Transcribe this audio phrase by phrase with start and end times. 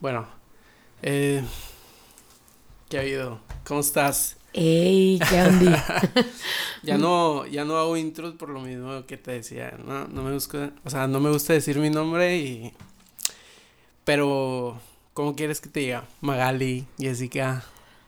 [0.00, 0.26] Bueno,
[1.02, 1.42] eh,
[2.88, 3.40] ¿qué ha habido?
[3.66, 4.36] ¿Cómo estás?
[4.52, 5.20] ¡Ey!
[5.28, 6.02] ¿Qué onda?
[6.82, 10.32] ya no, ya no hago intros por lo mismo que te decía, no, no me
[10.32, 12.72] gusta, o sea, no me gusta decir mi nombre y,
[14.04, 14.80] pero,
[15.14, 16.04] ¿cómo quieres que te diga?
[16.20, 17.62] Magali, Jessica.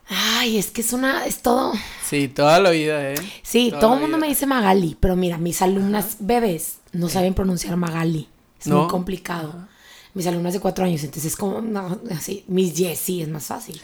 [0.09, 1.75] Ay, es que es una, es todo.
[2.05, 3.15] Sí, toda la vida, ¿eh?
[3.43, 4.27] Sí, Toda todo el mundo vida.
[4.27, 8.29] me dice Magali, pero mira, mis alumnas bebés no saben pronunciar Magali.
[8.61, 8.81] Es ¿No?
[8.81, 9.69] muy complicado.
[10.15, 13.81] Mis alumnas de cuatro años, entonces es como, no, así, mis Jessie es más fácil.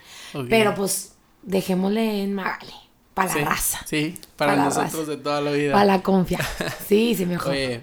[0.49, 2.75] Pero pues, dejémosle en Magali,
[3.15, 5.11] para Sí, la raza, Sí, para, Para nosotros raza.
[5.11, 5.73] de toda la vida.
[5.73, 6.39] para la confia.
[6.87, 7.53] Sí, sí, mejor.
[7.53, 7.81] Oye,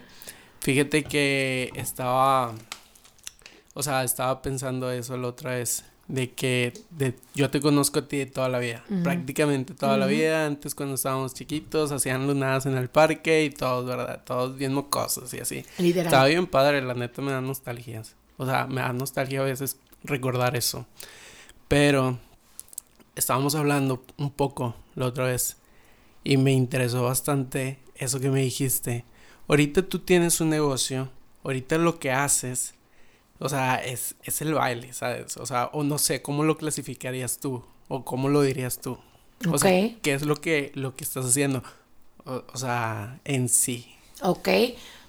[0.61, 2.53] fíjate que estaba,
[3.73, 8.07] o sea, estaba pensando eso la otra vez, de que de, yo te conozco a
[8.07, 12.67] ti de toda la vida, prácticamente toda la vida, antes cuando estábamos chiquitos, hacían lunadas
[12.67, 14.21] en el parque y todos, ¿verdad?
[14.23, 15.65] Todos bien mocosos y así.
[15.79, 16.05] Literal.
[16.05, 19.77] Estaba bien padre, la neta me da nostalgias, o sea, me da nostalgia a veces
[20.03, 20.85] recordar eso,
[21.67, 22.19] pero
[23.15, 25.57] estábamos hablando un poco la otra vez
[26.23, 29.05] y me interesó bastante eso que me dijiste.
[29.47, 31.09] Ahorita tú tienes un negocio,
[31.43, 32.75] ahorita lo que haces,
[33.39, 35.37] o sea, es, es el baile, ¿sabes?
[35.37, 37.65] O sea, o no sé, ¿cómo lo clasificarías tú?
[37.87, 38.99] ¿O cómo lo dirías tú?
[39.49, 39.99] O sea, Ok.
[40.01, 41.63] ¿qué es lo que, lo que estás haciendo?
[42.25, 43.87] O, o sea, en sí.
[44.21, 44.47] Ok.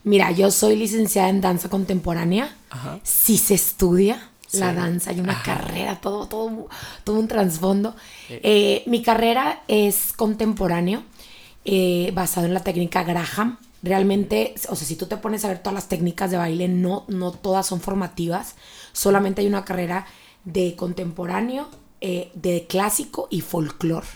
[0.07, 2.55] Mira, yo soy licenciada en danza contemporánea.
[2.71, 3.01] Ajá.
[3.03, 5.57] sí se estudia la danza, hay una Ajá.
[5.57, 6.69] carrera, todo, todo,
[7.03, 7.97] todo un trasfondo.
[8.29, 8.39] Sí.
[8.43, 11.03] Eh, mi carrera es contemporáneo,
[11.65, 13.59] eh, basado en la técnica Graham.
[13.83, 17.05] Realmente, o sea, si tú te pones a ver todas las técnicas de baile, no,
[17.09, 18.55] no todas son formativas.
[18.93, 20.07] Solamente hay una carrera
[20.45, 21.69] de contemporáneo,
[22.01, 24.07] eh, de clásico y folclore.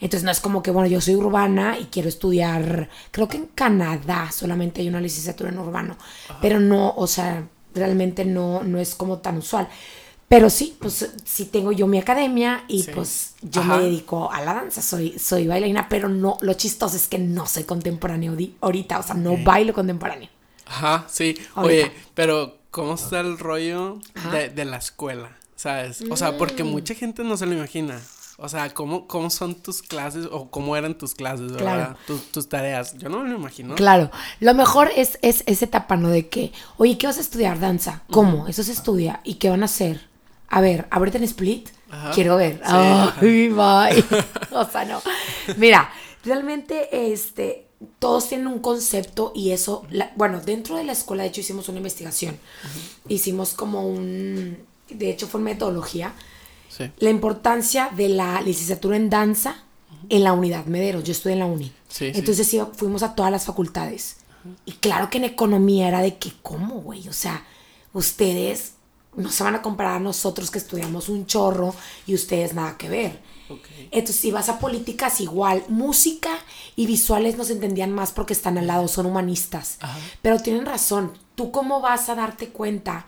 [0.00, 3.46] Entonces no es como que, bueno, yo soy urbana y quiero estudiar, creo que en
[3.54, 5.96] Canadá solamente hay una licenciatura en urbano,
[6.40, 9.68] pero no, o sea, realmente no, no es como tan usual.
[10.26, 12.92] Pero sí, pues sí tengo yo mi academia y Sí.
[12.94, 13.76] pues yo Ajá.
[13.78, 17.46] me dedico a la danza, soy, soy bailarina, pero no, lo chistoso es que no
[17.46, 20.28] soy contemporáneo ahorita, o sea, no bailo contemporáneo.
[20.66, 21.36] Ajá, sí.
[21.56, 21.86] Ahorita.
[21.88, 23.98] Oye, pero ¿cómo está el rollo
[24.30, 25.36] de, de la escuela?
[25.56, 26.00] ¿Sabes?
[26.08, 26.68] O sea, porque Mm.
[26.68, 28.00] mucha gente no se lo imagina.
[28.42, 31.58] O sea, ¿cómo, cómo son tus clases o cómo eran tus clases, verdad?
[31.58, 31.96] Claro.
[32.06, 32.96] Tus, tus tareas.
[32.96, 33.74] Yo no me lo imagino.
[33.74, 36.08] Claro, lo mejor es, es esa etapa, ¿no?
[36.08, 37.60] De que, oye, ¿qué vas a estudiar?
[37.60, 38.02] Danza.
[38.10, 38.48] ¿Cómo?
[38.48, 39.20] Eso se estudia.
[39.24, 40.08] ¿Y qué van a hacer?
[40.48, 41.68] A ver, ábrete en split.
[41.90, 42.12] Ajá.
[42.12, 42.56] Quiero ver.
[42.56, 44.04] Sí, Ay, bye.
[44.52, 45.02] o sea, no.
[45.58, 45.90] Mira,
[46.24, 47.66] realmente, este,
[47.98, 51.68] todos tienen un concepto y eso, la- bueno, dentro de la escuela, de hecho, hicimos
[51.68, 52.38] una investigación.
[53.08, 54.58] Hicimos como un,
[54.88, 56.14] de hecho, fue metodología
[56.86, 56.90] Sí.
[56.98, 59.56] la importancia de la licenciatura en danza
[60.08, 61.04] en la unidad Mederos.
[61.04, 61.72] Yo estudié en la uni.
[61.88, 62.18] Sí, sí.
[62.18, 64.16] Entonces iba- fuimos a todas las facultades.
[64.64, 67.06] Y claro que en economía era de que, ¿cómo, güey?
[67.08, 67.44] O sea,
[67.92, 68.72] ustedes
[69.16, 71.74] no se van a comparar a nosotros que estudiamos un chorro
[72.06, 73.20] y ustedes nada que ver.
[73.90, 76.30] Entonces, si vas a políticas, igual, música
[76.76, 79.76] y visuales nos entendían más porque están al lado, son humanistas.
[79.80, 79.98] Ajá.
[80.22, 83.06] Pero tienen razón, ¿tú cómo vas a darte cuenta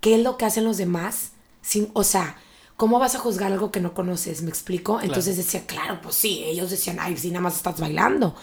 [0.00, 1.30] qué es lo que hacen los demás?
[1.62, 2.36] Sin, o sea,
[2.76, 4.42] ¿cómo vas a juzgar algo que no conoces?
[4.42, 5.00] ¿Me explico?
[5.00, 8.34] Entonces decía, claro, pues sí, ellos decían, ay, sí, nada más estás bailando.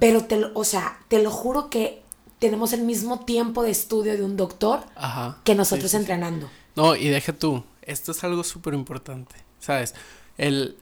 [0.00, 2.02] Pero, te, lo- o sea, te lo juro que
[2.38, 5.38] tenemos el mismo tiempo de estudio de un doctor Ajá.
[5.44, 6.00] que nosotros sí, sí.
[6.00, 6.50] entrenando.
[6.76, 7.64] No, y deja tú.
[7.82, 9.34] Esto es algo súper importante.
[9.60, 9.94] ¿Sabes?
[10.38, 10.76] El,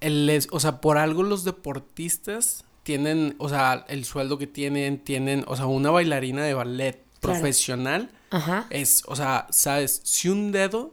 [0.00, 4.98] el, es- o sea, por algo los deportistas tienen, o sea, el sueldo que tienen,
[4.98, 7.38] tienen, o sea, una bailarina de ballet Claro.
[7.40, 8.66] profesional Ajá.
[8.68, 10.92] es, o sea, sabes, si un dedo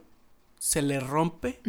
[0.64, 1.60] se le rompe,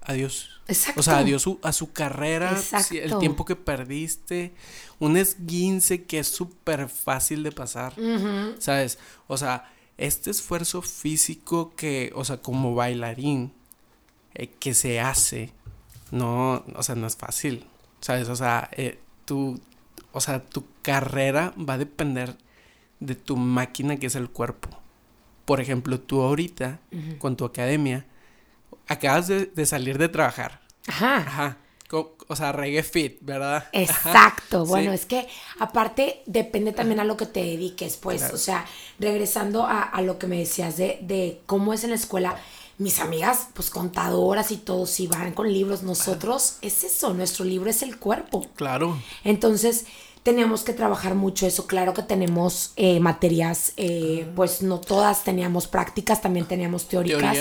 [0.00, 0.62] adiós.
[0.66, 1.00] Exacto.
[1.00, 2.52] O sea, adiós su- a su carrera,
[2.98, 4.54] el tiempo que perdiste,
[4.98, 7.92] un esguince que es súper fácil de pasar.
[8.58, 8.98] ¿sabes?
[9.26, 13.52] O sea, este esfuerzo físico que, o sea, como bailarín,
[14.34, 15.52] eh, que se hace,
[16.10, 17.66] no, o sea, no es fácil,
[18.00, 18.28] ¿sabes?
[18.30, 19.60] O sea, eh, tu,
[20.12, 22.34] o sea, tu carrera va a depender
[22.98, 24.70] de tu máquina que es el cuerpo.
[25.44, 26.80] Por ejemplo, tú ahorita,
[27.18, 28.06] con tu academia,
[28.88, 30.60] acabas de, de salir de trabajar.
[30.86, 31.16] Ajá.
[31.18, 31.56] Ajá.
[32.28, 33.68] O sea, reggae fit, ¿verdad?
[33.72, 35.28] Exacto, bueno, es que
[35.58, 38.34] aparte depende también a lo que te dediques, pues, Claro.
[38.34, 38.64] o sea,
[38.98, 42.36] regresando a, a lo que me decías de, de cómo es en la escuela,
[42.78, 47.68] mis amigas, pues contadoras y todo, si van con libros, nosotros es eso, nuestro libro
[47.68, 48.46] es el cuerpo.
[48.56, 48.98] Claro.
[49.22, 49.84] Entonces,
[50.22, 51.66] tenemos que trabajar mucho eso.
[51.66, 57.38] Claro que tenemos eh, materias, eh, pues no todas teníamos prácticas, también teníamos teóricas.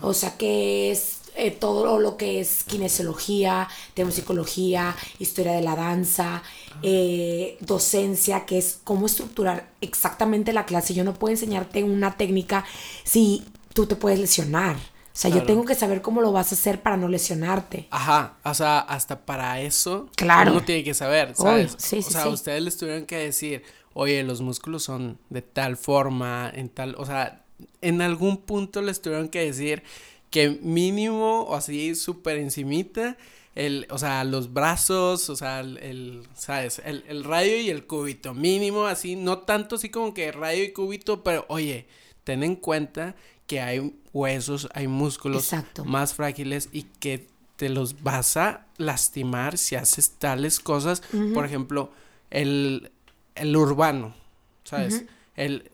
[0.00, 5.76] O sea que es eh, todo lo que es kinesiología, tenemos psicología, historia de la
[5.76, 6.42] danza,
[6.82, 10.94] eh, docencia, que es cómo estructurar exactamente la clase.
[10.94, 12.64] Yo no puedo enseñarte una técnica
[13.04, 14.76] si tú te puedes lesionar.
[15.20, 17.88] Sea, yo tengo que saber cómo lo vas a hacer para no lesionarte.
[17.90, 20.52] Ajá, o sea, hasta para eso claro.
[20.52, 21.74] uno tiene que saber, ¿sabes?
[21.74, 26.68] o sea, ustedes les tuvieron que decir, oye, los músculos son de tal forma, en
[26.68, 27.44] tal, o sea,
[27.80, 29.82] en algún punto les tuvieron que decir
[30.30, 33.16] que mínimo, o así súper encimita,
[33.56, 36.80] el, o sea, los brazos, o sea, el, ¿sabes?
[36.84, 40.72] El, el, radio y el cúbito, mínimo, así, no tanto así como que radio y
[40.72, 41.88] cúbito, pero oye,
[42.22, 43.16] ten en cuenta
[43.48, 45.50] que hay huesos, hay músculos
[45.84, 51.02] más frágiles y que te los vas a lastimar si haces tales cosas.
[51.34, 51.90] Por ejemplo,
[52.30, 52.92] el,
[53.34, 54.14] el urbano,
[54.62, 55.06] ¿sabes?
[55.34, 55.70] El,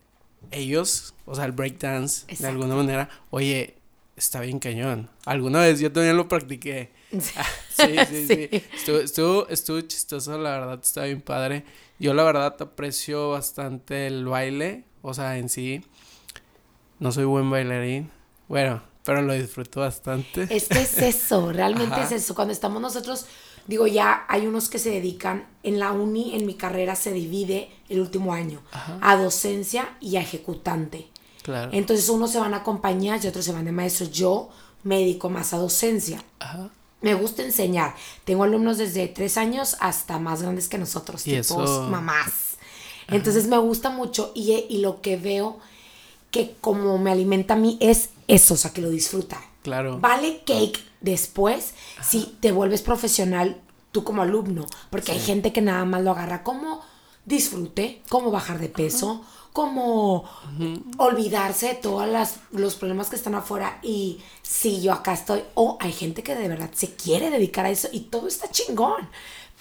[0.50, 3.75] ellos, o sea, el breakdance, de alguna manera, oye,
[4.17, 5.11] está bien cañón.
[5.25, 6.91] Alguna vez yo también lo practiqué.
[7.11, 8.49] sí, sí, sí.
[8.75, 11.65] Estuvo, estuvo, estuvo, chistoso, la verdad, está bien padre.
[11.99, 15.85] Yo la verdad aprecio bastante el baile, o sea, en sí.
[16.99, 18.11] No soy buen bailarín.
[18.49, 20.46] Bueno, pero lo disfruto bastante.
[20.50, 22.35] Es que es eso, realmente es eso.
[22.35, 23.26] Cuando estamos nosotros,
[23.67, 27.70] digo, ya hay unos que se dedican, en la uni, en mi carrera, se divide
[27.88, 28.62] el último año
[29.00, 31.08] a docencia y a ejecutante.
[31.43, 31.70] Claro.
[31.75, 34.11] Entonces unos se van a compañías y otros se van de maestros.
[34.11, 34.49] Yo
[34.82, 36.25] me dedico más a docencia.
[36.38, 36.70] Ajá.
[37.02, 37.94] Me gusta enseñar.
[38.25, 42.56] Tengo alumnos desde tres años hasta más grandes que nosotros, ¿Y tipos mamás.
[43.08, 45.58] Entonces me gusta mucho y, y lo que veo
[46.35, 49.41] que como me alimenta a mí es eso, o sea, que lo disfruta.
[49.63, 50.01] Claro.
[50.01, 53.61] Vale cake después si te vuelves profesional
[53.93, 56.81] tú como alumno, porque hay gente que nada más lo agarra como
[57.25, 60.25] disfrute, como bajar de peso, como
[60.99, 62.09] olvidarse de todos
[62.51, 66.49] los problemas que están afuera y si yo acá estoy, o hay gente que de
[66.49, 69.09] verdad se quiere dedicar a eso y todo está chingón,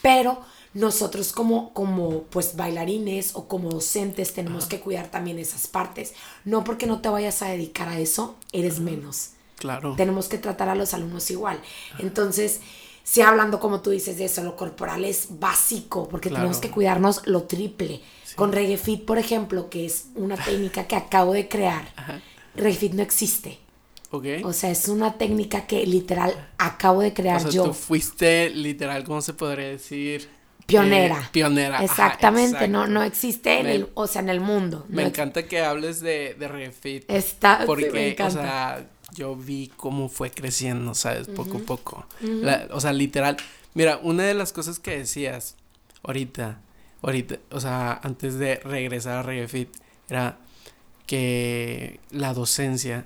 [0.02, 0.42] pero
[0.74, 6.14] nosotros como, como pues bailarines o como docentes tenemos que cuidar también esas partes.
[6.46, 9.32] No porque no te vayas a dedicar a eso, eres menos.
[9.58, 9.94] Claro.
[9.96, 11.60] Tenemos que tratar a los alumnos igual.
[12.00, 12.60] Entonces,
[13.04, 17.22] si hablando como tú dices de eso, lo corporal es básico porque tenemos que cuidarnos
[17.26, 18.02] lo triple.
[18.36, 21.86] Con Reggae Fit, por ejemplo, que es una técnica que acabo de crear,
[22.56, 23.60] Reggae Fit no existe.
[24.10, 24.44] Okay.
[24.44, 27.64] O sea, es una técnica que literal acabo de crear o sea, yo.
[27.64, 30.30] Tú fuiste literal, ¿cómo se podría decir?
[30.66, 31.20] Pionera.
[31.20, 31.84] Eh, pionera.
[31.84, 34.86] Exactamente, no, no existe en el, o sea, en el mundo.
[34.90, 37.10] Me encanta que hables de, de Refit.
[37.10, 41.28] Está, porque, o sea, yo vi cómo fue creciendo, ¿sabes?
[41.28, 42.06] Poco a poco.
[42.72, 43.38] o sea, literal.
[43.74, 45.56] Mira, una de las cosas que decías
[46.04, 46.62] ahorita,
[47.02, 49.70] ahorita, o sea, antes de regresar a Refit,
[50.10, 50.38] era
[51.08, 53.06] que la docencia,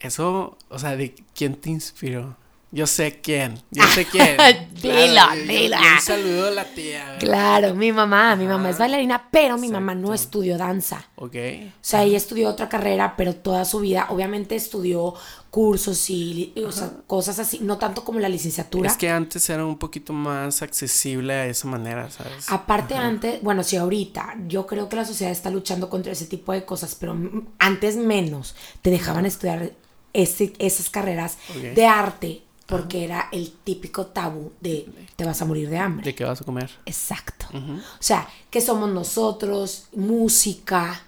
[0.00, 2.36] eso, o sea, ¿de quién te inspiró?
[2.74, 4.38] Yo sé quién, yo sé quién.
[4.82, 5.76] dilo, dilo.
[5.76, 7.18] Un saludo a la tía.
[7.20, 11.04] Claro, mi mamá, mi mamá es bailarina, pero mi mamá no estudió danza.
[11.16, 11.36] Ok.
[11.36, 15.14] O sea, ella estudió otra carrera, pero toda su vida, obviamente estudió
[15.50, 18.88] cursos y o sea, cosas así, no tanto como la licenciatura.
[18.88, 22.50] Es que antes era un poquito más accesible a esa manera, ¿sabes?
[22.50, 26.52] Aparte antes, bueno, sí, ahorita, yo creo que la sociedad está luchando contra ese tipo
[26.52, 27.14] de cosas, pero
[27.58, 29.72] antes menos te dejaban estudiar
[30.14, 31.36] ese, esas carreras
[31.74, 32.42] de arte
[32.72, 36.06] porque era el típico tabú de te vas a morir de hambre.
[36.06, 36.70] De qué vas a comer.
[36.86, 37.44] Exacto.
[37.52, 41.02] O sea, que somos nosotros, música,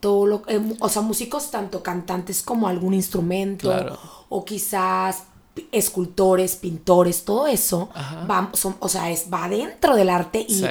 [0.00, 3.74] todo lo eh, o sea, músicos tanto cantantes como algún instrumento
[4.28, 5.22] o quizás
[5.72, 7.88] escultores, pintores, todo eso
[8.30, 10.62] va, o sea, es va dentro del arte y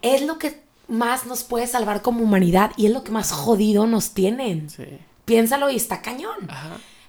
[0.00, 3.86] es lo que más nos puede salvar como humanidad y es lo que más jodido
[3.86, 4.68] nos tienen.
[5.26, 6.48] Piénsalo y está cañón.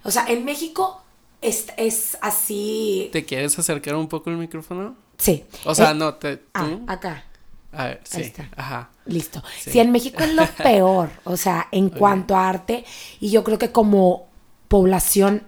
[0.04, 1.00] O sea, en México
[1.40, 3.08] es, es así.
[3.12, 4.96] ¿Te quieres acercar un poco el micrófono?
[5.18, 5.44] Sí.
[5.64, 6.84] O sea, eh, no, te, ah, tú.
[6.86, 7.24] Ah, acá.
[7.72, 8.32] A ver, sí.
[8.56, 8.90] Ajá.
[9.04, 9.42] Listo.
[9.58, 12.84] Si en México es lo peor, o sea, en cuanto a arte,
[13.20, 14.28] y yo creo que como
[14.68, 15.42] población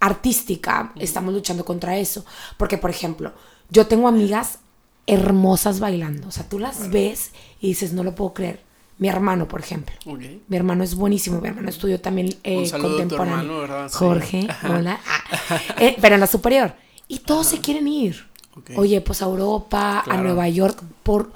[0.00, 2.24] artística estamos luchando contra eso.
[2.56, 3.32] Porque, por ejemplo,
[3.70, 4.58] yo tengo amigas
[5.06, 6.28] hermosas bailando.
[6.28, 8.60] O sea, tú las ves y dices, no lo puedo creer.
[8.98, 9.94] Mi hermano, por ejemplo.
[10.06, 11.40] Mi hermano es buenísimo.
[11.40, 13.88] Mi hermano estudió también eh, contemporáneo.
[13.92, 15.00] Jorge, hola.
[15.06, 16.74] Ah, eh, pero en la superior.
[17.08, 18.26] Y todos se quieren ir.
[18.76, 20.80] Oye, pues a Europa, a Nueva York.
[21.02, 21.32] ¿Por,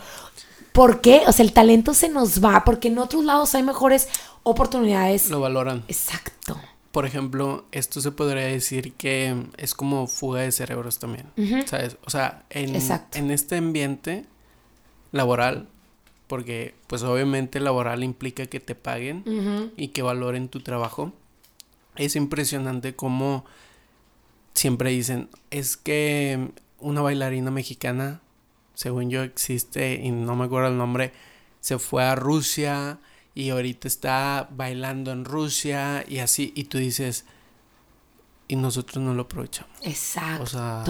[0.72, 1.22] ¿Por qué?
[1.26, 4.08] O sea, el talento se nos va porque en otros lados hay mejores
[4.44, 5.28] oportunidades.
[5.28, 5.82] Lo valoran.
[5.88, 6.56] Exacto.
[6.92, 11.26] Por ejemplo, esto se podría decir que es como fuga de cerebros también.
[11.66, 11.96] ¿Sabes?
[12.04, 14.26] O sea, en, en este ambiente
[15.10, 15.68] laboral
[16.28, 21.12] porque pues obviamente laboral implica que te paguen y que valoren tu trabajo.
[21.96, 23.44] Es impresionante cómo
[24.54, 28.20] siempre dicen, es que una bailarina mexicana,
[28.74, 31.12] según yo existe y no me acuerdo el nombre,
[31.60, 32.98] se fue a Rusia
[33.34, 37.24] y ahorita está bailando en Rusia y así, y tú dices,
[38.48, 39.76] y nosotros no lo aprovechamos.
[39.82, 40.42] Exacto.
[40.42, 40.84] O sea,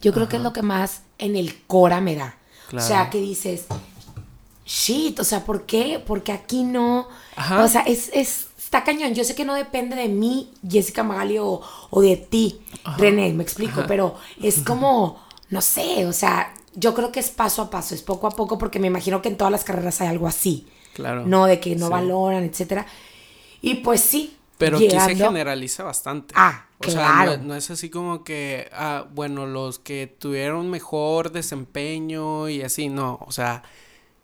[0.00, 0.48] Yo creo que es ajá.
[0.48, 2.36] lo que más en el cora me da.
[2.68, 2.84] Claro.
[2.84, 3.66] O sea, que dices,
[4.72, 6.02] shit, o sea, ¿por qué?
[6.04, 7.06] Porque aquí no.
[7.36, 7.62] Ajá.
[7.62, 9.14] O sea, es, es, está cañón.
[9.14, 11.60] Yo sé que no depende de mí, Jessica Magali, o,
[11.90, 12.60] o de ti,
[12.96, 17.60] René, me explico, pero es como, no sé, o sea, yo creo que es paso
[17.62, 20.08] a paso, es poco a poco, porque me imagino que en todas las carreras hay
[20.08, 20.66] algo así.
[20.94, 21.26] Claro.
[21.26, 21.92] No, de que no Sí.
[21.92, 22.86] valoran, etcétera.
[23.60, 24.36] Y pues sí.
[24.56, 26.32] Pero aquí se generaliza bastante.
[26.36, 31.32] Ah, o sea, no, no es así como que, ah, bueno, los que tuvieron mejor
[31.32, 33.18] desempeño y así, no.
[33.26, 33.62] O sea,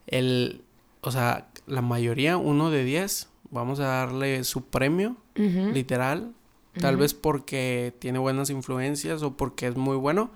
[0.08, 0.64] el,
[1.00, 6.34] o sea, la mayoría, uno de diez, vamos a darle su premio, literal.
[6.80, 10.30] Tal vez porque tiene buenas influencias o porque es muy bueno.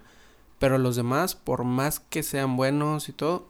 [0.59, 3.49] Pero los demás, por más que sean buenos y todo,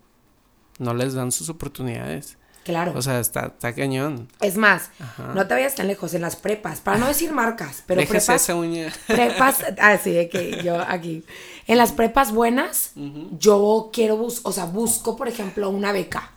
[0.79, 2.39] no les dan sus oportunidades.
[2.65, 2.93] Claro.
[2.95, 4.29] O sea, está, está cañón.
[4.41, 5.33] es más, Ajá.
[5.35, 8.43] no te vayas tan lejos en las prepas, para no decir marcas, pero Déjese prepas,
[8.43, 8.93] esa uña.
[9.09, 11.25] prepas, así de que yo aquí,
[11.67, 12.93] en las prepas buenas,
[13.39, 16.31] yo quiero bus, o sea, busco, por ejemplo, una beca.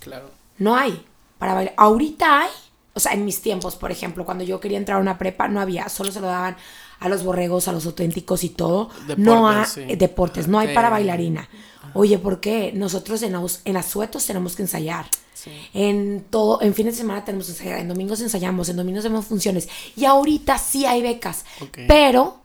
[0.00, 0.30] Claro.
[0.58, 1.04] No hay
[1.38, 1.74] para bailar.
[1.76, 2.50] Ahorita hay,
[2.92, 5.60] o sea, en mis tiempos, por ejemplo, cuando yo quería entrar a una prepa, no
[5.60, 6.56] había, solo se lo daban
[7.00, 8.90] a los borregos, a los auténticos y todo.
[9.16, 9.80] no hay Deportes, sí.
[9.88, 11.48] eh, deportes, no hay para bailarina.
[11.94, 12.72] Oye, ¿por qué?
[12.74, 13.34] Nosotros en,
[13.64, 15.06] en Azuetos tenemos que ensayar.
[15.32, 15.50] Sí.
[15.74, 19.26] En todo, en fines de semana tenemos que ensayar, en domingos ensayamos, en domingos hacemos
[19.26, 19.68] funciones.
[19.96, 21.44] Y ahorita sí hay becas,
[21.86, 22.38] pero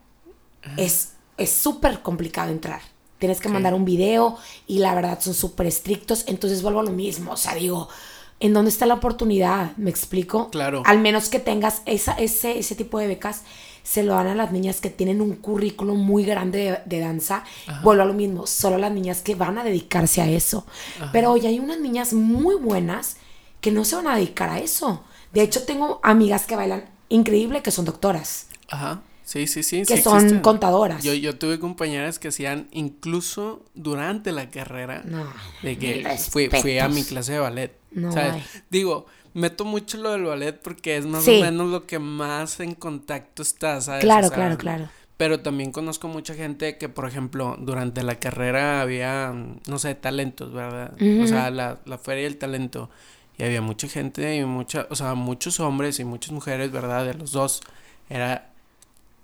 [0.76, 2.82] es es súper complicado entrar.
[3.18, 6.24] Tienes que mandar un video y la verdad son súper estrictos.
[6.26, 7.32] Entonces vuelvo a lo mismo.
[7.32, 7.88] O sea, digo,
[8.40, 9.74] ¿en dónde está la oportunidad?
[9.76, 10.50] ¿Me explico?
[10.50, 10.82] Claro.
[10.84, 13.42] Al menos que tengas esa, ese, ese tipo de becas,
[13.82, 17.44] se lo dan a las niñas que tienen un currículo muy grande de, de danza.
[17.82, 20.66] Vuelvo a lo mismo, solo las niñas que van a dedicarse a eso.
[21.12, 23.16] Pero hoy hay unas niñas muy buenas
[23.60, 25.04] que no se van a dedicar a eso.
[25.32, 29.02] De hecho, tengo amigas que bailan increíble que son doctoras, Ajá.
[29.22, 29.84] Sí, sí, sí.
[29.86, 30.40] que sí son existen.
[30.40, 31.04] contadoras.
[31.04, 35.24] Yo, yo tuve compañeras que hacían incluso durante la carrera No,
[35.62, 37.76] de que fui, fui a mi clase de ballet.
[37.92, 38.42] No ¿sabes?
[38.70, 41.38] Digo, meto mucho lo del ballet porque es más Sí.
[41.40, 44.02] o menos lo que más en contacto está, ¿sabes?
[44.02, 44.88] Claro, O sea, claro, claro.
[45.16, 49.34] Pero también conozco mucha gente que, por ejemplo, durante la carrera había,
[49.68, 50.94] no sé, talentos, ¿verdad?
[51.22, 52.88] O sea, la, la feria del talento.
[53.36, 57.04] Y había mucha gente y mucha, o sea, muchos hombres y muchas mujeres, ¿verdad?
[57.04, 57.60] De los dos.
[58.08, 58.50] Era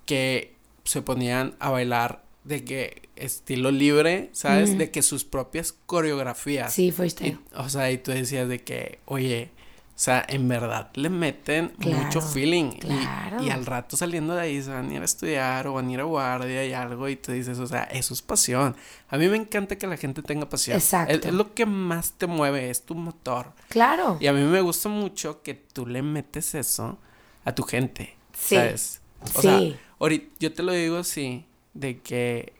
[0.05, 4.77] que se ponían a bailar de que estilo libre, ¿sabes?
[4.77, 6.73] De que sus propias coreografías.
[6.73, 7.33] Sí, freestyle.
[7.33, 9.49] Y, o sea, y tú decías de que, oye,
[9.97, 12.65] o sea, en verdad le meten mucho feeling.
[12.75, 13.41] y- claro.
[13.43, 15.91] Y, al rato saliendo de ahí se van a ir a estudiar o van a
[15.91, 17.09] ir a guardia y algo.
[17.09, 18.75] Y tú dices, o sea, eso es pasión.
[19.09, 20.77] A mí me encanta que la gente tenga pasión.
[20.77, 21.13] Exacto.
[21.15, 23.53] Es, es lo que más te mueve, es tu motor.
[23.69, 24.17] Claro.
[24.19, 26.99] Y a mí me gusta mucho que tú le metes eso
[27.43, 28.15] a tu gente.
[28.37, 28.53] Sí.
[28.55, 29.01] ¿Sabes?
[29.23, 29.41] O Sí.
[29.41, 29.59] sea,
[29.97, 32.53] ahorita yo te lo digo así, de que,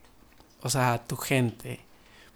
[0.64, 1.82] o sea, a tu gente,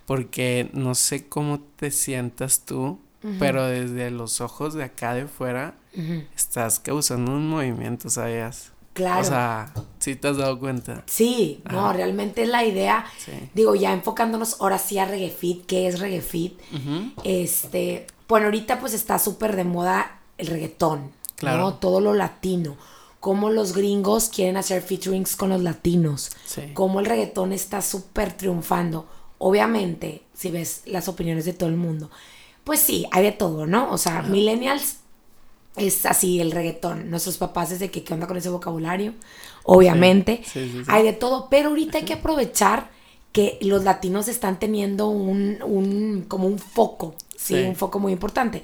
[0.06, 3.00] porque no sé cómo te sientas tú,
[3.40, 5.76] pero desde los ojos de acá de fuera
[6.36, 8.72] estás causando un movimiento, ¿sabías?
[8.94, 9.22] Claro.
[9.22, 11.04] O sea, si te has dado cuenta.
[11.06, 13.06] Sí, no, realmente la idea.
[13.18, 13.32] Sí.
[13.54, 16.60] Digo, ya enfocándonos ahora sí a Reggae Fit, ¿qué es Reggae Fit?
[17.24, 21.58] Este, bueno, ahorita pues está súper de moda el reggaetón, Claro.
[21.60, 21.74] ¿no?
[21.76, 22.76] Todo lo latino.
[23.20, 26.32] Cómo los gringos quieren hacer featurings con los latinos.
[26.46, 26.72] Sí.
[26.74, 29.08] Cómo el reggaetón está súper triunfando.
[29.38, 32.10] Obviamente, si ves las opiniones de todo el mundo,
[32.64, 33.92] pues sí, hay de todo, ¿no?
[33.92, 34.98] O sea, millennials
[35.76, 37.10] es así el reggaetón.
[37.10, 39.14] Nuestros papás desde que qué onda con ese vocabulario,
[39.64, 40.42] obviamente.
[40.44, 40.84] Sí, sí, sí.
[40.88, 42.92] Hay de todo, pero ahorita hay que aprovechar
[43.32, 47.56] que los latinos están teniendo un, un como un foco, ¿sí?
[47.56, 47.64] Sí.
[47.64, 48.62] Un foco muy importante.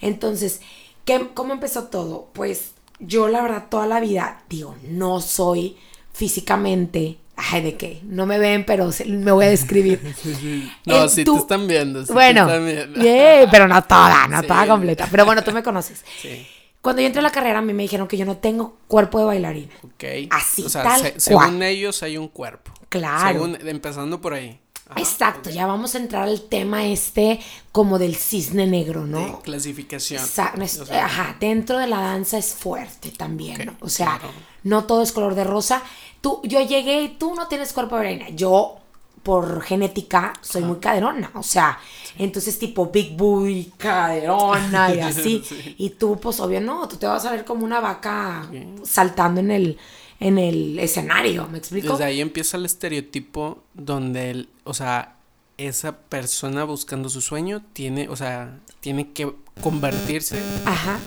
[0.00, 0.60] Entonces,
[1.04, 2.28] ¿qué, ¿cómo empezó todo?
[2.34, 5.76] Pues yo la verdad toda la vida, digo, no soy
[6.12, 7.16] físicamente,
[7.52, 8.00] ay, ¿de qué?
[8.04, 10.00] No me ven, pero se- me voy a describir.
[10.86, 12.00] No, Eh, si tú- te están viendo.
[12.02, 13.00] sí te bueno, están viendo.
[13.02, 14.46] yay, pero no toda, no Sí.
[14.46, 15.08] toda completa.
[15.10, 16.04] Pero bueno, tú me conoces.
[16.20, 16.46] Sí.
[16.80, 19.18] Cuando yo entré a la carrera, a mí me dijeron que yo no tengo cuerpo
[19.18, 19.72] de bailarina.
[19.82, 20.04] Ok.
[20.30, 21.20] Así, o sea, tal se- cual.
[21.50, 22.72] según ellos hay un cuerpo.
[22.88, 23.32] Claro.
[23.32, 24.58] Según- empezando por ahí.
[24.88, 27.38] Ajá, Exacto, ya vamos a entrar al tema este
[27.70, 29.40] como del cisne negro, de ¿no?
[29.42, 30.26] clasificación.
[30.26, 33.76] Sa- no es- O sea, ajá, dentro de la danza es fuerte también, ¿no?
[33.82, 34.32] O sea, claro.
[34.64, 35.82] no todo es color de rosa.
[36.20, 38.36] Tú, yo llegué y tú no tienes cuerpo de bailarina.
[38.36, 38.78] Yo,
[39.22, 41.30] por genética, soy muy caderona.
[41.34, 41.78] O sea,
[42.18, 45.42] entonces tipo Big Boy, caderona y así.
[45.46, 45.74] Sí.
[45.78, 48.48] Y tú, pues obvio, no, tú te vas a ver como una vaca
[48.82, 49.78] saltando en el,
[50.18, 51.92] en el escenario, ¿me explico?
[51.92, 55.16] Desde ahí empieza el estereotipo donde, el, o sea,
[55.56, 60.40] esa persona buscando su sueño tiene, o sea, tiene que convertirse.
[60.64, 60.98] Ajá,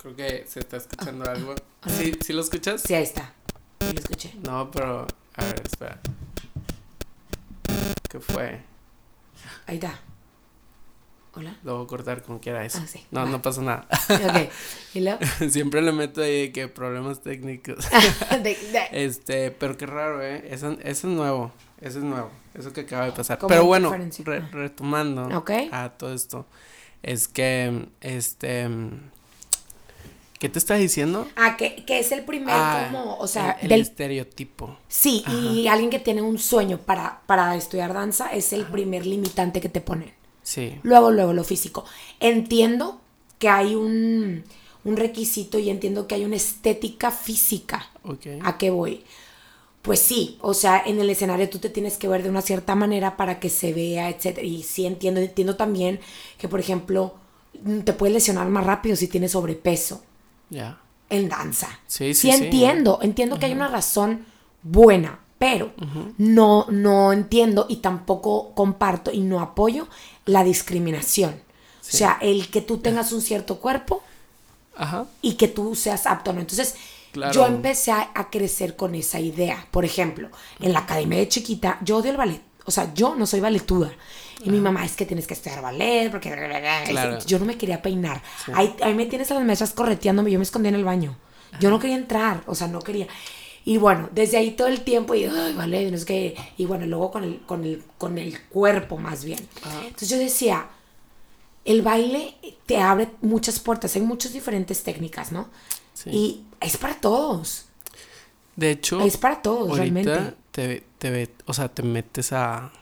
[0.00, 1.54] Creo que se está escuchando algo.
[1.86, 2.82] ¿Sí, ¿sí lo escuchas?
[2.82, 3.34] sí, ahí está.
[3.92, 4.34] Yo escuché.
[4.44, 5.06] No, pero.
[5.36, 6.00] A ver, espera.
[8.08, 8.60] ¿Qué fue?
[9.66, 9.98] Ahí está.
[11.34, 11.54] Hola.
[11.62, 12.80] Lo voy a cortar como quiera eso.
[12.82, 13.06] Ah, sí.
[13.12, 13.26] No, Va.
[13.26, 13.86] no pasa nada.
[14.10, 14.50] Ok.
[14.94, 15.20] ¿Y luego?
[15.48, 17.88] Siempre le meto ahí que problemas técnicos.
[18.42, 20.48] De- de- Este, pero qué raro, ¿eh?
[20.52, 21.52] Eso, eso es nuevo.
[21.80, 22.30] Eso es nuevo.
[22.54, 23.38] Eso que acaba de pasar.
[23.46, 23.92] Pero bueno,
[24.24, 25.28] re- retomando
[25.72, 26.46] a todo esto.
[27.02, 28.68] Es que, este.
[30.40, 31.28] ¿Qué te está diciendo?
[31.36, 34.74] Ah, que, que es el primer Ah, como, o sea, el, el del estereotipo.
[34.88, 39.60] Sí, y alguien que tiene un sueño para, para estudiar danza es el primer limitante
[39.60, 40.14] que te ponen.
[40.42, 40.78] Sí.
[40.82, 41.84] Luego, luego, lo físico.
[42.20, 43.02] Entiendo
[43.38, 44.42] que hay un,
[44.82, 47.90] un requisito y entiendo que hay una estética física.
[48.02, 48.26] Ok.
[48.42, 49.04] ¿A qué voy?
[49.82, 52.74] Pues sí, o sea, en el escenario tú te tienes que ver de una cierta
[52.74, 54.38] manera para que se vea, etc.
[54.42, 56.00] Y sí entiendo, entiendo también
[56.38, 57.16] que, por ejemplo,
[57.84, 60.02] te puedes lesionar más rápido si tienes sobrepeso
[60.50, 60.78] Ya.
[61.08, 61.68] en danza.
[61.86, 62.44] Sí, Sí, sí, sí.
[62.44, 64.24] entiendo, entiendo que hay una razón
[64.62, 65.72] buena, pero
[66.18, 69.88] no, no entiendo y tampoco comparto y no apoyo
[70.26, 71.32] la discriminación.
[71.80, 74.02] O sea, el que tú tengas un cierto cuerpo
[74.76, 75.06] Ajá.
[75.22, 76.40] y que tú seas apto, ¿no?
[76.40, 76.74] Entonces,
[77.12, 77.32] Claro.
[77.32, 79.66] yo empecé a, a crecer con esa idea.
[79.72, 80.28] Por ejemplo,
[80.60, 82.40] en la academia de chiquita, yo odio el ballet.
[82.66, 83.90] O sea, yo no soy balletuda.
[84.42, 86.30] Y mi mamá es que tienes que estudiar ballet porque...
[86.88, 87.18] Claro.
[87.26, 88.22] Yo no me quería peinar.
[88.54, 90.30] Ahí, ahí me tienes a las mesas correteándome.
[90.30, 91.16] Yo me escondía en el baño.
[91.60, 92.42] Yo no quería entrar.
[92.46, 93.06] O sea, no quería.
[93.64, 96.34] Y bueno, desde ahí todo el tiempo y, ay, vale, no es que...
[96.56, 99.46] Y bueno, luego con el, con el, con el cuerpo más bien.
[99.84, 100.66] Entonces yo decía,
[101.66, 105.50] el baile te abre muchas puertas, hay muchas diferentes técnicas, ¿no?
[105.92, 106.10] Sí.
[106.10, 107.66] Y es para todos.
[108.56, 110.36] De hecho, Es para todos, ahorita realmente.
[110.52, 112.72] te, te ve- o sea, te metes a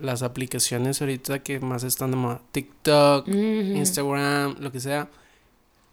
[0.00, 2.40] las aplicaciones ahorita que más están de moda.
[2.52, 5.08] TikTok, Instagram, lo que sea.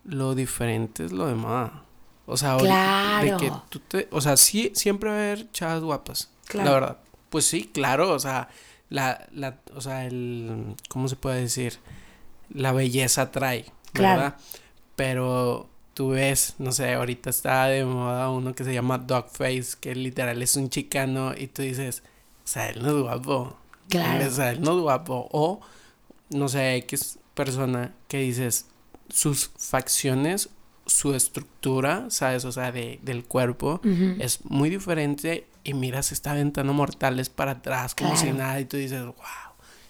[0.03, 1.83] Lo diferente es lo de moda.
[2.25, 3.37] O sea, ahorita- de Claro.
[3.37, 6.29] que tú te, o sea, sí, siempre va a haber chavas guapas.
[6.47, 6.65] Claro.
[6.69, 6.97] La verdad.
[7.29, 8.49] Pues sí, claro, o sea,
[8.89, 11.79] la, la, o sea, el, ¿cómo se puede decir?
[12.53, 14.21] La belleza trae, Claro.
[14.21, 14.37] ¿verdad?
[14.95, 19.95] Pero tú ves, no sé, ahorita está de moda uno que se llama Dogface, que
[19.95, 22.03] literal es un chicano y tú dices,
[22.43, 23.57] o sea, él no es guapo.
[23.91, 24.27] Claro.
[24.27, 25.27] O sea, él no es guapo.
[25.31, 25.61] O,
[26.29, 28.65] no sé, X persona que dices,
[29.09, 30.49] sus facciones,
[30.85, 32.45] su estructura, ¿sabes?
[32.45, 33.81] O sea, de, del cuerpo
[34.19, 38.65] es muy diferente y mira, se está aventando mortales para atrás como si nada y
[38.65, 39.15] tú dices, wow.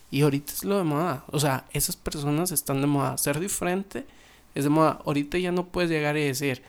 [0.10, 1.24] Y ahorita es lo de moda.
[1.32, 3.18] O sea, esas personas están de moda.
[3.18, 4.06] Ser diferente
[4.54, 5.00] es de moda.
[5.06, 6.64] Ahorita ya no puedes llegar y decir,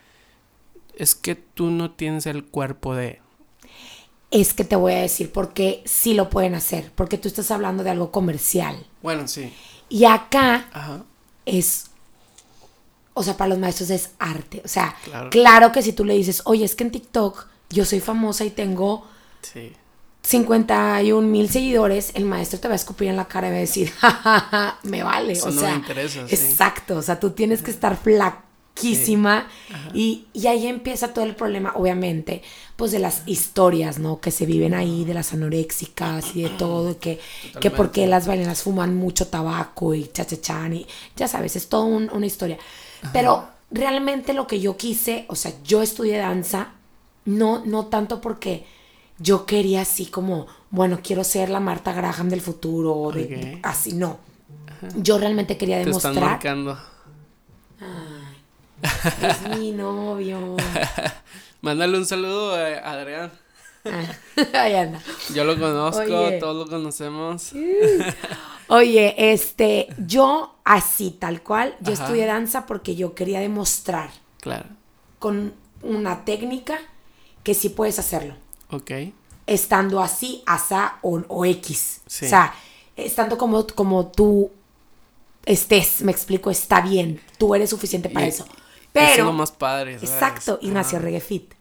[0.97, 3.21] es que tú no tienes el cuerpo de...
[4.33, 6.91] Es que te voy a decir por qué sí lo pueden hacer.
[6.97, 8.85] Porque tú estás hablando de algo comercial.
[9.03, 9.53] Bueno, sí.
[9.89, 11.05] Y acá Ajá.
[11.47, 11.87] es.
[13.15, 14.63] O sea, para los maestros es arte.
[14.65, 15.31] O sea, Claro.
[15.31, 18.51] claro, que si tú le dices, oye, es que en TikTok yo soy famosa y
[18.51, 19.07] tengo
[19.43, 19.73] Sí.
[20.23, 23.61] 51 mil seguidores, el maestro te va a escupir en la cara y va a
[23.61, 25.33] decir, jajaja, me vale.
[25.35, 26.35] Eso o no sea, me interesa, sí.
[26.35, 26.97] exacto.
[26.97, 27.99] O sea, tú tienes que estar
[28.75, 29.47] flaquísima.
[29.95, 32.43] Y, y ahí empieza todo el problema, obviamente,
[32.77, 34.21] pues de las historias, ¿no?
[34.21, 37.21] Que se viven ahí, de las anoréxicas y de todo, y que,
[37.61, 38.07] que por qué Totalmente.
[38.07, 42.59] las bailarinas fuman mucho tabaco y chachachan y ya sabes, es toda un- una historia.
[43.13, 46.73] Pero realmente lo que yo quise, o sea, yo estudié danza,
[47.25, 48.65] no, no tanto porque
[49.19, 53.93] yo quería así como, bueno, quiero ser la Marta Graham del futuro, o de, así,
[53.95, 54.19] no.
[54.97, 56.25] Yo realmente quería Te están demostrar.
[56.31, 56.79] marcando.
[58.83, 60.57] Es mi novio.
[61.61, 63.31] Mándale un saludo a Adrián.
[64.55, 65.01] Ahí anda.
[65.35, 66.39] Yo lo conozco, Oye.
[66.39, 67.53] todos lo conocemos.
[68.69, 72.05] Oye, este, yo así, tal cual, yo Ajá.
[72.05, 74.67] estudié danza porque yo quería demostrar Claro.
[75.19, 76.79] con una técnica
[77.43, 78.35] que sí puedes hacerlo.
[78.71, 78.91] Ok.
[79.47, 82.03] Estando así, asa o, o X.
[82.07, 82.27] Sí.
[82.27, 82.55] O sea,
[82.97, 84.51] estando como, como tú
[85.45, 87.21] estés, me explico, está bien.
[87.39, 88.47] Tú eres suficiente para Y- eso.
[88.93, 89.11] Pero.
[89.13, 89.95] es lo más padre.
[89.95, 90.11] ¿sabes?
[90.11, 90.99] Exacto, y nació.
[90.99, 91.55] Reggae Fit.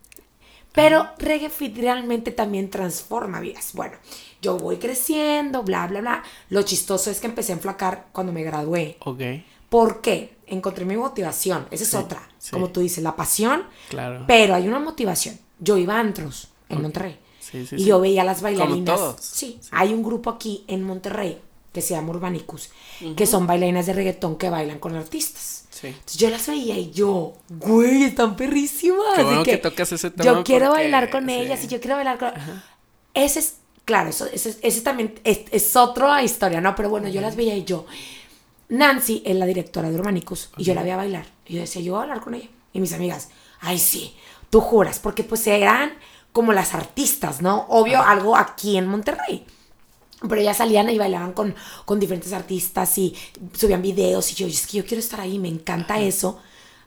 [0.73, 3.71] Pero Reggae Fit realmente también transforma vidas.
[3.73, 3.95] Bueno,
[4.41, 6.23] yo voy creciendo, bla, bla, bla.
[6.49, 8.97] Lo chistoso es que empecé a enflacar cuando me gradué.
[9.01, 9.21] Ok,
[9.69, 10.35] ¿Por qué?
[10.47, 11.65] Encontré mi motivación.
[11.71, 12.21] Esa es otra.
[12.37, 12.51] sí.
[12.51, 13.63] Como tú dices, la pasión.
[13.89, 14.25] claro.
[14.27, 15.39] Pero hay una motivación.
[15.59, 17.17] Yo iba a antros en Monterrey.
[17.39, 18.95] Sí, sí, y yo veía a las bailarinas.
[18.97, 19.15] todos.
[19.21, 21.41] Sí, hay un grupo aquí en Monterrey
[21.71, 22.69] que se llama Urbanicus,
[23.15, 25.60] que son bailarinas de reggaetón que bailan con artistas.
[25.81, 25.87] Sí.
[25.87, 29.15] Entonces yo las veía y yo, güey, están perrísimas.
[29.15, 31.33] Qué bueno que tocas ese tema Yo quiero porque, bailar con sí.
[31.33, 32.31] ellas y yo quiero bailar con.
[33.15, 36.75] Ese es, claro, eso, ese, ese también es, es otra historia, ¿no?
[36.75, 37.87] Pero bueno, yo las veía y yo.
[38.69, 41.25] Nancy es la directora de Urbanicus y yo la veía bailar.
[41.45, 42.47] Y yo decía, yo voy a hablar con ella.
[42.73, 44.15] Y mis amigas, ay, sí,
[44.49, 45.93] tú juras, porque pues eran
[46.31, 47.65] como las artistas, ¿no?
[47.69, 49.45] Obvio, algo aquí en Monterrey.
[50.21, 51.55] Pero ellas salían y bailaban con,
[51.85, 53.15] con diferentes artistas y
[53.53, 56.39] subían videos y yo, es que yo quiero estar ahí, me encanta eso.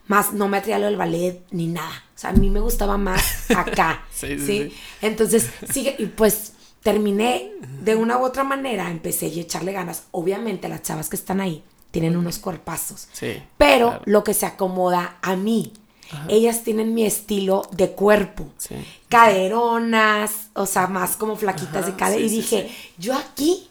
[0.06, 2.04] Más no me atraía lo del ballet ni nada.
[2.14, 4.04] O sea, a mí me gustaba más acá.
[4.12, 9.28] sí, sí, sí, Entonces, sigue, y pues terminé de una u otra manera, empecé a
[9.30, 10.04] echarle ganas.
[10.12, 13.08] Obviamente las chavas que están ahí tienen unos cuerpazos.
[13.12, 13.42] Sí.
[13.56, 15.72] Pero lo que se acomoda a mí.
[16.28, 18.46] Ellas tienen mi estilo de cuerpo.
[18.58, 18.74] Sí.
[19.08, 22.20] Caderonas, o sea, más como flaquitas de cadera.
[22.20, 23.68] y dije, yo aquí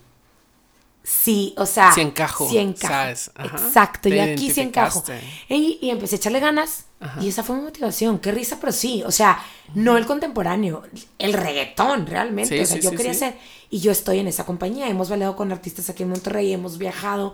[1.03, 1.91] sí, o sea.
[1.93, 2.49] Sí encajo.
[2.49, 3.31] Sí encajo.
[3.43, 5.03] Exacto, y aquí sí encajo.
[5.49, 6.85] Y, y, empecé a echarle ganas.
[7.19, 8.19] Y esa fue mi motivación.
[8.19, 9.03] Qué risa, pero sí.
[9.05, 9.43] O sea,
[9.75, 10.83] no el contemporáneo,
[11.19, 12.61] el reggaetón realmente.
[12.61, 13.37] o sea, yo quería ser.
[13.69, 14.87] Y yo estoy en esa compañía.
[14.87, 17.33] Hemos bailado con artistas aquí en Monterrey, hemos viajado.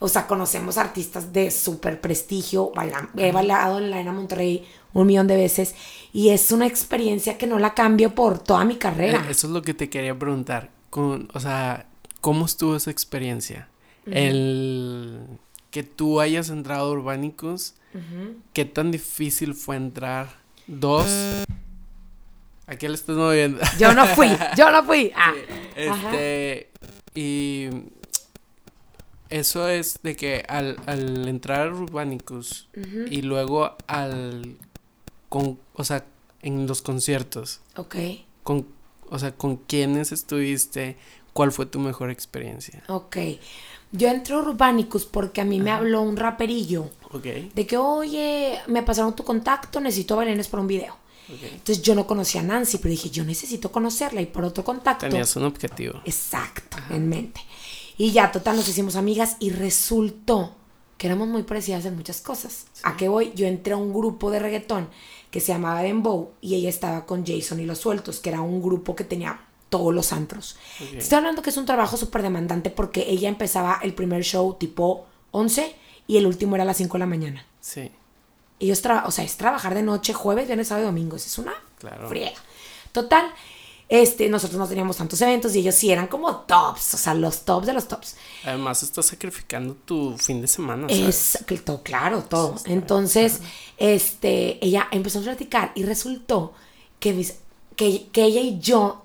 [0.00, 2.72] O sea, conocemos artistas de súper prestigio.
[3.16, 5.74] he bailado en la Arena Monterrey un millón de veces.
[6.12, 9.24] Y es una experiencia que no la cambio por toda mi carrera.
[9.26, 10.70] Eh, eso es lo que te quería preguntar.
[10.90, 11.86] Con, o sea,
[12.20, 13.68] ¿cómo estuvo esa experiencia?
[14.10, 15.26] El
[15.70, 17.74] que tú hayas entrado a Urbánicos,
[18.52, 20.28] ¿qué tan difícil fue entrar?
[20.66, 21.06] Dos.
[22.66, 23.60] ¿A qué le estás moviendo?
[23.78, 25.10] Yo no fui, yo no fui.
[25.16, 25.32] Ah.
[25.74, 26.70] Este,
[27.14, 27.68] y
[29.30, 32.68] eso es de que al, al entrar a Urbanicus
[33.10, 34.56] y luego al,
[35.28, 36.04] con, o sea,
[36.42, 37.60] en los conciertos.
[37.76, 37.96] Ok.
[38.42, 38.66] Con,
[39.10, 40.96] o sea, con quiénes estuviste,
[41.32, 42.82] cuál fue tu mejor experiencia.
[42.88, 43.16] Ok.
[43.90, 46.90] Yo entré a Urbanicus porque a mí me habló un raperillo.
[47.10, 47.24] Ok.
[47.54, 50.96] De que, oye, me pasaron tu contacto, necesito bailarines para un video.
[51.28, 55.06] Entonces yo no conocía a Nancy, pero dije, yo necesito conocerla y por otro contacto.
[55.06, 56.00] Tenías un objetivo.
[56.04, 57.40] Exacto, en mente.
[57.98, 60.54] Y ya, total, nos hicimos amigas y resultó
[60.96, 62.66] que éramos muy parecidas en muchas cosas.
[62.82, 63.32] ¿A qué voy?
[63.34, 64.88] Yo entré a un grupo de reggaetón
[65.30, 68.62] que se llamaba Dembow y ella estaba con Jason y Los Sueltos, que era un
[68.62, 70.56] grupo que tenía todos los antros.
[70.96, 75.06] Estoy hablando que es un trabajo súper demandante porque ella empezaba el primer show tipo
[75.32, 75.74] 11
[76.06, 77.46] y el último era a las 5 de la mañana.
[77.60, 77.90] Sí.
[78.60, 81.16] Ellos trabajan, o sea, es trabajar de noche, jueves, viernes, sábado y domingo.
[81.16, 82.08] Es una claro.
[82.08, 82.32] friega.
[82.92, 83.30] Total,
[83.88, 87.44] este, nosotros no teníamos tantos eventos y ellos sí eran como tops, o sea, los
[87.44, 88.16] tops de los tops.
[88.44, 90.88] Además, estás sacrificando tu fin de semana.
[90.88, 91.36] ¿sabes?
[91.36, 92.56] Es, todo, claro, todo.
[92.66, 93.40] Entonces,
[93.78, 96.52] este, ella empezó a platicar y resultó
[97.00, 97.26] que,
[97.76, 99.04] que, que, ella y yo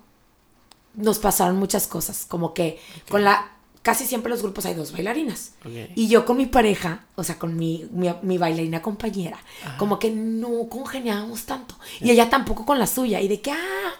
[0.96, 3.52] nos pasaron muchas cosas, como que con la...
[3.84, 5.56] Casi siempre en los grupos hay dos bailarinas.
[5.93, 9.38] Y yo con mi pareja, o sea, con mi, mi, bailarina compañera,
[9.78, 11.76] como que no congeniábamos tanto.
[12.00, 13.19] Y ella tampoco con la suya.
[13.19, 13.93] Y de que, ah,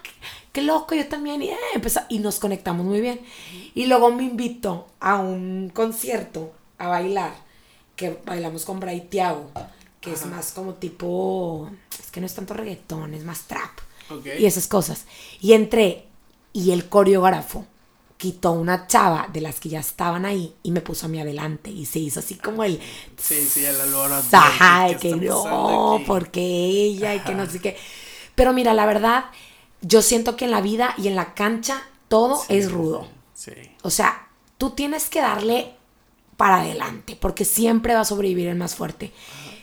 [0.54, 1.42] qué loco, yo también.
[1.42, 1.58] Y, eh,
[2.08, 3.20] y nos conectamos muy bien.
[3.76, 7.34] Y luego me invitó a un concierto a bailar,
[7.98, 9.52] que bailamos con Bray Tiago,
[10.00, 13.72] que es más como tipo, es que no es tanto reggaetón, es más trap.
[14.40, 15.06] Y esas cosas.
[15.42, 16.06] Y entré
[16.54, 17.66] y el coreógrafo
[18.18, 21.70] quitó una chava de las que ya estaban ahí y me puso a mí adelante
[21.70, 22.80] y se hizo así como el
[23.18, 24.38] sí sí el alboroto
[24.88, 27.76] de que no porque ella y que no sé qué
[28.34, 29.26] pero mira la verdad
[29.84, 33.08] yo siento que en la vida y en la cancha todo es rudo.
[33.34, 33.52] Sí.
[33.84, 35.76] O sea, tú tienes que darle
[36.38, 39.12] para adelante, porque siempre va a sobrevivir el más fuerte.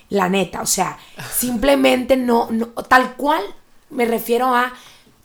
[0.08, 0.98] La neta, o sea,
[1.34, 2.48] simplemente no,
[2.88, 3.42] tal cual
[3.90, 4.72] me refiero a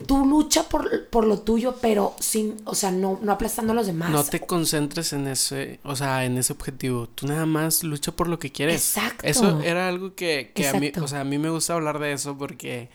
[0.06, 3.86] tú lucha por, por, lo tuyo, pero sin, o sea, no, no aplastando a los
[3.86, 4.10] demás.
[4.10, 7.08] No te concentres en ese, o sea, en ese objetivo.
[7.08, 8.76] Tú nada más lucha por lo que quieres.
[8.76, 9.26] Exacto.
[9.26, 12.12] Eso era algo que, que a mí, o sea, a mí me gusta hablar de
[12.12, 12.90] eso porque,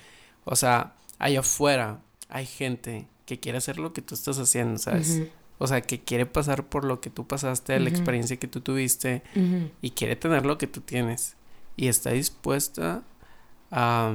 [0.46, 5.22] o sea, allá afuera hay gente que quiere hacer lo que tú estás haciendo, ¿sabes?
[5.58, 9.22] O sea, que quiere pasar por lo que tú pasaste, la experiencia que tú tuviste
[9.82, 11.36] y quiere tener lo que tú tienes.
[11.78, 13.04] Y está dispuesta
[13.70, 14.14] a,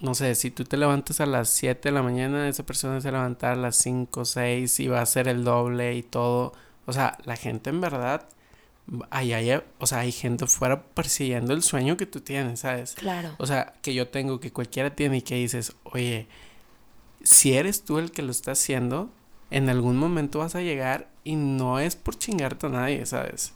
[0.00, 3.12] no sé, si tú te levantas a las 7 de la mañana, esa persona se
[3.12, 6.52] levanta a las 5, 6 y va a hacer el doble y todo.
[6.86, 8.28] O sea, la gente en verdad
[9.10, 12.94] hay, hay, o sea, hay gente fuera persiguiendo el sueño que tú tienes, ¿sabes?
[12.94, 13.34] Claro.
[13.38, 16.28] O sea, que yo tengo, que cualquiera tiene y que dices, oye,
[17.22, 19.10] si eres tú el que lo está haciendo,
[19.50, 23.52] en algún momento vas a llegar y no es por chingarte a nadie, ¿sabes?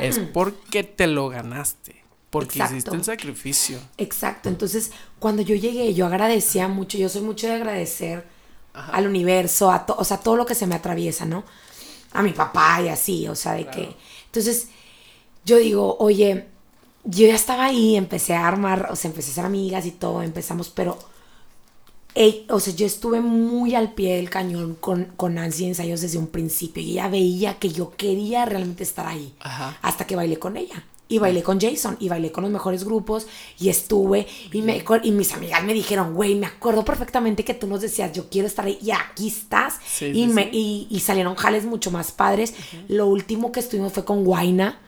[0.00, 2.04] Es porque te lo ganaste.
[2.30, 3.78] Porque hiciste el sacrificio.
[3.96, 4.48] Exacto.
[4.48, 6.98] Entonces, cuando yo llegué, yo agradecía mucho.
[6.98, 8.26] Yo soy mucho de agradecer
[8.72, 11.44] al universo, a o sea, todo lo que se me atraviesa, ¿no?
[12.12, 13.96] A mi papá y así, o sea, de que.
[14.34, 14.66] Entonces,
[15.44, 16.46] yo digo, oye,
[17.04, 20.22] yo ya estaba ahí, empecé a armar, o sea, empecé a ser amigas y todo,
[20.22, 20.98] empezamos, pero
[22.48, 26.28] o sea, yo estuve muy al pie del cañón con, con Nancy ensayos desde un
[26.28, 29.34] principio y ella veía que yo quería realmente estar ahí
[29.82, 30.84] hasta que bailé con ella.
[31.08, 33.26] Y bailé con Jason y bailé con los mejores grupos
[33.58, 37.66] y estuve y, me, y mis amigas me dijeron, güey, me acuerdo perfectamente que tú
[37.66, 39.78] nos decías, yo quiero estar ahí y aquí estás.
[40.00, 42.54] y, me, Y, salieron jales mucho más padres.
[42.88, 44.80] Lo último que estuvimos fue con Guaina.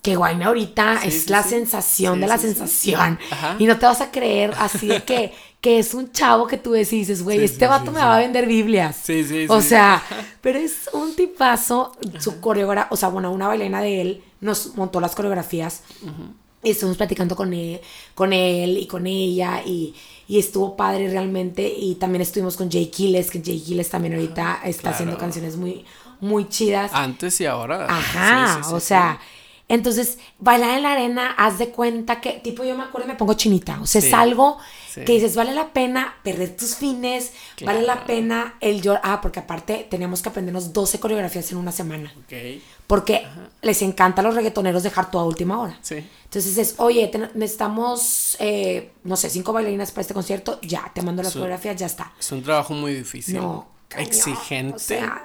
[0.00, 3.18] Que Guaina ahorita es la sensación de la sensación.
[3.58, 6.72] Y no te vas a creer así de que, que es un chavo que tú
[6.72, 8.96] dices, güey, este vato me va a vender Biblias.
[9.02, 10.02] Sí, sí, O sea,
[10.40, 15.00] pero es un tipazo, su coreógrafa, o sea, bueno, una bailarina de él nos montó
[15.00, 15.80] las coreografías.
[16.62, 17.80] Y estuvimos platicando con él,
[18.14, 19.94] con él y con ella y,
[20.28, 21.66] y, estuvo padre realmente.
[21.66, 25.84] Y también estuvimos con Jay Quiles, que Jay Quiles también ahorita está haciendo canciones muy,
[26.20, 26.92] muy chidas.
[26.94, 27.86] Antes y ahora.
[27.88, 29.18] Ajá, o sea,
[29.72, 33.16] entonces, bailar en la arena, haz de cuenta que, tipo, yo me acuerdo y me
[33.16, 33.80] pongo chinita.
[33.80, 34.58] O sea, es algo
[34.94, 37.32] que dices, vale la pena perder tus fines,
[37.64, 39.00] vale la pena el llorar.
[39.02, 42.12] Ah, porque aparte teníamos que aprendernos 12 coreografías en una semana.
[42.86, 43.26] Porque
[43.62, 45.78] les encanta a los reggaetoneros dejar todo a última hora.
[45.80, 46.06] Sí.
[46.24, 51.22] Entonces es, oye, necesitamos, eh, no sé, cinco bailarinas para este concierto, ya, te mando
[51.22, 52.12] las coreografías, ya está.
[52.20, 53.36] Es un trabajo muy difícil.
[53.36, 54.74] No, exigente.
[54.74, 55.24] O sea,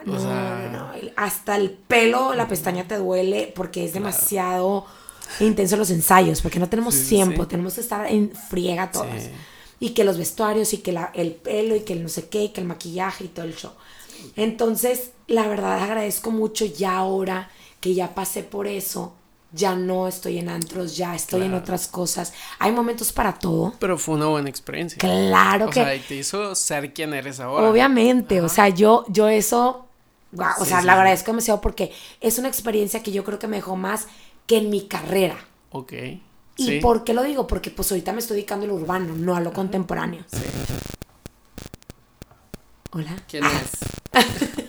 [1.15, 4.85] Hasta el pelo, la pestaña te duele porque es demasiado
[5.39, 9.29] intenso los ensayos, porque no tenemos tiempo, tenemos que estar en friega todas.
[9.79, 12.45] Y que los vestuarios, y que la, el pelo, y que el no sé qué,
[12.45, 13.71] y que el maquillaje y todo el show.
[14.35, 17.49] Entonces, la verdad agradezco mucho ya ahora
[17.79, 19.13] que ya pasé por eso
[19.51, 22.33] ya no estoy en antros, ya estoy en otras cosas.
[22.59, 23.73] Hay momentos para todo.
[23.79, 24.97] Pero fue una buena experiencia.
[24.97, 25.81] Claro que.
[25.81, 27.69] O sea, y te hizo ser quien eres ahora.
[27.69, 29.87] Obviamente, o sea, yo, yo eso,
[30.59, 33.75] o sea, le agradezco demasiado porque es una experiencia que yo creo que me dejó
[33.75, 34.07] más
[34.45, 35.37] que en mi carrera.
[35.71, 35.93] Ok.
[36.57, 37.45] ¿Y por qué lo digo?
[37.47, 40.23] Porque pues ahorita me estoy dedicando a lo urbano, no a lo contemporáneo.
[40.31, 40.39] Sí.
[42.91, 43.15] Hola.
[43.29, 43.71] ¿Quién es?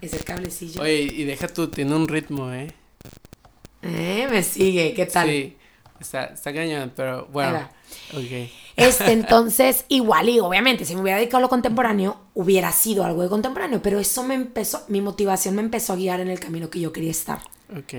[0.00, 0.80] es el cablecillo.
[0.80, 2.74] Oye, y deja tú, tiene un ritmo, ¿eh?
[3.84, 5.28] Eh, me sigue, ¿qué tal?
[5.28, 5.56] Sí,
[6.00, 7.68] está, está cañón, pero bueno.
[8.12, 8.52] Okay.
[8.76, 13.22] Este, entonces, igual, y obviamente, si me hubiera dedicado a lo contemporáneo, hubiera sido algo
[13.22, 16.70] de contemporáneo, pero eso me empezó, mi motivación me empezó a guiar en el camino
[16.70, 17.40] que yo quería estar.
[17.76, 17.94] Ok.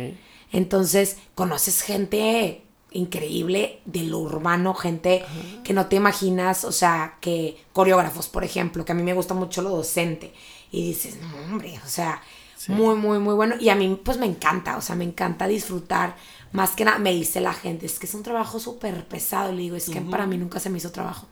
[0.52, 5.26] Entonces, conoces gente increíble de lo urbano, gente
[5.64, 9.34] que no te imaginas, o sea, que coreógrafos, por ejemplo, que a mí me gusta
[9.34, 10.34] mucho lo docente,
[10.72, 12.22] y dices, no, hombre, o sea,
[12.68, 13.56] muy, muy, muy bueno.
[13.60, 16.16] Y a mí, pues me encanta, o sea, me encanta disfrutar.
[16.52, 19.52] Más que nada, me dice la gente, es que es un trabajo súper pesado.
[19.52, 21.28] Le digo, es que para mí nunca se me hizo trabajo.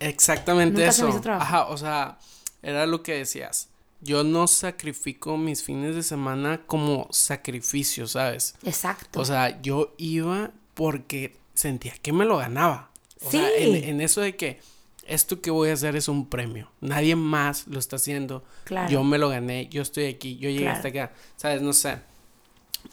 [0.00, 0.98] exactamente nunca eso.
[0.98, 1.44] Se me hizo trabajo.
[1.44, 2.18] Ajá, o sea,
[2.62, 3.68] era lo que decías.
[4.02, 8.54] Yo no sacrifico mis fines de semana como sacrificio, ¿sabes?
[8.62, 9.20] Exacto.
[9.20, 12.90] O sea, yo iba porque sentía que me lo ganaba.
[13.30, 13.42] sí.
[13.58, 14.60] en eso de que
[15.08, 16.70] esto que voy a hacer es un premio.
[16.80, 18.44] Nadie más lo está haciendo.
[18.88, 21.12] Yo me lo gané, yo estoy aquí, yo llegué hasta acá.
[21.36, 21.62] ¿Sabes?
[21.62, 21.98] No sé.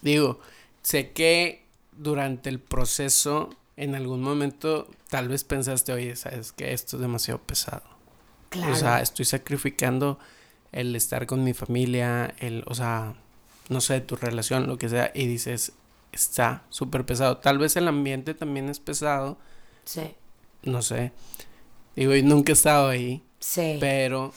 [0.01, 0.39] Digo,
[0.81, 6.97] sé que durante el proceso, en algún momento, tal vez pensaste, oye, sabes que esto
[6.97, 7.83] es demasiado pesado.
[8.49, 8.73] Claro.
[8.73, 10.19] O sea, estoy sacrificando
[10.71, 13.15] el estar con mi familia, el, o sea,
[13.69, 15.73] no sé, tu relación, lo que sea, y dices,
[16.11, 17.37] está súper pesado.
[17.37, 19.37] Tal vez el ambiente también es pesado.
[19.85, 20.15] Sí.
[20.63, 21.11] No sé.
[21.95, 23.21] Digo, y nunca he estado ahí.
[23.39, 23.77] Sí.
[23.79, 24.33] Pero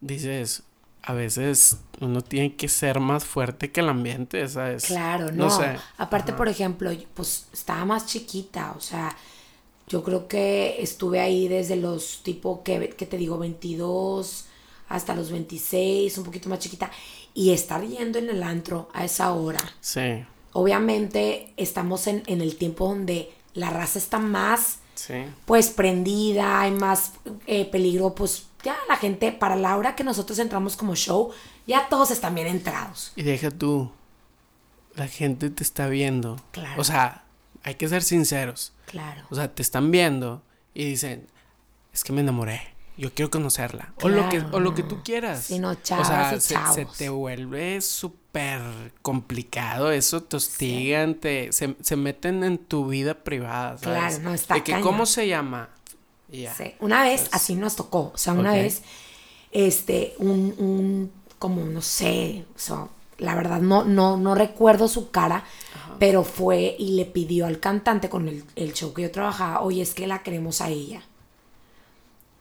[0.00, 0.62] dices,
[1.02, 4.86] a veces uno tiene que ser más fuerte que el ambiente, ¿sabes?
[4.86, 5.50] Claro, no.
[5.50, 5.76] sé.
[5.98, 9.16] Aparte, por ejemplo, pues estaba más chiquita, o sea,
[9.88, 14.46] yo creo que estuve ahí desde los tipo, que, que te digo, 22
[14.88, 16.90] hasta los 26, un poquito más chiquita,
[17.34, 19.60] y estar yendo en el antro a esa hora.
[19.80, 20.24] Sí.
[20.52, 25.24] Obviamente estamos en, en el tiempo donde la raza está más sí.
[25.44, 27.12] pues prendida, hay más
[27.46, 31.30] eh, peligro, pues ya la gente, para la hora que nosotros entramos como show,
[31.66, 33.12] ya todos están bien entrados.
[33.14, 33.92] Y deja tú,
[34.94, 36.36] la gente te está viendo.
[36.50, 36.80] Claro.
[36.80, 37.24] O sea,
[37.62, 38.72] hay que ser sinceros.
[38.86, 39.22] Claro.
[39.30, 40.42] O sea, te están viendo
[40.74, 41.28] y dicen,
[41.92, 43.92] es que me enamoré yo quiero conocerla.
[44.02, 45.44] o, lo que, o lo que tú quieras.
[45.44, 48.60] Sí, no, chavos o sea, se, te vuelve súper
[49.02, 49.90] complicado.
[49.90, 53.76] Eso te hostigan, te, se, meten en tu vida privada.
[53.76, 55.68] Claro, no está De que, ¿Cómo se llama?
[56.30, 56.74] Sí.
[56.80, 58.12] Una vez así nos tocó.
[58.14, 58.82] O sea, una vez,
[59.52, 65.10] este, un, un, como, no sé, o sea, la verdad no, no, no recuerdo su
[65.10, 65.44] cara,
[65.98, 69.82] pero fue y le pidió al cantante con el, el show que yo trabajaba, oye,
[69.82, 71.02] es que la queremos a ella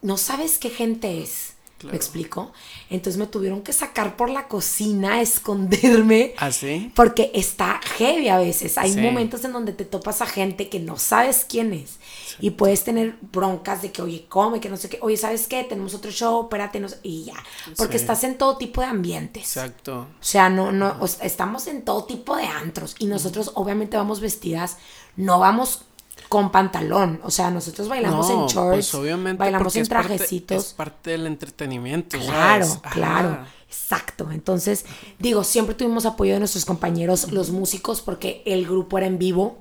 [0.06, 1.52] no sabes qué gente es.
[1.84, 2.52] ¿Me explico?
[2.90, 6.34] Entonces me tuvieron que sacar por la cocina, esconderme.
[6.38, 6.92] ¿Ah, sí?
[6.96, 8.78] Porque está heavy a veces.
[8.80, 9.00] Hay Sí.
[9.02, 11.98] momentos en donde te topas a gente que no sabes quién es.
[12.40, 14.98] Y puedes tener broncas de que, oye, come, que no sé qué.
[15.02, 15.64] Oye, ¿sabes qué?
[15.64, 16.80] Tenemos otro show, espérate.
[16.80, 17.36] No sé", y ya.
[17.78, 18.04] Porque Sí.
[18.04, 19.44] estás en todo tipo de ambientes.
[19.44, 20.08] Exacto.
[20.20, 23.96] O sea, no, no, o sea, estamos en todo tipo de antros y nosotros obviamente
[23.96, 24.78] vamos vestidas,
[25.18, 25.82] no vamos
[26.30, 30.66] con pantalón, o sea, nosotros bailamos en shorts, pues obviamente bailamos en es parte- trajecitos.
[30.68, 32.80] es parte del entretenimiento, Claro, ¿sabes?
[32.92, 34.30] Claro, exacto.
[34.32, 34.86] Entonces,
[35.20, 39.60] digo, siempre tuvimos apoyo de nuestros compañeros, los músicos, porque el grupo era en vivo.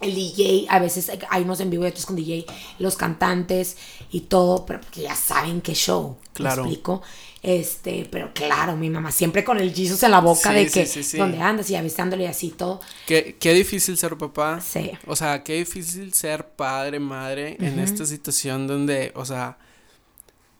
[0.00, 2.44] El DJ, a veces hay unos en vivo y otros con DJ,
[2.80, 3.76] los cantantes
[4.10, 6.16] y todo, pero porque ya saben qué show.
[6.32, 6.64] Claro.
[6.64, 7.02] ¿Me explico?
[7.42, 10.86] Este, pero claro, mi mamá siempre con el Jesus en la boca Sí, de que
[10.86, 11.18] sí, sí.
[11.18, 12.80] donde andas y avistándole y así todo.
[13.06, 14.60] Qué, qué difícil ser papá.
[14.60, 14.92] Sí.
[15.06, 19.58] O sea, qué difícil ser padre, madre en esta situación donde, o sea,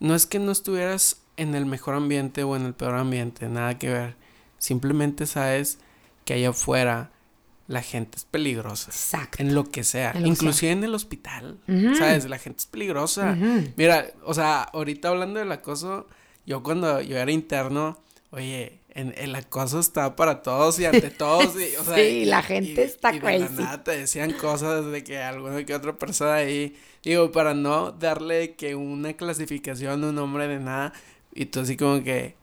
[0.00, 3.78] no es que no estuvieras en el mejor ambiente o en el peor ambiente, nada
[3.78, 4.16] que ver.
[4.58, 5.78] Simplemente sabes
[6.24, 7.10] que allá afuera
[7.68, 8.90] la gente es peligrosa.
[8.90, 9.40] Exacto.
[9.40, 10.10] En lo que sea.
[10.16, 11.58] En lo Inclusive en el hospital.
[11.96, 12.28] ¿Sabes?
[12.28, 13.36] La gente es peligrosa.
[13.76, 16.06] Mira, o sea, ahorita hablando del acoso,
[16.46, 17.98] yo cuando yo era interno,
[18.30, 21.54] oye, en, el acoso está para todos y ante todos.
[21.56, 24.32] Y, o sea, Sí, y- la gente y- está y de la nada te decían
[24.32, 30.04] cosas de que alguna que otra persona ahí, digo, para no darle que una clasificación
[30.04, 30.92] a un hombre de nada,
[31.34, 32.34] y tú así como que,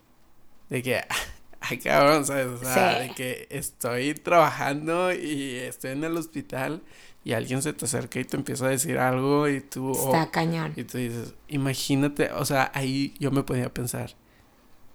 [0.70, 1.02] de que,
[1.62, 2.48] ay cabrón, ¿sabes?
[2.48, 3.08] O sea, Sí.
[3.10, 6.82] de que estoy trabajando y estoy en el hospital
[7.24, 9.92] y alguien se te acerca y te empieza a decir algo y tú...
[9.92, 10.74] Está cañón.
[10.76, 14.16] y tú dices, imagínate, o sea, ahí yo me podía pensar,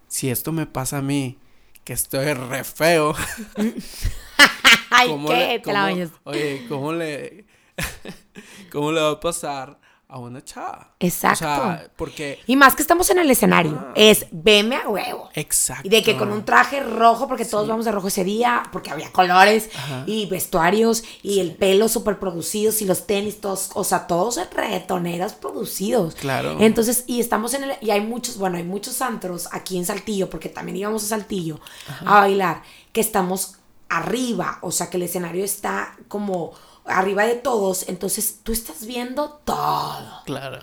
[0.08, 1.38] si esto me pasa a mí,
[1.84, 3.14] que estoy re feo,
[4.90, 5.34] Ay, ¿cómo ¿qué?
[5.36, 6.10] le, Te la bañas.
[6.24, 7.44] oye, ¿cómo le,
[8.72, 9.78] cómo le va a pasar
[10.14, 10.94] a una chava?
[11.00, 11.34] Exacto.
[11.44, 13.92] O sea, porque, Y más que estamos en el escenario, Ah.
[13.96, 15.28] es veme a huevo.
[15.34, 15.82] exacto.
[15.84, 18.90] Y de que con un traje rojo, porque todos vamos de rojo ese día, porque
[18.92, 20.04] había colores Ajá.
[20.06, 25.32] y vestuarios y el pelo súper producidos y los tenis, todos, o sea, todos reggaetoneros
[25.32, 26.14] producidos.
[26.14, 26.58] Claro.
[26.60, 30.30] Entonces, y estamos en el, y hay muchos, bueno, hay muchos antros aquí en Saltillo,
[30.30, 31.58] porque también íbamos a Saltillo
[32.06, 33.56] a bailar, que estamos
[33.88, 36.52] arriba, o sea, que el escenario está como
[36.84, 40.58] arriba de todos, entonces tú estás viendo todo Claro.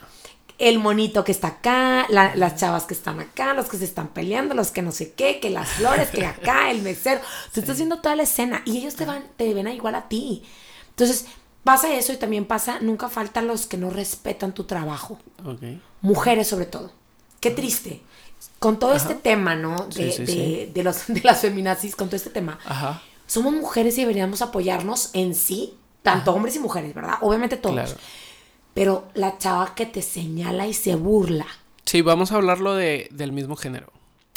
[0.59, 4.09] el monito que está acá, la- las chavas que están acá, los que se están
[4.09, 7.21] peleando, los que no sé qué, que las flores, que acá, el mesero.
[7.53, 10.07] Tú estás viendo toda la escena y ellos te van, te ven a igual a
[10.07, 10.43] ti.
[10.89, 11.25] Entonces,
[11.63, 15.17] pasa eso y también pasa, nunca faltan los que no respetan tu trabajo.
[16.01, 16.91] Mujeres sobre todo.
[17.39, 18.01] Qué triste.
[18.59, 19.87] Con todo este tema, ¿no?
[19.87, 20.71] De, Sí, sí, de- sí.
[20.73, 22.59] de los, de las feminazis, con todo este tema.
[22.65, 23.01] Ajá.
[23.25, 27.15] Somos mujeres y deberíamos apoyarnos en sí, tanto hombres y mujeres, ¿verdad?
[27.21, 27.75] Obviamente todos.
[27.75, 27.93] Claro.
[28.73, 31.45] Pero la chava que te señala y se burla.
[31.85, 33.91] Sí, vamos a hablarlo de, del mismo género.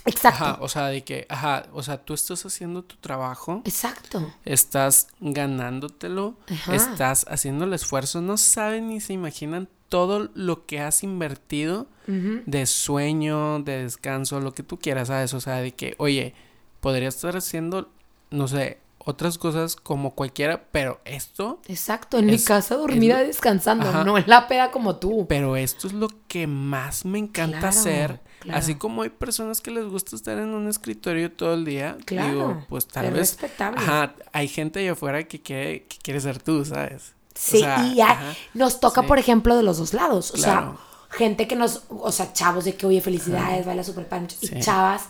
[0.06, 0.44] Exacto.
[0.44, 3.62] Ajá, o sea, de que, ajá, o sea, tú estás haciendo tu trabajo.
[3.64, 4.34] Exacto.
[4.44, 6.74] estás ganándotelo, Ajá.
[6.74, 12.66] estás haciendo el esfuerzo, no saben ni se imaginan todo lo que has invertido de
[12.66, 15.32] sueño, de descanso, lo que tú quieras, ¿sabes?
[15.32, 16.34] O sea, de que, oye,
[16.80, 17.88] podría estar haciendo,
[18.30, 22.18] no sé, otras cosas como cualquiera, pero esto, Exacto.
[22.18, 24.02] En mi casa dormida es- descansando, Ajá.
[24.04, 25.26] no en la peda como tú.
[25.28, 28.20] pero esto es lo que más me encanta Claro, hacer.
[28.40, 28.58] claro.
[28.58, 32.28] Así como hay personas que les gusta estar en un escritorio todo el día, Claro,
[32.32, 33.78] digo, pues tal vez, respetable.
[33.78, 37.14] ajá, hay gente allá afuera que quiere, que quiere ser tú, ¿sabes?
[37.34, 38.34] O Sí, sea, y ya ajá.
[38.54, 39.06] nos toca, sí.
[39.08, 40.30] por ejemplo, de los dos lados.
[40.32, 40.76] O sea,
[41.10, 44.36] gente que nos, o sea, chavos de que, oye, felicidades, baila super pancho.
[44.40, 44.48] Sí.
[44.56, 45.08] Y chavas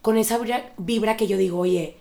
[0.00, 1.98] con esa vibra, vibra que yo digo, oye,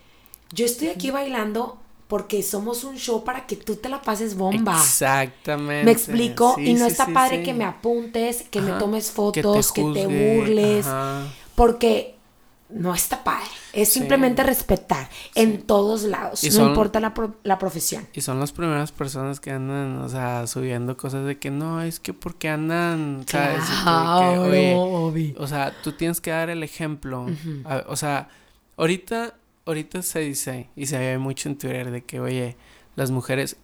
[0.54, 4.74] yo estoy aquí bailando porque somos un show para que tú te la pases bomba.
[4.76, 5.86] Exactamente.
[5.86, 9.06] Me explico, Sí, y no sí, está sí, padre que me apuntes, que me tomes
[9.06, 11.24] que te fotos, que te, burles, ajá.
[11.56, 12.16] porque
[12.70, 13.48] no está padre.
[13.72, 18.08] Es simplemente respetar en todos lados, Y no son- importa la, pro- la profesión.
[18.14, 22.00] Y son las primeras personas que andan, o sea, subiendo cosas de que no, es
[22.00, 23.64] que porque andan, ¿sabes?
[23.84, 27.26] Claro, oye, o sea, tú tienes que dar el ejemplo.
[27.66, 28.30] A- o sea,
[28.78, 32.56] ahorita, ahorita se dice, y se ve mucho en Twitter, de que, oye,
[32.96, 33.58] las mujeres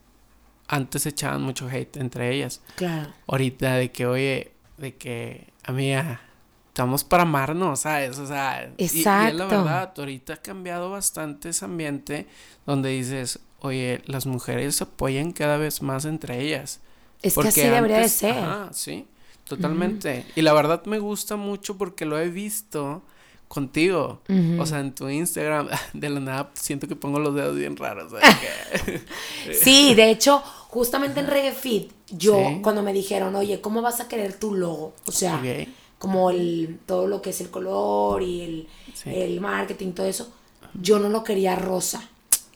[0.68, 2.60] antes echaban mucho hate entre ellas.
[2.76, 3.12] Claro.
[3.26, 6.20] Ahorita de que, oye, de que, amiga,
[6.68, 8.18] estamos para amarnos, ¿sabes?
[8.18, 12.26] O sea, y- y, es la verdad, ahorita ha cambiado bastante ese ambiente
[12.66, 16.80] donde dices, oye, las mujeres se apoyan cada vez más entre ellas.
[17.22, 18.38] Es que Porque así debería de antes- ser.
[18.38, 19.06] Ajá, sí,
[19.44, 20.24] totalmente.
[20.36, 23.02] Y la verdad me gusta mucho porque lo he visto
[23.50, 24.20] contigo.
[24.60, 28.12] O sea, en tu Instagram, de la nada siento que pongo los dedos bien raros.
[29.62, 30.38] Sí, de hecho,
[30.68, 32.60] justamente en Reggae Fit, yo, Sí.
[32.62, 34.94] cuando me dijeron, oye, ¿cómo vas a querer tu logo?
[35.06, 35.42] O sea,
[35.98, 38.68] como el, todo lo que es el color y el,
[39.06, 40.30] el marketing, todo eso,
[40.80, 42.08] yo no lo quería rosa.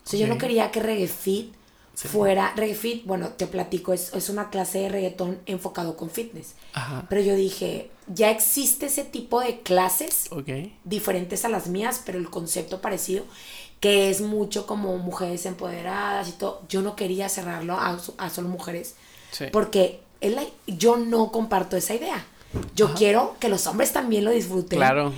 [0.04, 1.52] O sea, yo no quería que Reggae Fit
[1.94, 2.52] fuera.
[2.56, 6.54] Reggae Fit, bueno, te platico, es, es una clase de reggaetón enfocado con fitness.
[7.08, 10.28] Pero yo dije, ya existe ese tipo de clases
[10.84, 13.24] diferentes a las mías, pero el concepto parecido,
[13.80, 16.62] que es mucho como mujeres empoderadas y todo.
[16.68, 18.96] Yo no quería cerrarlo a, a solo mujeres,
[19.52, 20.00] porque
[20.66, 22.26] yo no comparto esa idea.
[22.76, 24.78] Yo quiero que los hombres también lo disfruten.
[24.78, 25.12] Claro.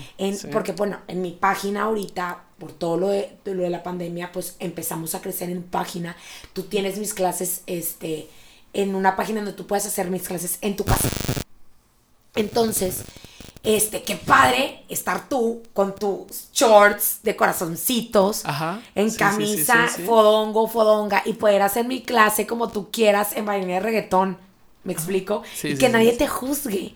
[0.53, 4.57] Porque, bueno, en mi página ahorita, por todo lo de, lo de la pandemia, pues
[4.59, 6.17] empezamos a crecer en página.
[6.53, 8.29] Tú tienes mis clases, este,
[8.73, 11.09] en una página donde tú puedes hacer mis clases en tu casa.
[12.35, 13.03] Entonces,
[13.63, 18.45] este, qué padre estar tú con tus shorts de corazoncitos,
[18.95, 23.81] en camisa, fodongo, fodonga, y poder hacer mi clase como tú quieras en bailarina de
[23.81, 24.39] reggaetón.
[24.85, 25.43] ¿Me explico?
[25.65, 26.95] y que nadie te juzgue.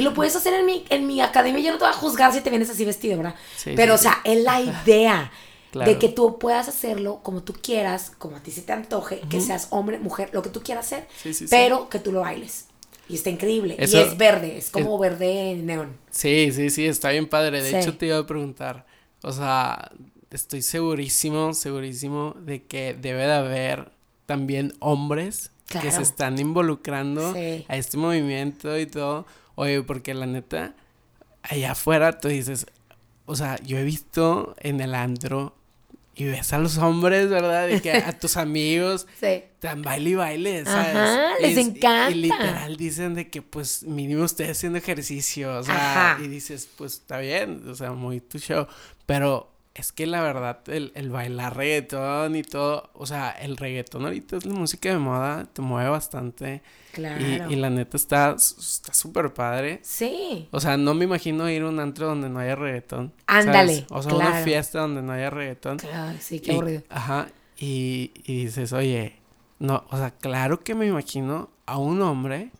[0.00, 1.60] Y lo puedes hacer en mi, en mi academia.
[1.60, 3.34] Yo no te voy a juzgar si te vienes así vestido, ¿verdad?
[3.76, 5.30] Pero, o sea, es la idea
[5.74, 9.42] de que tú puedas hacerlo como tú quieras, como a ti se te antoje, que
[9.42, 11.06] seas hombre, mujer, lo que tú quieras hacer,
[11.50, 12.64] pero que tú lo bailes.
[13.10, 13.76] Y está increíble.
[13.78, 15.98] y es verde, es como verde neón.
[16.10, 17.62] Sí, sí, sí, está bien padre.
[17.62, 18.86] De hecho, te iba a preguntar,
[19.22, 19.92] o sea,
[20.30, 23.92] estoy segurísimo, segurísimo de que debe de haber
[24.24, 27.34] también hombres que se están involucrando
[27.68, 29.26] a este movimiento y todo.
[29.60, 30.74] Oye, porque la neta,
[31.42, 32.64] allá afuera tú dices,
[33.26, 35.54] o sea, yo he visto en el andro
[36.14, 37.68] y ves a los hombres, ¿verdad?
[37.68, 39.44] De que a tus amigos sí.
[39.60, 40.96] dan baile y baile, ¿sabes?
[40.96, 42.10] Ajá, les encanta.
[42.10, 46.94] Y literal dicen de que, pues, mínimo ustedes haciendo ejercicio, o sea, y dices, pues,
[46.94, 48.66] está bien, o sea, muy tu show,
[49.04, 54.04] pero es que la verdad, el, el, bailar reggaetón y todo, o sea, el reggaetón
[54.04, 56.62] ahorita es la música de moda, te mueve bastante.
[56.92, 57.50] Claro.
[57.50, 59.80] Y, la neta está súper padre.
[59.82, 60.48] Sí.
[60.50, 63.12] O sea, no me imagino ir a un antro donde no haya reggaetón.
[63.26, 63.86] Ándale.
[63.90, 65.78] O sea, una fiesta donde no haya reggaetón.
[65.78, 66.82] Claro, sí, qué aburrido.
[66.88, 67.28] Ajá.
[67.58, 69.16] Y, y dices, oye,
[69.58, 72.50] no, o sea, claro que me imagino a un hombre,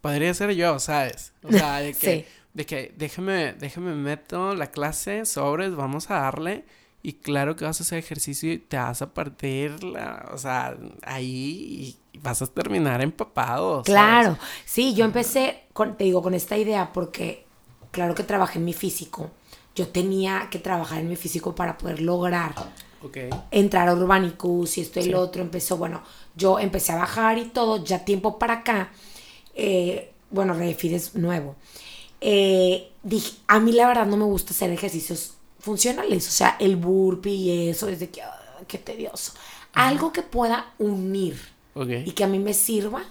[0.00, 1.32] podría ser yo, ¿sabes?
[1.42, 2.10] O sea, de que.
[2.24, 6.64] sí de que déjame, déjame meto la clase, sobres, vamos a darle.
[7.02, 10.76] Y claro que vas a hacer ejercicio y te vas a partir la, o sea,
[11.02, 13.82] ahí y vas a terminar empapado.
[13.84, 14.36] Claro,
[14.66, 17.46] sí, yo empecé, con, te digo, con esta idea porque,
[17.90, 19.30] claro que trabajé en mi físico.
[19.74, 22.54] Yo tenía que trabajar en mi físico para poder lograr
[23.50, 25.40] entrar a Urbanicus y esto y lo otro.
[25.40, 26.02] Empezó, bueno,
[26.36, 28.90] yo empecé a bajar y todo, ya tiempo para acá.
[29.54, 31.56] Eh, bueno, Refides nuevo
[32.20, 36.76] eh, dije, a mí la verdad no me gusta hacer ejercicios funcionales, o sea, el
[36.76, 39.32] burpee y eso, es de que, ah, qué tedioso.
[39.72, 41.38] Algo que pueda unir
[41.74, 43.04] y que a mí me sirva,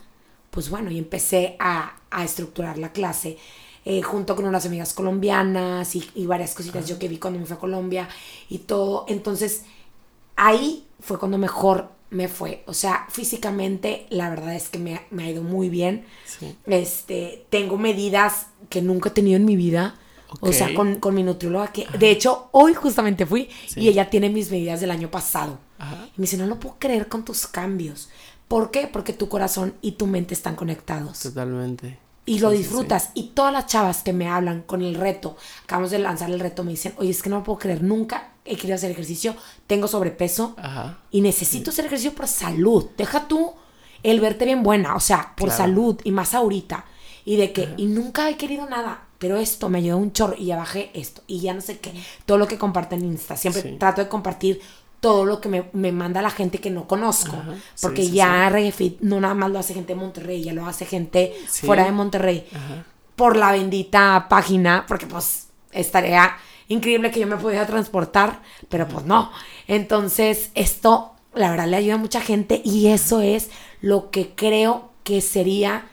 [0.51, 3.37] pues bueno, y empecé a, a estructurar la clase.
[3.85, 7.45] Eh, junto con unas amigas colombianas y, y varias cositas yo que vi cuando me
[7.45, 8.09] fui a Colombia
[8.49, 9.05] y todo.
[9.07, 9.63] Entonces,
[10.35, 12.63] ahí fue cuando mejor me fue.
[12.65, 16.05] O sea, físicamente la verdad es que me, ha ido muy bien.
[16.65, 19.95] Este, tengo medidas que nunca he tenido en mi vida.
[20.41, 24.51] O sea, con, mi nutrióloga que, de hecho, hoy justamente fui y ella tiene mis
[24.51, 25.57] medidas del año pasado.
[25.79, 28.09] Y me dice, no lo puedo creer con tus cambios.
[28.47, 28.87] ¿Por qué?
[28.87, 31.19] Porque tu corazón y tu mente están conectados.
[31.19, 31.97] Totalmente.
[32.25, 33.09] Y lo disfrutas.
[33.15, 36.63] Y todas las chavas que me hablan con el reto, acabamos de lanzar el reto,
[36.63, 39.35] me dicen, oye, es que no lo puedo creer, nunca he querido hacer ejercicio,
[39.67, 40.55] tengo sobrepeso
[41.11, 42.87] y necesito hacer ejercicio por salud.
[42.97, 43.53] Deja tú
[44.03, 46.85] el verte bien buena, o sea, por salud y más ahorita.
[47.25, 50.45] Y de que, y nunca he querido nada, pero esto me ayudó un chorro y
[50.45, 51.91] ya bajé esto y ya no sé qué.
[52.25, 54.61] Todo lo que comparto en Insta, siempre trato de compartir
[54.99, 57.37] todo lo que me, manda la gente que no conozco.
[57.81, 61.33] porque ya Reggae no nada más lo hace gente de Monterrey, ya lo hace gente
[61.47, 62.47] fuera de Monterrey.
[63.15, 66.37] Por la bendita página, porque pues estaría
[66.69, 69.31] increíble que yo me pudiera transportar, pero pues no.
[69.67, 73.49] Entonces, esto, la verdad, le ayuda a mucha gente y eso es
[73.81, 75.85] lo que creo que sería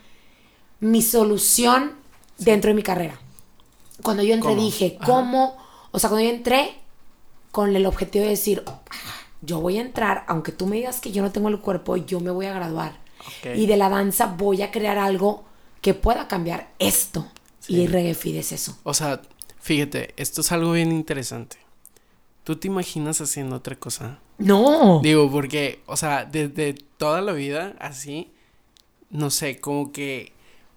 [0.81, 1.93] mi solución
[2.39, 3.19] dentro de mi carrera.
[4.03, 5.57] Cuando yo entré dije, ¿cómo?
[5.91, 6.75] O sea, cuando yo entré
[7.51, 8.81] con el objetivo de decir, ah,
[9.41, 12.21] yo voy a entrar, aunque tú me digas que yo no tengo el cuerpo, yo
[12.21, 12.99] me voy a graduar.
[13.55, 15.45] Y de la danza voy a crear algo
[15.81, 17.27] que pueda cambiar esto.
[17.67, 18.77] Y Reggae es eso.
[18.85, 19.21] O sea,
[19.67, 21.57] Fíjate, esto es algo bien interesante.
[22.45, 24.21] ¿Tú te imaginas haciendo otra cosa?
[24.39, 25.01] No.
[25.03, 28.31] Digo, porque, o sea, desde toda la vida, así,
[29.11, 30.33] no sé, como que,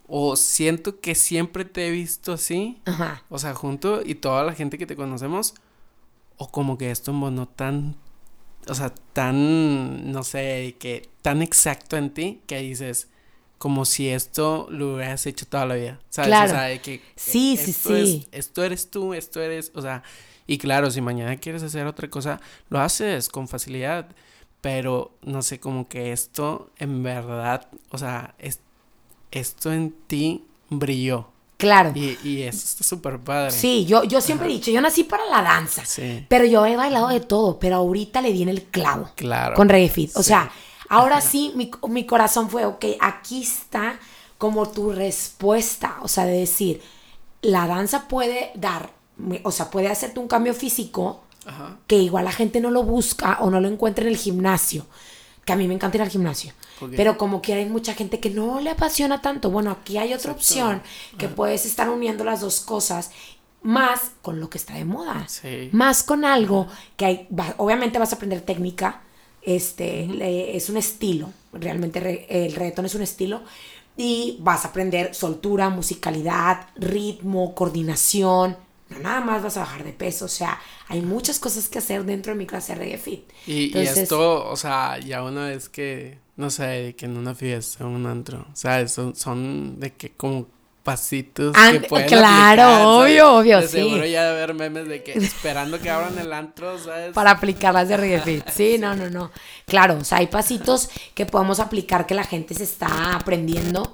[0.10, 3.24] o siento que siempre te he visto así, Ajá.
[3.30, 5.54] o sea, junto y toda la gente que te conocemos,
[6.38, 7.96] o como que esto no tan,
[8.68, 13.10] o sea, tan, no sé, que tan exacto en ti que dices,
[13.58, 16.00] como si esto lo hubieras hecho toda la vida.
[16.10, 16.30] ¿Sabes?
[16.30, 16.52] Claro.
[16.52, 18.28] O sea, de que Sí, sí, es- sí.
[18.32, 20.02] esto eres tú, esto eres, o sea,
[20.48, 22.40] y claro, si mañana quieres hacer otra cosa,
[22.70, 24.08] lo haces con facilidad.
[24.62, 28.60] Pero no sé, como que esto en verdad, o sea, es,
[29.32, 31.28] esto en ti brilló.
[31.58, 31.92] Claro.
[31.94, 33.52] Y, y eso está súper padre.
[33.52, 35.84] Sí, yo, yo siempre he dicho, yo nací para la danza.
[35.86, 39.56] Sí, Pero yo he bailado de todo, pero ahorita le di en el clavo claro.
[39.56, 40.12] con Reggae Fit.
[40.16, 40.30] O Sí.
[40.30, 40.50] sea,
[40.88, 44.00] ahora sí mi, mi corazón fue, ok, aquí está
[44.38, 45.98] como tu respuesta.
[46.02, 46.82] O sea, de decir,
[47.42, 48.92] la danza puede dar,
[49.44, 51.78] o sea, puede hacerte un cambio físico Ajá.
[51.88, 54.86] que igual la gente no lo busca o no lo encuentra en el gimnasio.
[55.44, 56.54] Que a mí me encanta ir al gimnasio.
[56.82, 56.94] Ok.
[56.96, 59.52] Pero como que hay mucha gente que no le apasiona tanto.
[59.52, 60.82] Bueno, aquí hay otra opción
[61.18, 63.12] que puedes estar uniendo las dos cosas.
[63.62, 65.28] Más con lo que está de moda.
[65.28, 65.70] Sí.
[65.74, 67.28] Más con algo que hay.
[67.38, 69.02] va- obviamente vas a aprender técnica.
[69.42, 71.32] Este le- es un estilo.
[71.54, 73.42] Realmente re- el reggaetón es un estilo.
[73.98, 78.56] Y vas a aprender soltura, musicalidad, ritmo, coordinación.
[78.90, 80.26] No nada más vas a bajar de peso.
[80.26, 80.58] O sea,
[80.88, 83.24] hay muchas cosas que hacer dentro de mi clase de reggae fit.
[83.46, 87.84] Y, esto, o sea, ya una vez que, no sé, de que en una fiesta,
[87.84, 88.92] en un antro, ¿sabes?
[88.94, 90.48] Son, son de que como
[90.84, 93.74] pasitos And- que pueden claro, obvio, obvio, De sí.
[93.78, 97.14] Seguro ya de ver memes de que esperando que abran el antro, ¿sabes?
[97.14, 98.48] para aplicarlas de reggae fit.
[98.50, 99.32] Sí, no, no, no.
[99.68, 103.94] Claro, o sea, hay pasitos que podemos aplicar que la gente se está aprendiendo.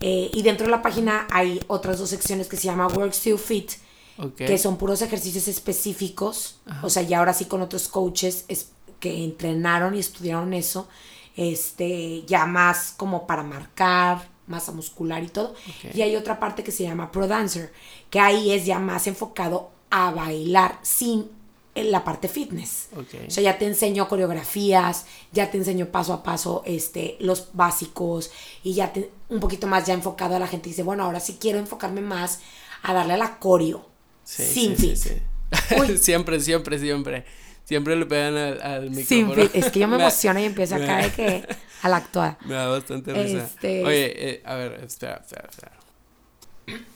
[0.00, 3.38] Eh, y dentro de la página hay otras dos secciones que se llama Work Still
[3.38, 3.72] Fit,
[4.18, 4.34] Ok.
[4.36, 6.56] que son puros ejercicios específicos.
[6.82, 10.88] O sea, ya ahora sí con otros coaches es- que entrenaron y estudiaron eso.
[11.36, 15.54] Este, ya más como para marcar, masa muscular y todo.
[15.94, 17.72] Y hay otra parte que se llama Pro Dancer,
[18.10, 21.30] que ahí es ya más enfocado a bailar sin
[21.74, 22.88] en la parte fitness.
[22.96, 28.30] O sea, ya te enseño coreografías, ya te enseño paso a paso este, los básicos
[28.62, 30.68] y ya te, un poquito más ya enfocado a la gente.
[30.68, 32.40] Dice, bueno, ahora sí quiero enfocarme más
[32.82, 33.86] a darle a la coreo.
[34.24, 34.96] Sí, sin sí, fit.
[34.96, 37.24] sí, siempre, siempre, siempre.
[37.64, 39.42] Siempre le pegan al, al micrófono.
[39.54, 41.48] Es que yo me emociono y empiezo acá de que
[41.82, 42.38] a la actuada.
[42.44, 43.44] Me da bastante risa.
[43.44, 45.72] Este- Oye, eh, a ver, espera, espera, espera.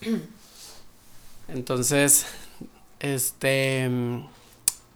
[1.48, 2.26] Entonces,
[3.00, 3.88] este.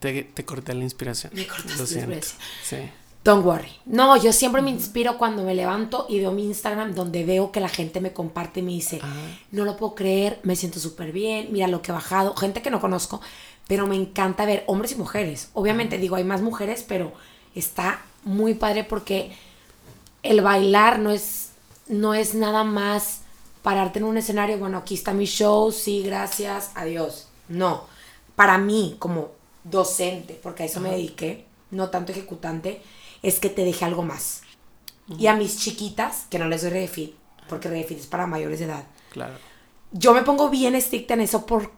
[0.01, 1.33] Te, te corté la inspiración.
[1.35, 2.41] Me cortaste Lo la inspiración.
[2.64, 2.77] Sí.
[3.23, 3.68] Don't worry.
[3.85, 7.61] No, yo siempre me inspiro cuando me levanto y veo mi Instagram donde veo que
[7.61, 8.99] la gente me comparte y me dice,
[9.51, 12.35] no lo puedo creer, me siento súper bien, mira lo que he bajado.
[12.35, 13.21] Gente que no conozco,
[13.67, 15.51] pero me encanta ver hombres y mujeres.
[15.55, 17.13] Obviamente digo, hay más mujeres, pero
[17.55, 19.33] está muy padre porque
[20.23, 21.51] el bailar no es,
[21.89, 23.21] no es nada más
[23.63, 27.29] pararte en un escenario, bueno, aquí está mi show, sí, gracias, adiós.
[27.49, 27.85] No,
[28.37, 29.33] para mí como
[29.65, 32.83] docente, porque a eso me dediqué, no tanto ejecutante,
[33.23, 34.43] es que te deje algo más.
[35.19, 37.15] Y a mis chiquitas, que no les doy refit,
[37.49, 39.35] porque refit es para mayores de edad, Claro.
[39.93, 41.71] yo me pongo bien estricta en eso por,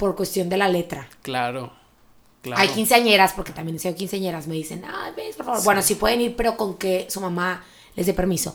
[0.00, 1.06] por cuestión de la letra.
[1.20, 1.70] Claro.
[2.40, 2.62] Claro.
[2.62, 5.62] Hay quinceañeras, porque también enseño quinceañeras, me dicen, ay, ves, por favor.
[5.62, 7.62] Bueno, sí pueden ir, pero con que su mamá
[8.00, 8.52] les dé permiso.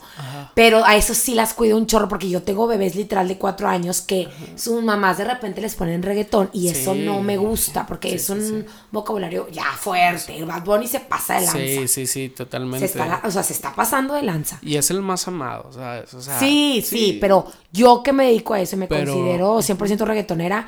[0.54, 3.68] Pero a eso sí las cuido un chorro, porque yo tengo bebés literal de cuatro
[3.68, 8.10] años que sus mamás de repente les ponen reggaetón y eso no me gusta, porque
[8.10, 10.36] Sí, es sí, un vocabulario ya fuerte.
[10.38, 11.58] El Bad Bunny se pasa de lanza.
[11.60, 12.86] Sí, sí, sí, se totalmente.
[12.86, 14.58] está, o sea, se está pasando de lanza.
[14.62, 16.14] Y es el más amado, ¿sabes?
[16.14, 20.06] O sea, Sí, sí, pero yo que me dedico a eso, me Pero- considero 100%
[20.06, 20.68] reggaetonera,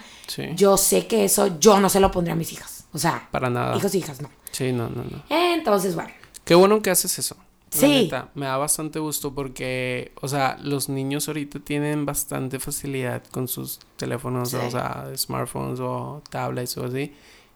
[0.55, 2.85] yo sé que eso yo no se lo pondría a mis hijas.
[2.93, 3.75] O sea, Para nada.
[3.75, 4.29] hijos y hijas no.
[4.51, 5.23] Sí, no, no, no.
[5.29, 6.09] Entonces, bueno.
[6.45, 7.35] Qué bueno que haces eso.
[7.69, 7.87] Sí.
[7.87, 13.47] neta, me da bastante gusto porque, o sea, los niños ahorita tienen bastante facilidad con
[13.47, 14.57] sus teléfonos, Sí.
[14.57, 17.13] o sea, smartphones o tablets o así.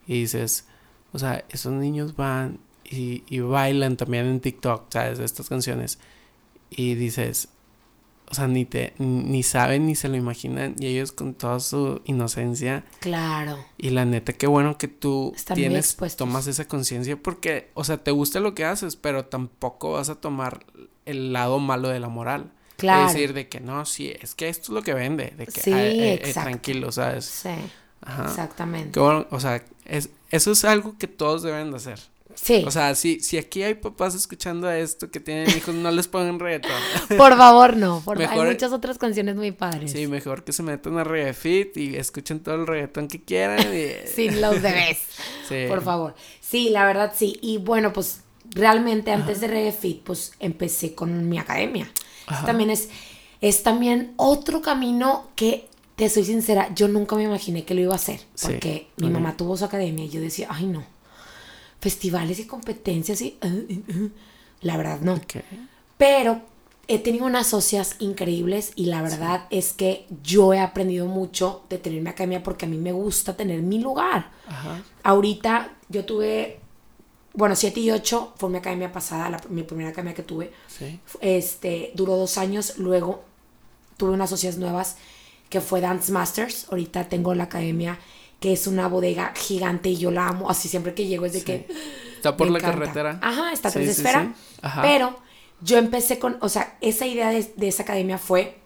[0.07, 0.65] Y dices,
[1.13, 5.19] o sea, esos niños van y, y bailan también en TikTok, ¿sabes?
[5.19, 5.97] Estas canciones.
[6.69, 7.47] Y dices,
[8.31, 10.73] o sea, ni te, ni saben ni se lo imaginan.
[10.79, 13.59] Y ellos con toda su inocencia Claro.
[13.77, 17.97] y la neta, qué bueno que tú Están tienes, tomas esa conciencia porque, o sea,
[17.97, 20.65] te gusta lo que haces, pero tampoco vas a tomar
[21.05, 22.51] el lado malo de la moral.
[22.77, 23.05] Claro.
[23.07, 25.61] Es decir, de que no, sí, es que esto es lo que vende, de que
[25.61, 27.25] Sí, "Ay, eh, eh, tranquilo, ¿sabes?
[27.25, 27.49] Sí,
[28.01, 28.25] Ajá.
[28.25, 28.91] exactamente.
[28.91, 31.99] Qué bueno, o sea, es, eso es algo que todos deben de hacer.
[32.35, 36.07] Sí, O sea, si, si aquí hay papás escuchando esto que tienen hijos, no les
[36.07, 36.71] pongan reggaetón.
[37.17, 38.01] por favor, no.
[38.03, 39.91] Por Mejor- Hay muchas otras canciones muy padres.
[39.91, 43.59] Sí, mejor que se metan a reggae fit y escuchen todo el reggaetón que quieran.
[43.73, 44.97] Y, Sin los bebés.
[45.47, 45.65] Sí.
[45.67, 46.15] Por favor.
[46.39, 47.37] Sí, la verdad sí.
[47.41, 48.21] Y bueno, pues
[48.51, 51.91] realmente antes de Reggae Fit, pues empecé con mi academia.
[52.45, 52.87] También es,
[53.41, 57.93] es también otro camino que, te soy sincera, yo nunca me imaginé que lo iba
[57.93, 58.21] a hacer.
[58.33, 60.83] Sí, Porque mi mamá tuvo su academia y yo decía, ay no,
[61.81, 63.37] festivales y competencias y...
[63.43, 64.11] uh, uh, uh".
[64.61, 65.15] La verdad no.
[65.15, 65.35] Ok.
[65.97, 66.41] Pero
[66.87, 71.77] he tenido unas socias increíbles y la verdad es que yo he aprendido mucho de
[71.79, 74.29] tener mi academia porque a mí me gusta tener mi lugar.
[74.47, 74.81] Ajá.
[75.03, 76.59] Ahorita yo tuve,
[77.33, 80.51] bueno, 7 y 8 fue mi academia pasada, la- mi primera academia que tuve.
[80.67, 80.99] Sí.
[81.21, 83.23] Este, duró dos años, luego
[83.97, 84.97] tuve unas socias nuevas
[85.49, 86.67] que fue Dance Masters.
[86.69, 87.97] Ahorita tengo la academia
[88.41, 90.49] que es una bodega gigante y yo la amo.
[90.49, 91.67] Así siempre que llego es de que...
[92.17, 92.77] Está por la encanta.
[92.79, 93.19] carretera.
[93.21, 94.33] Ajá, está Sí, tras sí, esfera.
[94.61, 94.81] Ajá.
[94.81, 95.15] Pero
[95.61, 98.57] yo empecé con, o sea, esa idea de, de esa academia fue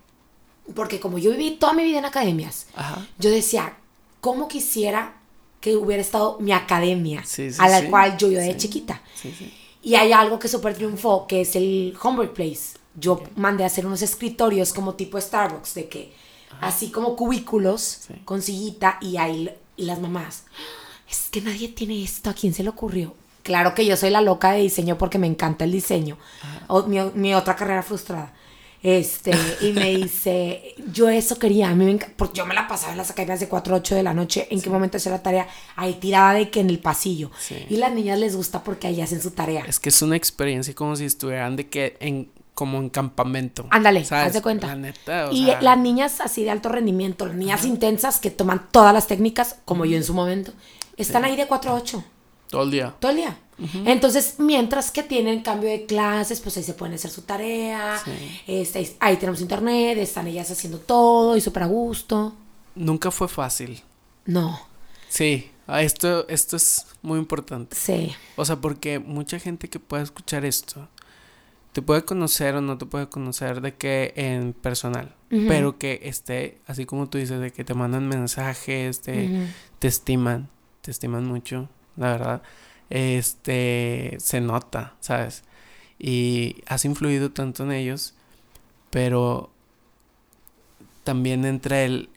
[0.74, 3.06] porque como yo viví toda mi vida en academias, Ajá.
[3.20, 3.78] yo decía,
[4.22, 5.18] ¿cómo quisiera
[5.62, 9.02] que hubiera estado mi academia Sí, sí, a la cual yo iba de chiquita?
[9.14, 9.54] Sí, sí.
[9.84, 12.78] Y hay algo que súper triunfó, que es el Homework Place.
[12.96, 16.14] Yo mandé a hacer unos escritorios como tipo Starbucks, de que
[16.62, 19.54] así como cubículos con sillita y ahí
[19.84, 20.44] las mamás.
[21.10, 23.16] Es que nadie tiene esto, ¿a quién se le ocurrió?
[23.44, 26.18] Claro que yo soy la loca de diseño porque me encanta el diseño.
[26.68, 28.34] O, mi, mi otra carrera frustrada.
[28.82, 32.92] Este, y me dice, yo eso quería, a mí me porque yo me la pasaba
[32.92, 35.24] en las academias de 4 a 8 de la noche, en qué momento hacía la
[35.24, 37.32] tarea, ahí tirada de que en el pasillo.
[37.40, 37.66] Sí.
[37.68, 39.66] Y las niñas les gusta porque ahí hacen su tarea.
[39.68, 43.68] Es que es una experiencia como si estuvieran de que en como en campamento.
[43.70, 44.66] Ándale, haz de cuenta.
[44.68, 48.32] La neta, o y sea, las niñas así de alto rendimiento, las niñas intensas que
[48.32, 50.52] toman todas las técnicas, como yo en su momento,
[50.98, 52.04] están ahí de 4 a 8,
[52.50, 52.96] todo el día.
[53.00, 53.38] todo el día.
[53.86, 58.42] Entonces, mientras que tienen cambio de clases, pues ahí se pueden hacer su tarea, Sí.
[58.48, 62.34] este, ahí tenemos internet, están ellas haciendo todo y súper a gusto.
[62.76, 63.82] Nunca fue fácil.
[64.26, 64.60] No,
[65.08, 67.76] Sí, esto, esto es muy importante.
[67.78, 70.90] sí, O sea, porque mucha gente que pueda escuchar esto
[71.76, 75.14] te puede conocer o no te puede conocer de que en personal,
[75.46, 79.30] pero que esté, así como tú dices, de que te mandan mensajes, te,
[79.82, 80.48] estiman,
[80.80, 81.68] te estiman mucho,
[81.98, 82.44] la verdad.
[82.90, 85.44] Este, se nota, ¿sabes?
[86.00, 88.16] Y has influido tanto en ellos,
[88.90, 89.52] pero
[91.04, 92.10] también entra el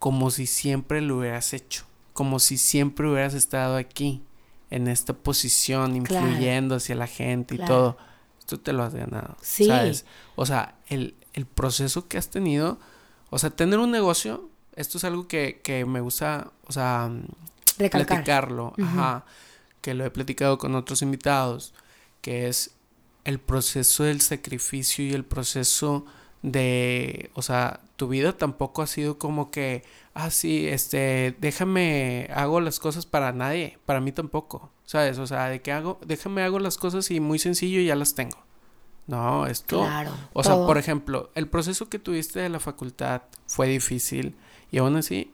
[0.00, 1.84] como si siempre lo hubieras hecho,
[2.14, 4.24] como si siempre hubieras estado aquí,
[4.70, 6.26] en esta posición, Claro.
[6.26, 7.72] influyendo hacia la gente y Claro.
[7.72, 8.13] todo.
[8.44, 9.66] Esto te lo has ganado, Sí.
[9.66, 10.04] ¿sabes?
[10.36, 12.78] O sea, el, el proceso que has tenido,
[13.30, 17.10] o sea, tener un negocio, esto es algo que, que me gusta, o sea,
[17.78, 18.06] recalcar.
[18.06, 19.24] platicarlo, ajá,
[19.80, 21.72] que lo he platicado con otros invitados,
[22.20, 22.72] que es
[23.24, 26.04] el proceso del sacrificio y el proceso
[26.42, 29.84] de, o sea, tu vida tampoco ha sido como que,
[30.14, 35.18] ah, sí, este, déjame, hago las cosas para nadie, para mí tampoco, ¿sabes?
[35.18, 38.14] O sea, de que hago, déjame, hago las cosas y muy sencillo y ya las
[38.14, 38.38] tengo.
[39.06, 40.12] No, esto, Claro.
[40.32, 40.66] o sea, todo.
[40.66, 44.34] por ejemplo, el proceso que tuviste de la facultad fue difícil
[44.72, 45.30] y aún así,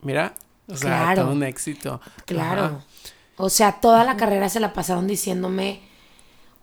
[0.00, 0.34] mira,
[0.68, 1.22] o sea, Claro.
[1.24, 2.00] todo un éxito.
[2.24, 2.62] Claro.
[2.64, 2.84] Ajá.
[3.36, 5.82] O sea, toda la carrera se la pasaron diciéndome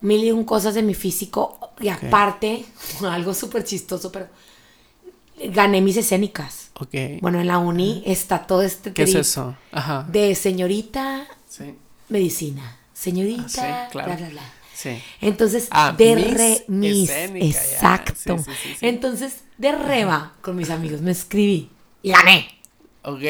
[0.01, 1.59] mil y un cosas de mi físico.
[1.79, 2.65] Y aparte,
[3.07, 4.27] algo súper chistoso, pero
[5.51, 6.62] gané mis escénicas.
[6.75, 7.21] Ok.
[7.21, 9.55] Bueno, en la uni está todo este ¿Qué es eso?
[9.71, 10.05] Ajá.
[10.11, 11.75] de señorita Sí.
[12.09, 14.07] medicina, señorita, Ah, sí, claro.
[14.07, 14.53] bla, bla, bla.
[14.73, 15.01] Sí.
[15.21, 18.37] Entonces, Ah, de re, mis, escénica, exacto.
[18.81, 21.69] Entonces, de reba con mis amigos me escribí
[22.01, 22.47] y gané.
[23.03, 23.21] Ok.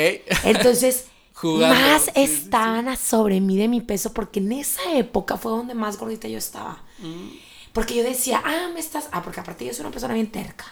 [0.45, 5.51] Entonces, Jugando, más estaban a sobre mí de mi peso porque en esa época fue
[5.51, 6.81] donde más gordita yo estaba.
[6.99, 7.29] Mm.
[7.73, 9.09] Porque yo decía, ah, me estás.
[9.11, 10.65] Ah, porque aparte yo soy una persona bien terca.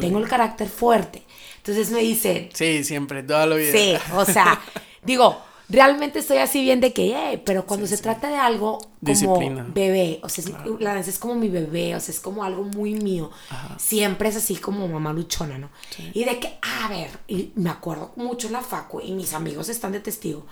[0.00, 1.22] Tengo el carácter fuerte.
[1.66, 3.72] Entonces me dicen, Sí, siempre, toda la vida.
[3.72, 4.60] sí, o sea,
[5.02, 5.36] digo,
[5.68, 9.66] realmente estoy así bien de que, "Eh", pero cuando se trata de algo como Disciplina.
[9.74, 10.44] bebé, o sea,
[10.78, 13.30] la danza es como mi bebé, o sea, es como algo muy mío.
[13.78, 15.70] Siempre es así como mamá luchona, ¿no?
[16.14, 19.68] Y de que, a ver, y me acuerdo mucho en la facu y mis amigos
[19.68, 20.46] están de testigo.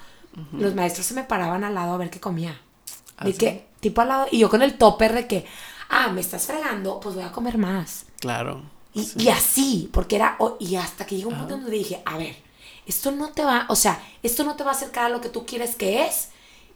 [0.52, 2.60] Los maestros se me paraban al lado a ver qué comía.
[3.16, 5.46] ¿Ah, de que, tipo al lado, y yo con el topper de que,
[5.90, 8.06] ah, me estás fregando, pues voy a comer más.
[8.18, 8.62] Claro.
[8.94, 12.36] Y, y así, porque era, y hasta que llegó un punto donde dije, a ver,
[12.86, 15.28] esto no te va, o sea, esto no te va a acercar a lo que
[15.28, 16.28] tú quieres que es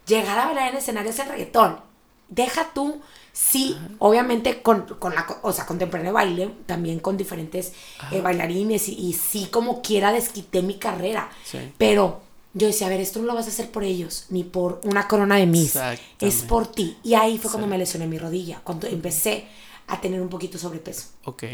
[0.06, 1.80] llegar a bailar en escenarios el reggaetón.
[2.28, 3.00] Deja tú,
[3.32, 7.72] sí, obviamente con, con la, o sea, contemporáneo baile, también con diferentes
[8.10, 11.30] eh, bailarines y, y sí como quiera desquité mi carrera.
[11.44, 11.72] Sí.
[11.78, 12.20] Pero
[12.52, 15.06] yo decía, a ver, esto no lo vas a hacer por ellos, ni por una
[15.06, 15.78] corona de Miss.
[16.20, 16.96] Es por ti.
[17.04, 19.46] Y ahí fue cuando me lesioné mi rodilla, cuando empecé
[19.86, 21.06] a tener un poquito sobrepeso.
[21.24, 21.44] Ok.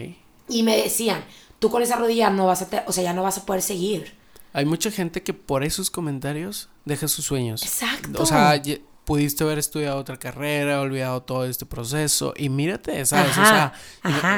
[0.48, 1.24] Y me decían,
[1.58, 3.62] tú con esa rodilla no vas a, te- o sea, ya no vas a poder
[3.62, 4.14] seguir.
[4.52, 7.62] Hay mucha gente que por esos comentarios deja sus sueños.
[7.62, 8.22] Exacto.
[8.22, 8.60] O sea,
[9.04, 13.32] pudiste haber estudiado otra carrera, olvidado todo este proceso y mírate, ¿sabes?
[13.32, 13.72] o sea.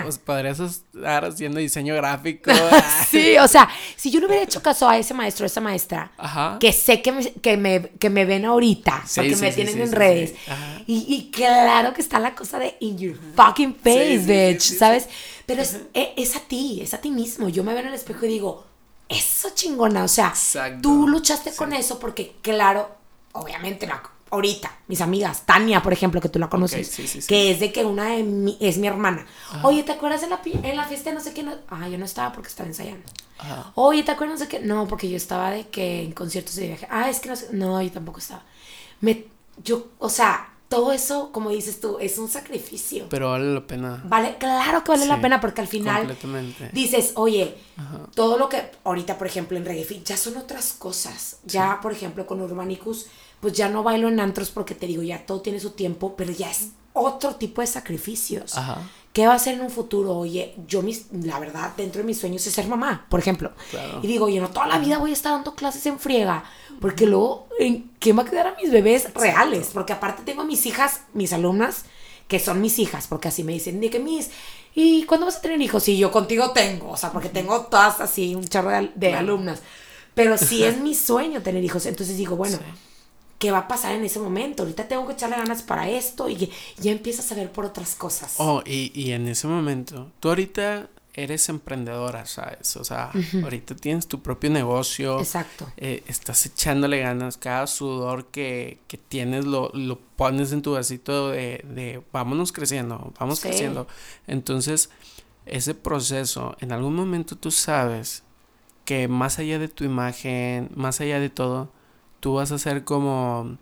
[0.02, 2.50] Pues, podrías estar haciendo diseño gráfico.
[3.10, 6.10] sí, o sea, si yo no hubiera hecho caso a ese maestro o esa maestra,
[6.16, 6.56] Ajá.
[6.58, 9.56] que sé que me, que me, que me ven ahorita, Sí, porque sí, me sí,
[9.56, 10.34] tienen en redes,
[10.86, 15.08] y, y claro que está la cosa de in your fucking face, bitch, ¿sabes?
[15.46, 17.48] Pero es, e- es a ti, es a ti mismo.
[17.48, 18.64] Yo me veo en el espejo y digo,
[19.08, 20.80] eso chingona, o sea, Exacto.
[20.82, 22.90] tú luchaste con eso porque, claro,
[23.32, 23.94] obviamente, no,
[24.30, 27.28] ahorita, mis amigas, Tania, por ejemplo, que tú la conoces, sí, sí, sí.
[27.28, 29.24] que es de que una de mi- es mi hermana.
[29.62, 31.44] Oye, ¿te acuerdas de la, en la fiesta de no sé qué?
[31.44, 31.54] No?
[31.68, 33.04] Ah, yo no estaba porque estaba ensayando.
[33.76, 34.58] Oye, ¿te acuerdas de qué?
[34.60, 36.88] No, porque yo estaba de que en conciertos de viaje.
[36.90, 37.48] Ah, es que no sé.
[37.52, 38.42] No, yo tampoco estaba.
[39.00, 39.26] Me,
[39.62, 43.06] yo, o sea, todo eso, como dices tú, es un sacrificio.
[43.08, 44.02] Pero vale la pena.
[44.04, 46.16] Vale, claro que vale Sí, la pena porque al final
[46.72, 47.56] dices, oye,
[48.14, 51.38] todo lo que ahorita, por ejemplo, en Reggae ya son otras cosas.
[51.44, 53.06] Ya, por ejemplo, con Urbanicus,
[53.40, 56.32] pues ya no bailo en antros porque te digo, ya todo tiene su tiempo, pero
[56.32, 58.56] ya es otro tipo de sacrificios.
[58.56, 58.78] Ajá.
[59.16, 60.14] ¿Qué va a ser en un futuro?
[60.14, 63.50] Oye, yo, mis, la verdad, dentro de mis sueños es ser mamá, por ejemplo.
[63.70, 64.00] Claro.
[64.02, 66.44] Y digo, oye, no toda la vida voy a estar dando clases en friega,
[66.82, 69.70] porque luego, ¿en qué va a quedar a mis bebés reales?
[69.72, 71.86] Porque aparte tengo a mis hijas, mis alumnas,
[72.28, 74.28] que son mis hijas, porque así me dicen, de que mis,
[74.74, 75.88] ¿y cuándo vas a tener hijos?
[75.88, 79.62] Y yo contigo tengo, o sea, porque tengo todas así, un charro de alumnas.
[80.12, 81.86] Pero sí es mi sueño tener hijos.
[81.86, 82.58] Entonces digo, bueno,
[83.38, 84.62] ¿qué va a pasar en ese momento?
[84.62, 88.34] Ahorita tengo que echarle ganas para esto y ya empiezas a ver por otras cosas.
[88.38, 92.76] Oh, y, y en ese momento, tú ahorita eres emprendedora, ¿sabes?
[92.76, 93.10] O sea,
[93.42, 95.18] ahorita tienes tu propio negocio.
[95.18, 95.66] Exacto.
[95.78, 101.30] eh, estás echándole ganas, cada sudor que, que tienes lo, lo pones en tu vasito
[101.30, 103.48] de, de vámonos creciendo, vamos Sí.
[103.48, 103.86] creciendo.
[104.26, 104.90] Entonces,
[105.46, 108.22] ese proceso, en algún momento tú sabes
[108.84, 111.70] que más allá de tu imagen, más allá de todo,
[112.20, 113.56] tú vas a ser como,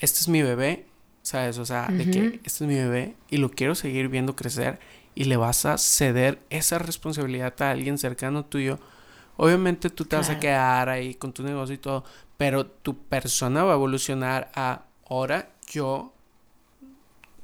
[0.00, 0.86] este es mi bebé,
[1.22, 1.58] ¿sabes?
[1.58, 4.78] O sea, de que este es mi bebé y lo quiero seguir viendo crecer
[5.14, 8.78] y le vas a ceder esa responsabilidad a alguien cercano tuyo.
[9.36, 10.40] Obviamente tú te vas a Claro.
[10.40, 12.04] quedar ahí con tu negocio y todo,
[12.36, 16.12] pero tu persona va a evolucionar a ahora yo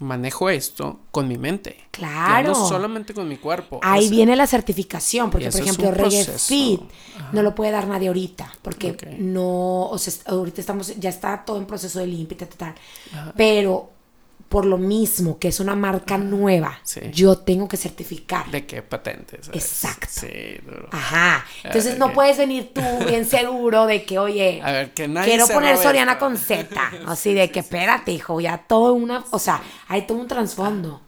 [0.05, 1.77] manejo esto con mi mente.
[1.79, 2.49] Ya Claro.
[2.51, 3.81] no solamente con mi cuerpo.
[3.83, 6.25] Ahí viene la certificación, porque por ejemplo Reggae.
[6.25, 6.81] Fit
[7.17, 7.31] Ajá.
[7.33, 11.45] no lo puede dar nadie ahorita, porque no, o sea, est- ahorita estamos, ya está
[11.45, 12.75] todo en proceso de limpia, tal, tal, tal.
[13.19, 13.33] Ajá.
[13.37, 13.91] pero
[14.49, 17.01] por lo mismo que es una marca nueva, Sí.
[17.13, 18.51] yo tengo que certificar.
[18.51, 19.39] ¿De qué patente?
[19.43, 19.63] ¿sabes?
[19.65, 20.07] Exacto.
[20.11, 20.89] Sí, duro.
[20.93, 21.45] Ajá.
[21.65, 22.13] Entonces no ok.
[22.15, 26.19] puedes venir tú bien seguro de que, oye, A ver, que nadie quiero poner Soriana
[26.19, 26.69] con Z.
[27.07, 31.01] Así de que espérate, hijo, ya todo una, o sea, hay todo un trasfondo.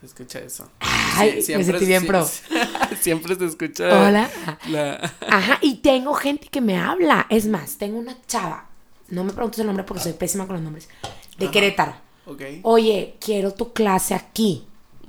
[0.00, 0.70] Se escucha eso.
[0.80, 2.24] Ay, Sí, me sentí bien pro.
[3.00, 3.84] siempre se escucha.
[4.06, 4.30] Hola.
[4.68, 7.26] la- Ajá, y tengo gente que me habla.
[7.30, 8.66] Es más, tengo una chava,
[9.08, 10.88] no me preguntes el nombre porque soy pésima con los nombres,
[11.38, 11.94] de Querétaro.
[12.28, 12.42] Ok.
[12.62, 14.64] Oye, quiero tu clase aquí.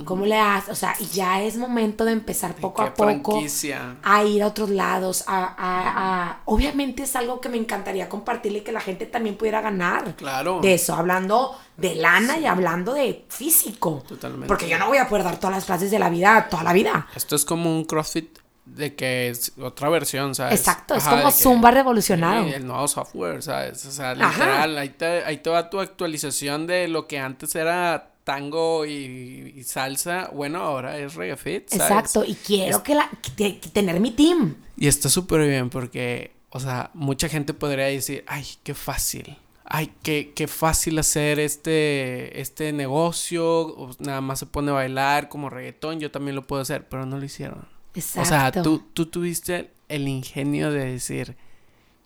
[0.05, 0.69] ¿Cómo le haces?
[0.69, 3.03] O sea, ya es momento de empezar poco a poco
[3.33, 3.97] franquicia?
[4.01, 5.25] a ir a otros lados.
[5.27, 9.35] A, a- a- Obviamente es algo que me encantaría compartirle y que la gente también
[9.35, 10.15] pudiera ganar.
[10.15, 10.61] Claro.
[10.61, 14.01] De eso, hablando de lana y hablando de físico.
[14.07, 14.47] Totalmente.
[14.47, 16.71] Porque yo no voy a poder dar todas las clases de la vida, toda la
[16.71, 17.07] vida.
[17.13, 18.39] Esto es como un CrossFit
[18.79, 20.59] de que es otra versión, ¿sabes?
[20.59, 22.47] Exacto, es como de que- Zumba revolucionado.
[22.47, 23.85] El nuevo software, ¿sabes?
[23.85, 28.13] O sea, literal, ahí te, ahí te va tu actualización de lo que antes era
[28.23, 30.29] tango y, y salsa.
[30.33, 31.83] Bueno, ahora es reggae fit, ¿sabes?
[31.91, 34.55] Exacto, y quiero que la, que- que tener mi team.
[34.77, 39.37] Y está súper bien porque, o sea, mucha gente podría decir, ay, qué fácil.
[39.71, 43.91] Ay, qué, qué fácil hacer este, este negocio.
[43.99, 45.99] nada más se pone a bailar como reggaetón.
[45.99, 47.67] Yo también lo puedo hacer, pero no lo hicieron.
[47.93, 48.21] Exacto.
[48.21, 51.35] O sea, tú, tú tuviste el ingenio de decir,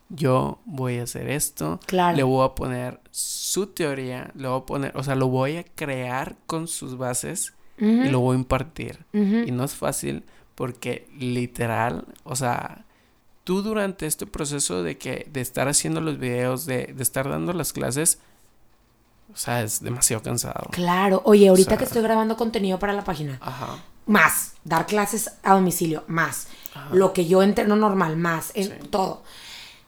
[0.10, 1.80] yo voy a hacer esto.
[1.86, 2.16] Claro.
[2.18, 4.32] Le voy a poner su teoría.
[4.36, 8.20] Le voy a poner, o sea, lo voy a crear con sus bases y lo
[8.22, 9.06] voy a impartir.
[9.14, 10.24] Y no es fácil
[10.56, 12.86] porque literal, o sea,
[13.44, 17.52] tú durante este proceso de que de estar haciendo los videos, de, de estar dando
[17.52, 18.20] las clases,
[19.34, 20.70] o sea, es demasiado cansado.
[20.72, 21.22] Claro.
[21.26, 23.78] Oye, ahorita sea- que estoy grabando contenido para la página, Ajá.
[24.06, 26.48] Más, dar clases a domicilio, más,
[26.92, 28.88] lo que yo entreno normal, más, en Sí.
[28.90, 29.24] todo.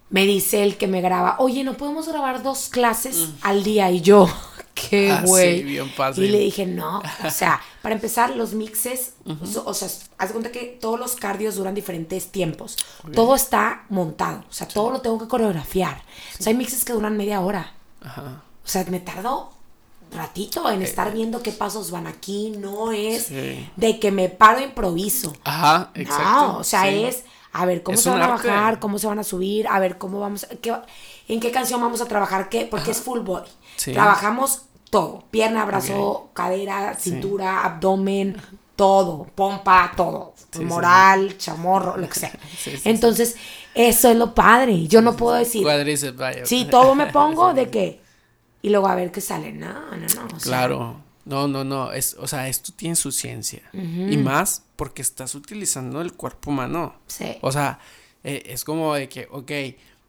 [0.10, 3.90] Me dice el que me graba, oye, ¿no podemos grabar dos clases al día?
[3.92, 4.28] Y yo,
[4.76, 5.12] qué Mm.
[5.14, 5.80] Ah, sí, güey.
[6.18, 9.14] y le dije, no, o sea, para empezar, los mixes,
[9.52, 9.88] so- o sea,
[10.20, 12.78] haz cuenta que todos los cardios duran diferentes tiempos.
[13.14, 16.04] Todo está montado, o sea, todo lo tengo que coreografiar.
[16.40, 17.74] O sea, hay mixes que duran media hora.
[18.02, 18.44] Ajá.
[18.64, 19.52] O sea, me tardó
[20.16, 22.52] ratito en estar viendo qué pasos van aquí.
[22.58, 23.70] No es Sí.
[23.76, 25.34] de que me paro improviso.
[25.44, 26.24] Ajá, exacto.
[26.48, 27.04] No, o sea, sí.
[27.06, 28.48] es a ver cómo Es se van a arte.
[28.50, 30.76] bajar, cómo se van a subir, a ver cómo vamos, qué,
[31.28, 33.50] en qué canción vamos a trabajar, qué, porque es full body.
[33.78, 33.94] Sí.
[33.94, 38.36] Trabajamos todo, pierna, brazo, cadera, cintura, abdomen,
[38.76, 42.32] todo, pompa, todo, moral, chamorro, lo que sea.
[42.84, 43.36] Entonces,
[43.74, 44.88] eso es lo padre.
[44.88, 46.46] Yo no puedo decir, Cuádriceps, vaya.
[46.46, 48.02] sí, todo me pongo de que,
[48.66, 49.52] y luego a ver qué sale.
[49.52, 50.26] No, no, no.
[50.26, 51.00] o sea, Claro.
[51.24, 51.92] No, no, no.
[51.92, 53.62] Es, o sea, esto tiene su ciencia.
[53.74, 56.96] Y más porque estás utilizando el cuerpo humano.
[57.06, 57.38] Sí.
[57.42, 57.78] O sea,
[58.24, 59.52] eh, es como de que, ok,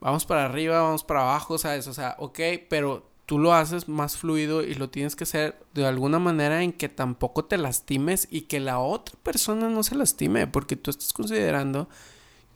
[0.00, 1.86] vamos para arriba, vamos para abajo, ¿sabes?
[1.86, 2.40] O sea, ok,
[2.70, 6.72] pero tú lo haces más fluido y lo tienes que hacer de alguna manera en
[6.72, 11.12] que tampoco te lastimes y que la otra persona no se lastime, porque tú estás
[11.12, 11.90] considerando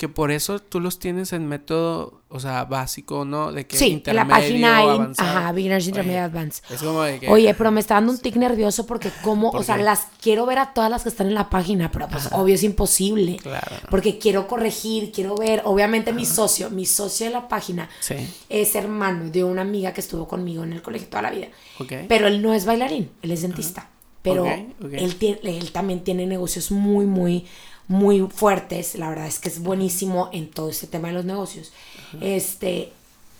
[0.01, 3.53] que por eso tú los tienes en método, o sea, básico, ¿no?
[3.53, 5.29] De que Sí, en la página avanzado.
[5.29, 6.65] ajá, Beginners, Oye, Intermediate, Advanced.
[6.71, 7.29] Es como de que...
[7.29, 10.47] Oye, pero me está dando un tic nervioso porque como, ¿Por o sea, las quiero
[10.47, 13.37] ver a todas las que están en la página, pero pues obvio es imposible.
[13.43, 13.77] Claro.
[13.91, 18.15] Porque quiero corregir, quiero ver, obviamente mi socio, mi socio de la página Sí.
[18.49, 21.49] es hermano de una amiga que estuvo conmigo en el colegio toda la vida.
[21.79, 21.93] Ok.
[22.09, 23.91] Pero él no es bailarín, él es dentista.
[24.23, 24.51] Pero Ok,
[24.85, 24.93] ok.
[24.93, 27.47] Él, tiene, él también tiene negocios muy, muy,
[27.91, 28.95] muy fuertes.
[28.95, 31.73] La verdad es que es buenísimo en todo este tema de los negocios.
[32.21, 32.93] Este.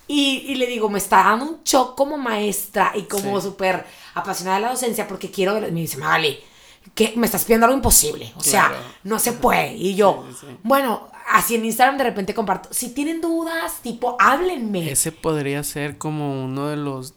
[0.09, 3.47] Y, y le digo, me está dando un shock como maestra y como Sí.
[3.47, 5.55] súper apasionada de la docencia porque quiero.
[5.61, 6.41] Me dice, Magali,
[6.97, 8.33] que me estás pidiendo algo imposible.
[8.37, 8.73] O sea,
[9.05, 9.75] no se puede.
[9.77, 10.57] Y yo, Sí, sí, sí.
[10.65, 12.71] bueno, así en Instagram de repente comparto.
[12.73, 14.91] Si tienen dudas, tipo, háblenme.
[14.91, 17.15] Ese podría ser como uno de los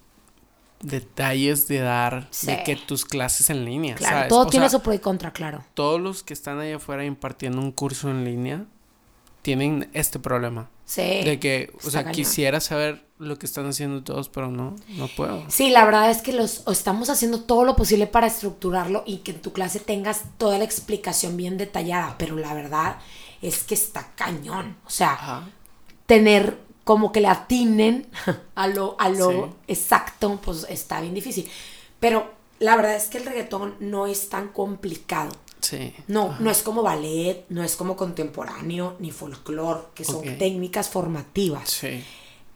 [0.84, 2.48] detalles de dar Sí.
[2.48, 3.96] de que tus clases en línea.
[3.96, 4.30] claro, ¿sabes?
[4.30, 5.64] todo O tiene sea, su pro y contra, claro.
[5.74, 8.66] Todos los que están allá afuera impartiendo un curso en línea
[9.42, 10.70] tienen este problema.
[10.86, 11.02] Sí.
[11.24, 12.16] De que, o sea, cañón.
[12.16, 15.44] quisiera saber lo que están haciendo todos, pero no, no puedo.
[15.50, 19.32] Sí, la verdad es que los estamos haciendo todo lo posible para estructurarlo y que
[19.32, 22.98] en tu clase tengas toda la explicación bien detallada, pero la verdad
[23.42, 24.76] es que está cañón.
[24.86, 25.50] O sea, Ajá.
[26.06, 28.08] tener como que le atinen
[28.56, 29.38] a lo, a lo Sí.
[29.68, 31.50] exacto, pues está bien difícil.
[32.00, 35.32] Pero la verdad es que el reggaetón no es tan complicado.
[35.62, 35.94] Sí.
[36.08, 41.70] No, no es como ballet, no es como contemporáneo, ni folclore, que son técnicas formativas.
[41.70, 42.04] Sí.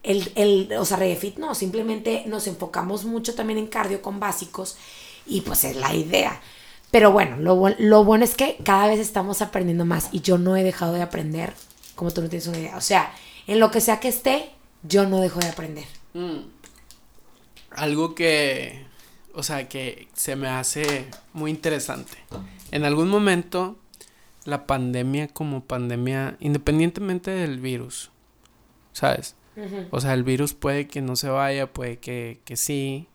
[0.03, 4.77] El, el, o sea, Reggae no, simplemente nos enfocamos mucho también en cardio con básicos
[5.25, 6.41] y pues es la idea.
[6.91, 10.55] Pero bueno, lo, lo bueno es que cada vez estamos aprendiendo más y yo no
[10.55, 11.53] he dejado de aprender,
[11.97, 12.77] como tú no tienes una idea.
[12.77, 13.11] O sea,
[13.47, 14.51] en lo que sea que esté,
[14.83, 15.85] yo no dejo de aprender.
[16.13, 16.37] Mm.
[17.71, 18.85] Algo que,
[19.33, 22.13] o sea, que se me hace muy interesante.
[22.71, 23.77] En algún momento,
[24.45, 28.11] la pandemia como pandemia, independientemente del virus,
[28.93, 29.35] ¿sabes?
[29.89, 33.07] O sea, el virus puede que no se vaya, puede que, que sí,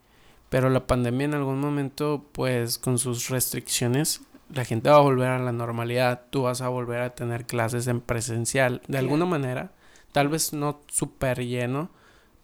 [0.48, 4.22] pero la pandemia en algún momento, pues con sus restricciones,
[4.52, 7.86] la gente va a volver a la normalidad, tú vas a volver a tener clases
[7.86, 9.72] en presencial, de alguna manera,
[10.12, 11.90] tal vez no súper lleno,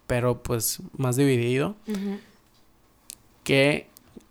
[0.06, 1.76] pero pues más dividido,
[3.44, 3.88] que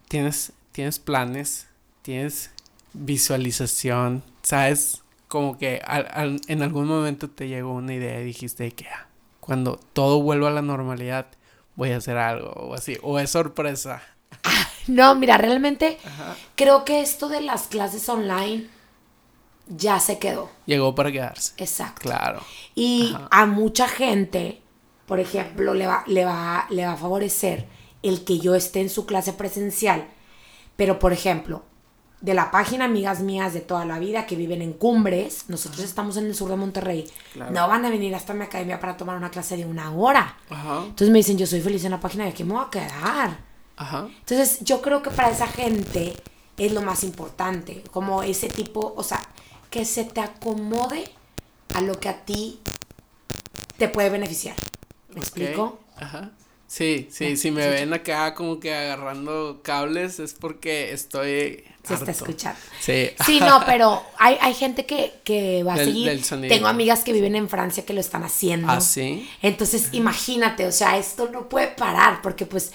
[0.07, 1.67] tienes, tienes planes,
[2.01, 2.51] tienes
[2.93, 5.03] visualización, ¿sabes?
[5.27, 9.07] Como que al- al- en algún momento te llegó una idea y dijiste que ah,
[9.39, 11.27] cuando todo vuelva a la normalidad
[11.75, 14.01] voy a hacer algo o así, o es sorpresa.
[14.87, 15.97] No, mira, realmente
[16.55, 18.67] creo que esto de las clases online
[19.67, 20.49] ya se quedó.
[20.65, 21.53] Llegó para quedarse.
[21.57, 22.01] Exacto.
[22.01, 22.41] Claro.
[22.75, 24.61] Y a mucha gente,
[25.05, 27.65] por ejemplo, le va, le, va, le va a favorecer
[28.03, 30.07] el que yo esté en su clase presencial.
[30.77, 31.63] Pero, por ejemplo,
[32.21, 36.17] de la página Amigas Mías de toda la vida que viven en Cumbres, nosotros estamos
[36.17, 37.51] en el sur de Monterrey, Claro.
[37.51, 40.37] no van a venir hasta mi academia para tomar una clase de una hora.
[40.49, 40.79] Ajá.
[40.83, 43.46] Entonces me dicen, yo soy feliz en la página, ¿de qué me voy a quedar?
[43.77, 44.09] Ajá.
[44.19, 46.15] Entonces, yo creo que para esa gente
[46.57, 49.21] es lo más importante, como ese tipo, o sea,
[49.69, 51.09] que se te acomode
[51.73, 52.59] a lo que a ti
[53.77, 54.55] te puede beneficiar.
[55.13, 55.79] ¿Me explico?
[55.95, 56.31] Ajá.
[56.67, 62.11] Sí, sí, si me ven acá como que agarrando cables es porque estoy Se está
[62.11, 62.59] escuchando.
[62.81, 63.11] Sí.
[63.25, 66.09] Sí, no, pero hay, hay gente que, que va a seguir.
[66.09, 66.49] del.
[66.49, 68.69] Tengo amigas que viven en Francia que lo están haciendo.
[68.69, 69.29] ¿Ah, sí?
[69.41, 72.73] Entonces, imagínate, o sea, esto no puede parar porque pues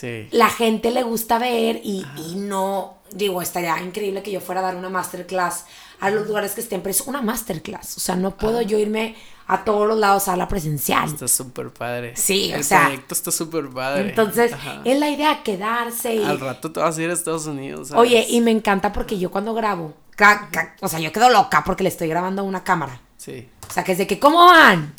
[0.00, 0.28] Sí.
[0.32, 4.64] la gente le gusta ver y, y no, digo, estaría increíble que yo fuera a
[4.64, 5.66] dar una masterclass
[6.00, 9.14] a los lugares que estén, pero es una masterclass, o sea, no puedo yo irme
[9.46, 11.08] a todos los lados a la presencial.
[11.08, 12.16] Está súper padre.
[12.16, 14.08] Sí, o El sea, proyecto está súper padre.
[14.08, 14.80] Entonces, Ajá.
[14.84, 16.24] es la idea quedarse y...
[16.24, 17.88] Al rato te vas a ir a Estados Unidos.
[17.88, 18.00] ¿sabes?
[18.02, 21.62] Oye, y me encanta porque yo cuando grabo, ca- ca- o sea, yo quedo loca
[21.64, 23.00] porque le estoy grabando a una cámara.
[23.18, 23.48] Sí.
[23.68, 24.94] O sea, que es de que, ¿cómo van?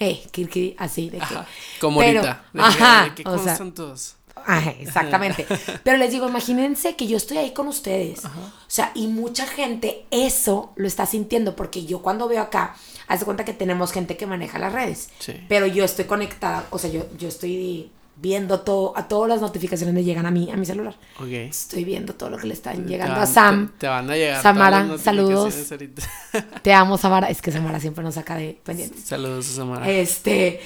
[0.00, 1.24] Hey, kirkiri, así, de que...
[1.24, 1.46] Ajá.
[1.80, 2.44] Como pero- ahorita.
[2.52, 4.16] De que- ajá, de que, o ¿Cómo sea, están todos?
[4.48, 5.46] Ajá, exactamente.
[5.84, 8.24] Pero les digo, imagínense que yo estoy ahí con ustedes.
[8.24, 8.30] O
[8.66, 12.74] sea, y mucha gente eso lo está sintiendo porque yo cuando veo acá,
[13.08, 15.10] haz de cuenta que tenemos gente que maneja las redes.
[15.18, 15.34] Sí.
[15.48, 17.90] Pero yo estoy conectada, o sea, yo, yo estoy
[18.20, 20.96] viendo todo, a todas las notificaciones me llegan a mí, a mi celular.
[21.20, 21.28] Ok.
[21.28, 23.68] Estoy viendo todo lo que le están llegando van- a Sam.
[23.72, 24.42] Te, te van a llegar.
[24.42, 25.70] Samara, saludos.
[25.70, 26.02] ahorita.
[26.62, 27.28] Te amo, Samara.
[27.28, 29.04] Es que Samara siempre nos saca de pendientes.
[29.04, 29.88] Saludos Samara.
[29.88, 30.60] Este,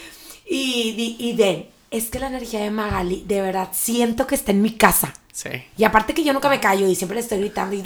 [0.48, 4.50] y, y, y ven, es que la energía de Magali, de verdad, siento que está
[4.52, 5.12] en mi casa.
[5.32, 5.50] Sí.
[5.76, 7.82] Y aparte que yo nunca me callo y siempre le estoy gritando y,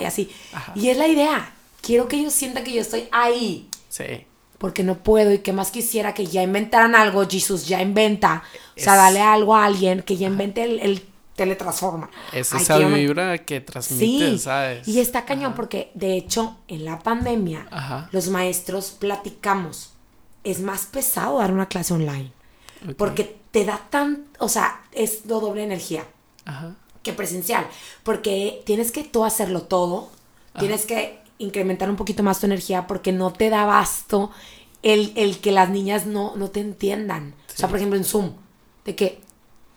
[0.00, 0.30] y así.
[0.52, 0.72] Ajá.
[0.74, 1.52] Y es la idea.
[1.82, 3.68] Quiero que ellos sientan que yo estoy ahí.
[3.88, 4.26] Sí.
[4.58, 8.42] Porque no puedo y que más quisiera que ya inventaran algo, Jesús ya inventa.
[8.76, 11.02] O sea, Es- dale algo a alguien que ya invente el, el
[11.36, 12.10] teletransforma.
[12.32, 14.86] Es Ay, esa quiero- vibra que transmite, Sí, ¿sabes?
[14.86, 18.08] y está cañón porque de hecho en la pandemia Ajá.
[18.12, 19.92] los maestros platicamos.
[20.44, 22.30] Es más pesado dar una clase online
[22.88, 22.94] Ok.
[22.96, 26.04] porque te da tan, o sea, es lo doble energía
[26.44, 26.74] Ajá.
[27.02, 27.66] que presencial,
[28.02, 30.10] porque tienes que tú hacerlo todo,
[30.58, 34.30] tienes que incrementar un poquito más tu energía porque no te da basto
[34.82, 37.34] el, el que las niñas no, no te entiendan.
[37.54, 38.32] O sea, por ejemplo, en Zoom,
[38.84, 39.20] de que,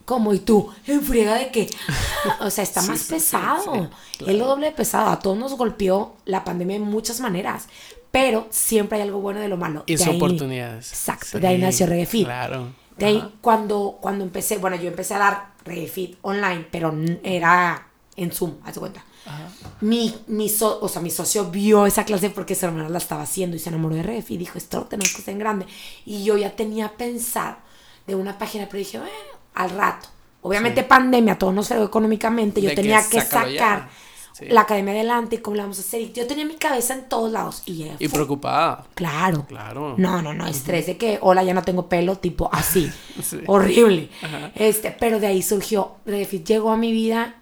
[0.05, 0.33] ¿cómo?
[0.33, 0.69] ¿Y tú?
[0.87, 1.69] ¿En friega de qué?
[2.39, 3.89] O sea, está Sí, más sí, pesado.
[4.25, 5.09] Es lo doble de pesado.
[5.09, 7.67] A todos nos golpeó la pandemia de muchas maneras,
[8.11, 9.83] pero siempre hay algo bueno de lo malo.
[9.87, 10.89] Y sus oportunidades.
[10.91, 12.23] Exacto, de ahí nació Reggae.
[12.23, 12.67] Claro.
[12.97, 13.31] De ahí, Ajá.
[13.41, 18.55] cuando, cuando empecé, bueno, yo empecé a dar Reggae Fit online, pero era en Zoom,
[18.63, 19.03] haz de cuenta.
[19.25, 19.49] Ajá.
[19.81, 23.23] Mi, mi, so- o sea, mi socio vio esa clase porque su hermana la estaba
[23.23, 25.65] haciendo y se enamoró de Fit y dijo, esto lo tenemos que hacer en grande.
[26.05, 27.57] Y yo ya tenía pensado
[28.05, 29.13] de una página, pero dije, bueno,
[29.55, 30.09] al rato.
[30.41, 33.89] Obviamente pandemia, todo nos fregó económicamente, yo De que tenía que, sácalo ya.
[34.33, 34.45] Sí.
[34.47, 36.01] la academia adelante cómo la vamos a hacer.
[36.01, 37.61] Y yo tenía mi cabeza en todos lados.
[37.65, 38.85] Y, Y preocupada.
[38.95, 39.45] Claro.
[39.47, 39.95] Claro.
[39.97, 42.91] No, no, no, estrés de que, hola, ya no tengo pelo, tipo así.
[43.23, 43.39] Sí.
[43.47, 44.09] Horrible.
[44.55, 47.35] Este, pero de ahí surgió, Refit llegó a mi vida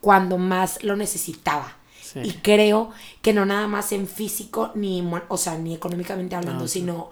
[0.00, 1.76] cuando más lo necesitaba.
[2.02, 2.20] Sí.
[2.24, 2.90] Y creo
[3.22, 7.10] que no nada más en físico, ni, o sea, ni económicamente hablando, No, sino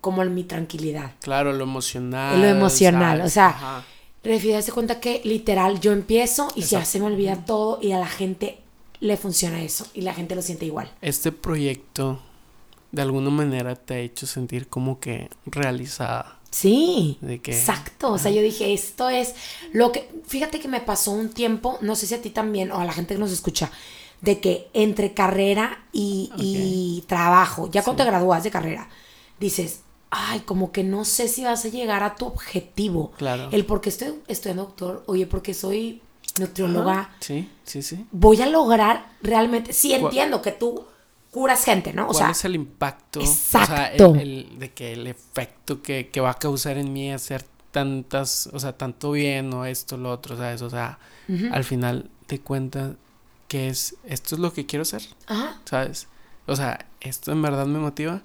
[0.00, 1.12] como en mi tranquilidad.
[1.20, 2.34] Claro, lo emocional.
[2.34, 3.18] En lo emocional.
[3.18, 3.32] ¿sabes?
[3.32, 3.84] O sea, Ajá.
[4.24, 6.86] Refit, se cuenta que literal yo empiezo y ya Exacto.
[6.90, 8.58] se me olvida todo y a la gente
[9.00, 10.90] le funciona eso y la gente lo siente igual.
[11.02, 12.20] Este proyecto,
[12.92, 16.38] de alguna manera, te ha hecho sentir como que realizada.
[16.50, 18.12] Sí, De que- exacto.
[18.12, 19.34] O sea, yo dije, esto es
[19.72, 20.08] lo que.
[20.26, 22.92] Fíjate que me pasó un tiempo, no sé si a ti también, o a la
[22.92, 23.70] gente que nos escucha,
[24.20, 28.88] de que entre carrera y, y trabajo, ya cuando te gradúas de carrera,
[29.40, 29.80] dices,
[30.16, 33.10] ay, como que no sé si vas a llegar a tu objetivo.
[33.18, 33.48] Claro.
[33.52, 36.00] El por qué estoy estudiando doctor, oye, porque soy
[36.38, 37.10] nutrióloga, Ajá.
[37.20, 38.06] Sí, sí, sí.
[38.12, 39.72] voy a lograr realmente.
[39.72, 40.84] Sí, ¿Cuál- entiendo que tú
[41.30, 42.04] curas gente, ¿no?
[42.04, 43.20] O ¿Cuál sea, es el impacto?
[43.20, 43.74] O Exacto.
[43.74, 43.86] sea,
[44.22, 48.48] el, el- de que el efecto que, que va a causar en mí hacer tantas,
[48.52, 50.62] o sea, tanto bien o esto, lo otro, ¿sabes?
[50.62, 50.98] O sea,
[51.52, 52.92] al final te cuentas
[53.48, 55.60] que es, esto es lo que quiero hacer, ajá.
[55.64, 56.06] ¿sabes?
[56.46, 58.22] O sea, esto en verdad me motiva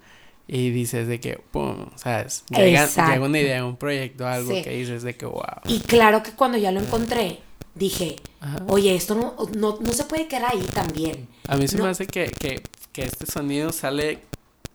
[0.52, 2.43] y dices de que, pum, ¿sabes?
[2.50, 4.64] Llega, llega una idea, un proyecto, algo Sí.
[4.64, 5.43] que dices de que, wow.
[5.66, 7.39] Y claro que cuando ya lo encontré,
[7.76, 8.58] dije, Ajá.
[8.68, 11.28] oye, esto no, no, no se puede quedar ahí también.
[11.47, 11.84] A mí se No.
[11.84, 14.24] me hace que, que, que este sonido sale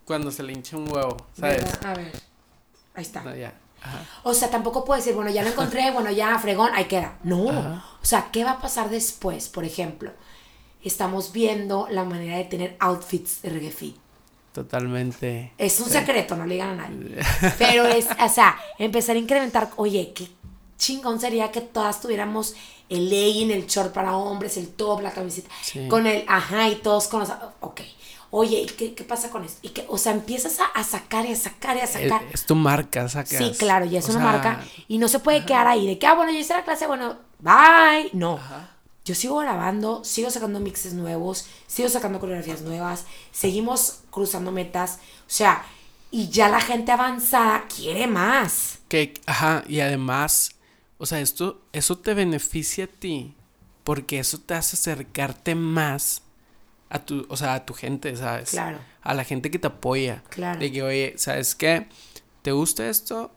[0.04, 1.64] cuando se le hincha un huevo, ¿sabes?
[1.64, 1.86] ¿Verdad?
[1.90, 2.12] A ver,
[2.94, 3.22] ahí está.
[3.22, 3.52] No, ya.
[3.82, 3.98] Ajá.
[4.22, 7.18] O sea, tampoco puedo decir, bueno, ya lo encontré, bueno, ya, fregón, ahí queda.
[7.24, 7.50] No.
[7.50, 7.84] Ajá.
[8.00, 9.48] O sea, ¿qué va a pasar después?
[9.48, 10.12] Por ejemplo,
[10.84, 13.96] estamos viendo la manera de tener outfits de reggae fit.
[14.54, 15.52] Totalmente.
[15.58, 17.18] Es un secreto, no le digan a nadie.
[17.58, 20.28] Pero es, o sea, empezar a incrementar, oye, qué
[20.78, 22.54] chingón sería que todas tuviéramos
[22.88, 25.88] el legging, el short para hombres, el top, la camiseta, Sí.
[25.88, 27.30] con el ajá y todos con los,
[27.60, 27.80] ok.
[28.30, 29.58] Oye, ¿y qué, qué pasa con esto?
[29.62, 32.22] Y que, o sea, empiezas a, a sacar y a sacar y a Es, sacar.
[32.32, 33.38] es tu marca, sacas.
[33.38, 35.98] Sí, claro, ya es O una sea, marca y no se puede quedar ahí de
[35.98, 38.10] que, ah, bueno, yo hice la clase, bueno, bye.
[38.12, 38.34] No.
[38.34, 38.70] Ajá.
[39.04, 45.30] Yo sigo grabando, sigo sacando mixes nuevos, sigo sacando coreografías nuevas, seguimos cruzando metas, o
[45.30, 45.64] sea,
[46.10, 48.78] y ya la gente avanzada quiere más.
[48.88, 50.52] Que, ajá, y además,
[50.96, 53.34] o sea, esto, eso te beneficia a ti,
[53.82, 56.22] porque eso te hace acercarte más
[56.88, 58.50] a tu, o sea, a tu gente, ¿sabes?
[58.50, 58.78] Claro.
[59.02, 60.22] A la gente que te apoya.
[60.30, 60.60] Claro.
[60.60, 61.88] De que, oye, ¿sabes qué?
[62.40, 63.32] ¿Te gusta esto?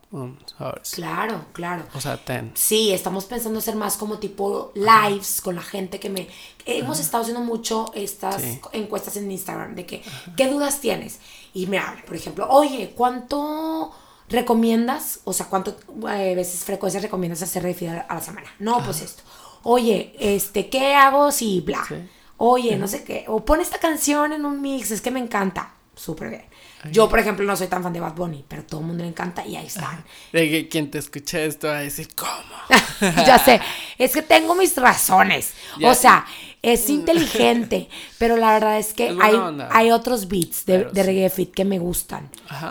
[0.58, 0.92] Sabes.
[0.92, 1.84] Claro, claro.
[1.94, 2.52] O sea, ten.
[2.56, 6.28] Sí, estamos pensando hacer más como tipo lives con la gente que me...
[6.66, 8.62] Hemos estado haciendo mucho estas Sí.
[8.72, 10.04] encuestas en Instagram de que,
[10.38, 11.20] ¿qué dudas tienes?
[11.54, 13.92] Y me hablan, por ejemplo, oye, ¿cuánto
[14.30, 15.20] recomiendas?
[15.26, 15.76] O sea, ¿cuánto
[16.10, 18.48] eh, veces frecuencia recomiendas hacer refil a la semana?
[18.60, 19.24] No, pues esto.
[19.64, 21.84] Oye, este, ¿qué hago si bla?
[21.88, 21.96] Sí.
[22.38, 23.26] Oye, no sé qué.
[23.28, 25.74] O pon esta canción en un mix, es que me encanta.
[25.96, 26.46] Súper bien.
[26.92, 29.10] Yo, por ejemplo, no soy tan fan de Bad Bunny, pero todo el mundo le
[29.10, 30.04] encanta y ahí están.
[30.32, 32.32] De que quien te escuche esto va a decir, ¿cómo?
[33.26, 33.60] ya sé,
[33.98, 35.54] es que tengo mis razones.
[35.84, 36.26] O sea,
[36.62, 39.36] es inteligente, pero la verdad es que hay,
[39.72, 42.30] hay otros beats de, reggae fit que me gustan.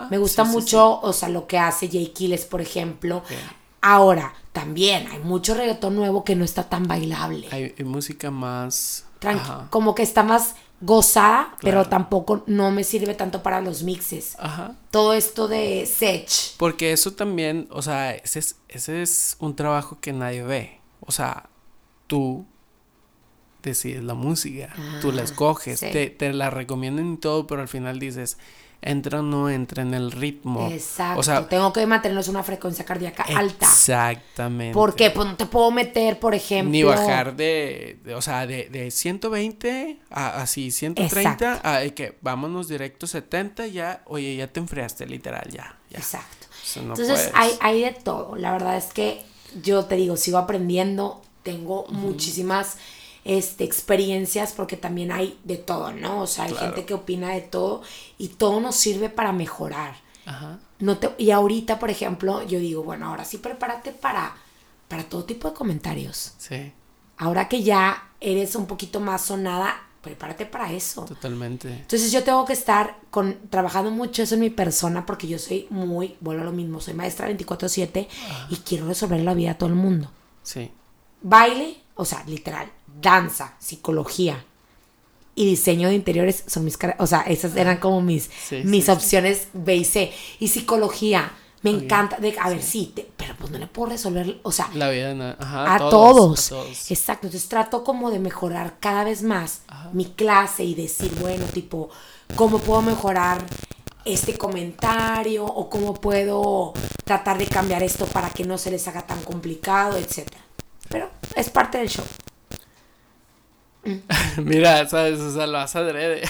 [0.09, 3.23] me gusta mucho, o sea, lo que hace Jay Kiles, por ejemplo.
[3.81, 7.47] Ahora, también hay mucho reggaetón nuevo que no está tan bailable.
[7.51, 9.05] Hay, música más...
[9.69, 14.35] como que está más gozada, pero tampoco no me sirve tanto para los mixes.
[14.39, 14.75] Ajá.
[14.91, 16.55] Todo esto de Sech.
[16.57, 20.81] Porque eso también, o sea, ese es, ese es un trabajo que nadie ve.
[20.99, 21.49] O sea,
[22.07, 22.45] tú
[23.63, 27.67] decides la música, tú la ah, escoges, te, te la recomiendan y todo, pero al
[27.67, 28.37] final dices,
[28.81, 30.69] entra o no entra en el ritmo.
[30.71, 31.19] Exacto.
[31.19, 33.65] O sea, tengo que mantenernos una frecuencia cardíaca alta.
[33.65, 34.73] Exactamente.
[34.73, 36.71] Porque pues no te puedo meter, por ejemplo.
[36.71, 43.07] Ni bajar de, o sea, de, de 120 a así 130 a que vámonos directo
[43.07, 45.77] 70 ya, oye, ya te enfriaste literal ya.
[45.91, 46.47] Exacto.
[46.75, 48.35] Entonces hay, hay de todo.
[48.35, 49.21] La verdad es que
[49.63, 52.77] yo te digo, sigo aprendiendo, tengo muchísimas
[53.27, 56.21] este, experiencias, porque también hay de todo, ¿no?
[56.21, 57.81] O sea, hay gente que opina de todo
[58.17, 59.95] y todo nos sirve para mejorar.
[60.25, 60.59] Ajá.
[60.79, 64.35] No te, y ahorita, por ejemplo, yo digo, bueno, ahora sí prepárate para,
[64.87, 66.33] para todo tipo de comentarios.
[66.37, 66.71] Sí.
[67.17, 71.05] Ahora que ya eres un poquito más sonada, prepárate para eso.
[71.05, 71.67] Totalmente.
[71.69, 75.67] Entonces yo tengo que estar con, trabajando mucho eso en mi persona porque yo soy
[75.69, 78.07] muy, vuelvo a lo mismo, soy maestra 24/7
[78.49, 80.09] y quiero resolver la vida a todo el mundo.
[80.43, 80.71] Sí.
[81.21, 82.71] Baile, o sea, literal,
[83.01, 84.43] danza, psicología
[85.37, 88.31] y diseño de interiores son mis, o sea, esas eran como mis,
[88.63, 90.11] mis opciones B y C.
[90.39, 91.31] Y psicología,
[91.61, 94.89] me encanta, de, a ver, sí, pero pues no le puedo resolver, o sea, la
[94.89, 96.51] vida a, todos,
[96.89, 99.61] Exacto, entonces trato como de mejorar cada vez más
[99.93, 101.91] mi clase y decir, bueno, tipo,
[102.35, 103.45] ¿cómo puedo mejorar
[104.05, 106.73] este comentario o cómo puedo
[107.03, 110.41] tratar de cambiar esto para que no se les haga tan complicado, etcétera?
[110.89, 112.05] Pero es parte del show.
[114.43, 116.21] Mira, sabes, o sea, lo hace adrede.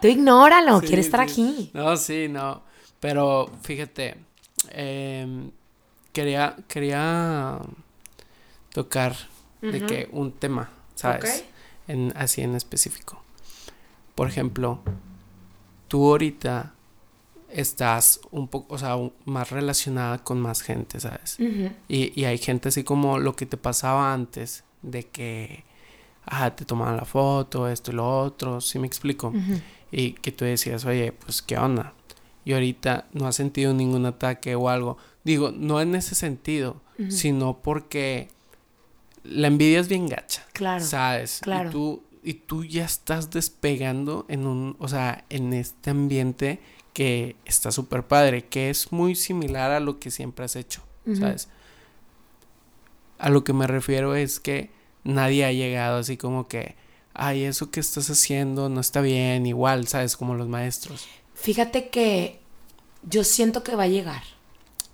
[0.00, 1.70] Tú ignóralo, quiere estar aquí.
[1.74, 2.62] No, sí, no.
[3.00, 4.16] Pero fíjate,
[4.70, 5.50] em,
[6.12, 7.58] quería, quería
[8.72, 9.16] tocar
[9.60, 11.44] de que un tema, ¿sabes?
[11.88, 13.22] En, así en específico.
[14.14, 14.80] Por ejemplo,
[15.88, 16.74] tú ahorita
[17.48, 21.36] estás un poco, o sea, más relacionada con más gente, ¿sabes?
[21.88, 25.64] y, y hay gente así como lo que te pasaba antes, de que
[26.26, 29.32] ah, te tomaban la foto, esto y lo otro, ¿sí me explico?
[29.92, 31.94] Y que tú decías, oye, pues, ¿qué onda?
[32.44, 34.96] Y ahorita no has sentido ningún ataque o algo.
[35.24, 38.28] Digo, no en ese sentido, sino porque
[39.24, 40.46] la envidia es bien gacha.
[40.52, 40.84] Claro.
[40.84, 41.40] ¿Sabes?
[41.42, 41.68] Claro.
[41.68, 46.60] Y tú, y tú ya estás despegando en un, o sea, en este ambiente
[46.92, 50.82] que está súper padre, que es muy similar a lo que siempre has hecho,
[51.14, 51.48] ¿sabes?
[53.18, 54.70] A lo que me refiero es que
[55.04, 56.76] nadie ha llegado así como que,
[57.14, 60.16] ay, eso que estás haciendo no está bien, igual, ¿sabes?
[60.16, 61.06] Como los maestros.
[61.34, 62.40] Fíjate que
[63.02, 64.22] yo siento que va a llegar.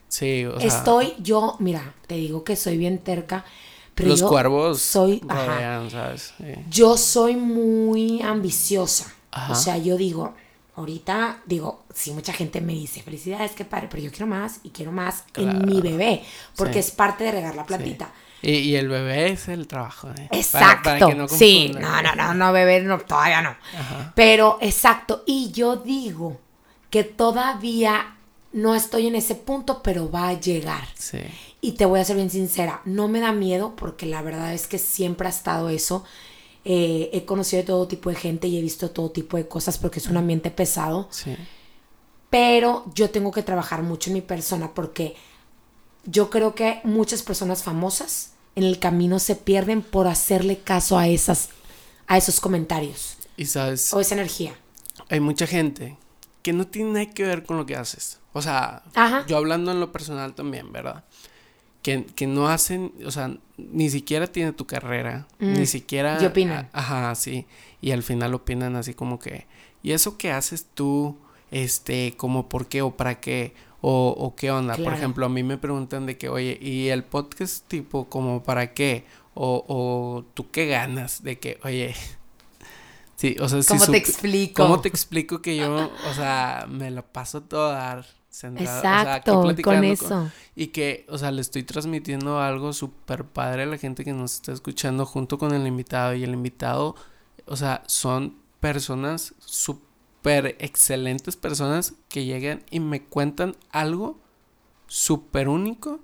[0.08, 0.68] Sí, o sea.
[0.68, 3.44] Estoy, yo, mira, te digo que soy bien terca.
[3.94, 5.22] Pero los cuervos soy,
[5.90, 6.34] ¿sabes?
[6.70, 9.12] Yo soy muy ambiciosa.
[9.50, 10.34] O sea, yo digo,
[10.76, 14.70] ahorita digo, sí, mucha gente me dice, felicidades, qué padre, pero yo quiero más y
[14.70, 16.22] quiero más en mi bebé,
[16.56, 18.12] porque es parte de regar la plantita.
[18.48, 20.08] Y, el bebé es el trabajo.
[20.10, 20.28] ¿eh?
[20.30, 21.26] Exacto.
[21.28, 23.56] sí, no, no, no, no, bebé, no, todavía no.
[24.14, 25.24] Pero, exacto.
[25.26, 26.40] Y yo digo
[26.88, 28.16] que todavía
[28.52, 30.86] no estoy en ese punto, pero va a llegar.
[30.94, 31.18] Sí.
[31.60, 34.68] Y te voy a ser bien sincera, no me da miedo porque la verdad es
[34.68, 36.04] que siempre ha estado eso.
[36.64, 39.76] Eh, he conocido de todo tipo de gente y he visto todo tipo de cosas
[39.76, 41.08] porque es un ambiente pesado.
[41.10, 41.36] Sí.
[42.30, 45.16] Pero yo tengo que trabajar mucho en mi persona porque
[46.04, 51.06] yo creo que muchas personas famosas en el camino se pierden por hacerle caso a
[51.06, 51.50] esas
[52.06, 53.16] a esos comentarios.
[53.36, 53.92] Y sabes.
[53.92, 54.54] O esa energía.
[55.10, 55.96] Hay mucha gente
[56.42, 58.20] que no tiene nada que ver con lo que haces.
[58.32, 58.82] O sea,
[59.26, 61.04] yo hablando en lo personal también, ¿verdad?
[61.82, 65.66] Que, que, no hacen, o sea, ni siquiera tiene tu carrera, ni mm.
[65.66, 66.18] siquiera...
[66.20, 66.68] Y opinan.
[66.72, 67.46] Ajá, sí.
[67.80, 69.46] Y al final opinan así como que,
[69.82, 71.16] ¿y eso que haces tú?
[71.50, 73.54] Este, como por qué o para qué?
[73.80, 74.76] O, qué onda.
[74.76, 78.74] Por ejemplo, a mí me preguntan de que, oye, ¿y el podcast tipo como para
[78.74, 79.04] qué?
[79.34, 81.94] O, o tú qué ganas de que, oye,
[83.16, 84.62] sí, o sea, ¿Cómo te explico?
[84.62, 88.06] ¿Cómo te explico que yo, o sea, me lo paso todo a dar?
[88.44, 90.30] Exacto, con eso.
[90.54, 94.34] y que, o sea, le estoy transmitiendo algo súper padre a la gente que nos
[94.34, 96.14] está escuchando junto con el invitado.
[96.14, 96.96] Y el invitado,
[97.46, 99.85] o sea, son personas súper
[100.16, 104.18] súper excelentes personas que llegan y me cuentan algo
[104.86, 106.00] súper único,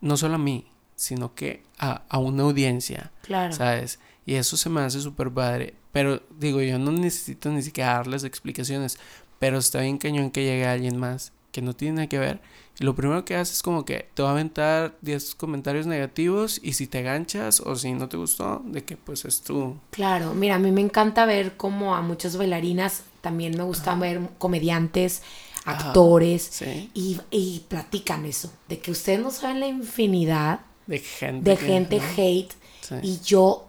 [0.00, 0.66] no solo a mí,
[0.96, 3.12] sino que a, a una audiencia.
[3.22, 3.52] Claro.
[3.52, 3.98] ¿Sabes?
[4.24, 5.74] Y eso se me hace súper padre.
[5.92, 8.98] Pero digo, yo no necesito ni siquiera darles explicaciones.
[9.38, 12.40] Pero está bien cañón que llegue alguien más que no tiene nada que ver.
[12.80, 16.58] Y lo primero que hace es como que te va a aventar 10 comentarios negativos
[16.62, 19.76] y si te ganchas o si no te gustó, de que pues es tú.
[19.90, 24.20] Claro, mira, a mí me encanta ver como a muchas bailarinas, también me gusta ver
[24.38, 25.22] comediantes,
[25.64, 26.90] actores, sí.
[26.92, 31.56] y, y platican eso, de que ustedes no saben la infinidad De gente.
[31.56, 32.96] de hate, Sí.
[33.02, 33.66] y yo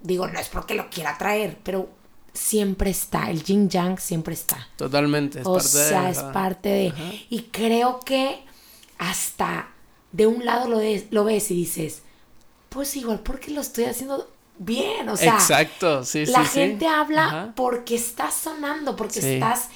[0.00, 1.90] digo, no es porque lo quiera traer, pero
[2.32, 4.68] siempre está, el yin yang siempre está.
[4.76, 5.40] Totalmente.
[5.40, 6.32] Es o parte de- sea, es ajá.
[6.32, 6.88] parte de...
[6.88, 7.02] Ajá.
[7.28, 8.40] Y creo que
[8.98, 9.68] hasta
[10.12, 12.02] de un lado lo, de- lo ves y dices,
[12.68, 15.34] pues igual porque lo estoy haciendo bien, o sea...
[15.34, 16.60] Exacto, sí, la sí, sí.
[16.60, 17.52] gente habla Ajá.
[17.56, 19.68] porque estás sonando, porque estás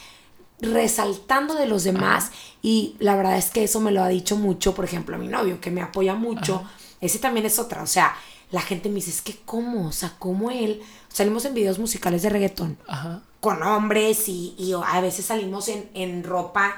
[0.60, 2.30] resaltando de los demás
[2.62, 5.28] y la verdad es que eso me lo ha dicho mucho, por ejemplo, a mi
[5.28, 6.64] novio que me apoya mucho,
[7.00, 8.16] ese también es otra, o sea,
[8.50, 12.22] la gente me dice, es que cómo, o sea, cómo él, salimos en videos musicales
[12.22, 13.22] de reggaetón Ajá.
[13.40, 16.76] con hombres y, y a veces salimos en, en ropa,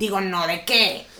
[0.00, 0.64] digo, no de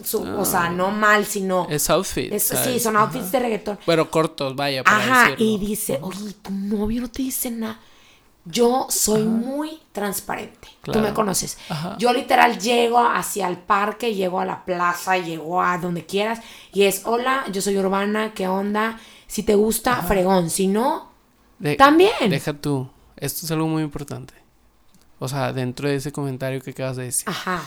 [0.03, 1.69] su- o sea, no mal, sino...
[1.71, 2.33] Es outfit.
[2.33, 3.79] es- sí, son outfits de reggaetón.
[3.87, 5.45] Pero cortos, vaya, para Ajá, decirlo.
[5.45, 7.79] y dice, oye, tu novio no te dice nada.
[8.47, 10.69] Yo soy muy transparente.
[10.83, 11.59] Tú me conoces.
[11.69, 11.97] Ajá.
[11.99, 16.41] Yo literal llego hacia el parque, llego a la plaza, llego a donde quieras
[16.73, 18.99] y es, hola, yo soy urbana, ¿qué onda?
[19.27, 20.49] Si te gusta, fregón.
[20.49, 21.11] Si no,
[21.59, 22.31] De- también.
[22.31, 22.89] Deja tú.
[23.19, 24.33] Esto es algo muy importante.
[25.19, 27.29] O sea, dentro de ese comentario que acabas de decir.
[27.29, 27.63] ajá,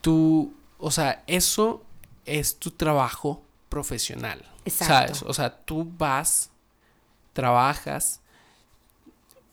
[0.00, 1.82] Tú, o sea, eso
[2.24, 4.44] es tu trabajo profesional.
[4.64, 5.14] Exacto.
[5.14, 5.22] ¿Sabes?
[5.22, 6.50] O sea, tú vas,
[7.32, 8.20] trabajas,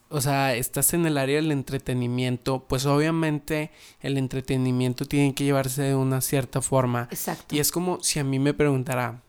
[0.08, 3.70] o sea, estás en el área del entretenimiento, pues obviamente
[4.00, 7.08] el entretenimiento tiene que llevarse de una cierta forma.
[7.10, 7.54] exacto.
[7.54, 9.20] Y es como si a mí me preguntara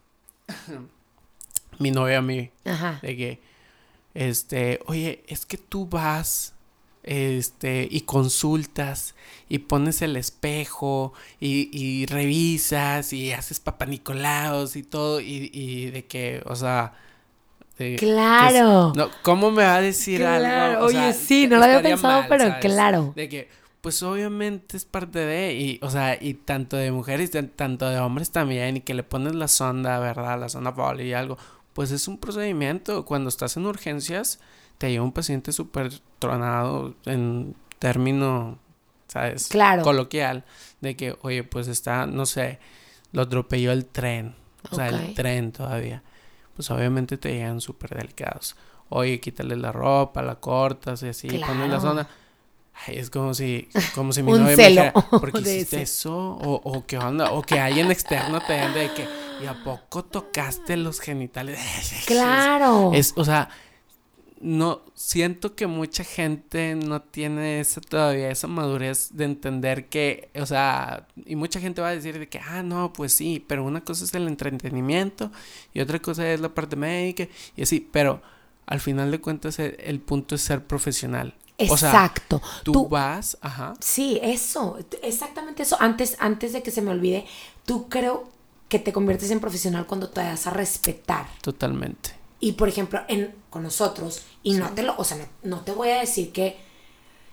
[1.80, 3.00] mi novia a mí, Ajá.
[3.02, 3.42] de que,
[4.14, 6.54] este, oye, es que tú vas,
[7.08, 9.16] este, y consultas,
[9.50, 16.06] y pones el espejo, y, y revisas, y haces papanicolaos y todo, y, y de
[16.06, 16.94] que, o sea...
[17.78, 18.92] de- Claro.
[18.94, 20.82] pues, no, ¿Cómo me va a decir Claro, algo?
[20.84, 23.14] O oye, sea, sí, no lo había pensado, pero claro.
[23.16, 23.50] De que,
[23.82, 28.32] pues obviamente es parte de, y, o sea, y tanto de mujeres, tanto de hombres
[28.32, 30.40] también, y que le pones la sonda, ¿verdad?
[30.40, 31.38] La sonda poli y algo,
[31.74, 33.06] pues es un procedimiento.
[33.06, 34.40] Cuando estás en urgencias,
[34.78, 38.58] te llega un paciente súper tronado en término,
[39.08, 39.48] ¿sabes?
[39.48, 39.84] Claro.
[39.84, 40.44] Coloquial,
[40.82, 42.60] de que, oye, pues está, no sé,
[43.12, 44.36] lo atropelló el tren,
[44.72, 44.94] o sea, Ok.
[44.94, 46.04] el tren todavía.
[46.56, 48.56] Pues obviamente te llegan súper delicados.
[48.90, 51.82] Oye, quítale la ropa, la cortas y así, pones la Claro.
[51.82, 52.08] zona.
[52.88, 56.16] Ay, es como si, como si mi novia me dijera, ¿por qué hiciste eso?
[56.16, 59.08] O, o qué onda, o que alguien externo te vende de que,
[59.44, 61.60] ¿y a poco tocaste los genitales?
[62.06, 62.92] Claro.
[62.94, 63.50] Es, o sea,
[64.40, 70.46] no, siento que mucha gente no tiene esa todavía, esa madurez de entender que, o
[70.46, 73.82] sea, y mucha gente va a decir de que, ah, no, pues sí, pero una
[73.84, 75.32] cosa es el entretenimiento
[75.74, 78.22] y otra cosa es la parte médica y así, pero
[78.66, 81.34] al final de cuentas el, el punto es ser profesional.
[81.70, 82.40] O sea, Exacto.
[82.64, 85.76] tú, Tú- vas, ajá, Sí, eso, exactamente eso.
[85.80, 87.26] Antes, antes de que se me olvide,
[87.66, 88.30] tú creo
[88.70, 91.26] que te conviertes en profesional cuando te das a respetar.
[91.42, 92.12] totalmente.
[92.40, 95.72] Y por ejemplo, en, con nosotros, y no te lo, o sea, no, no te
[95.72, 96.58] voy a decir que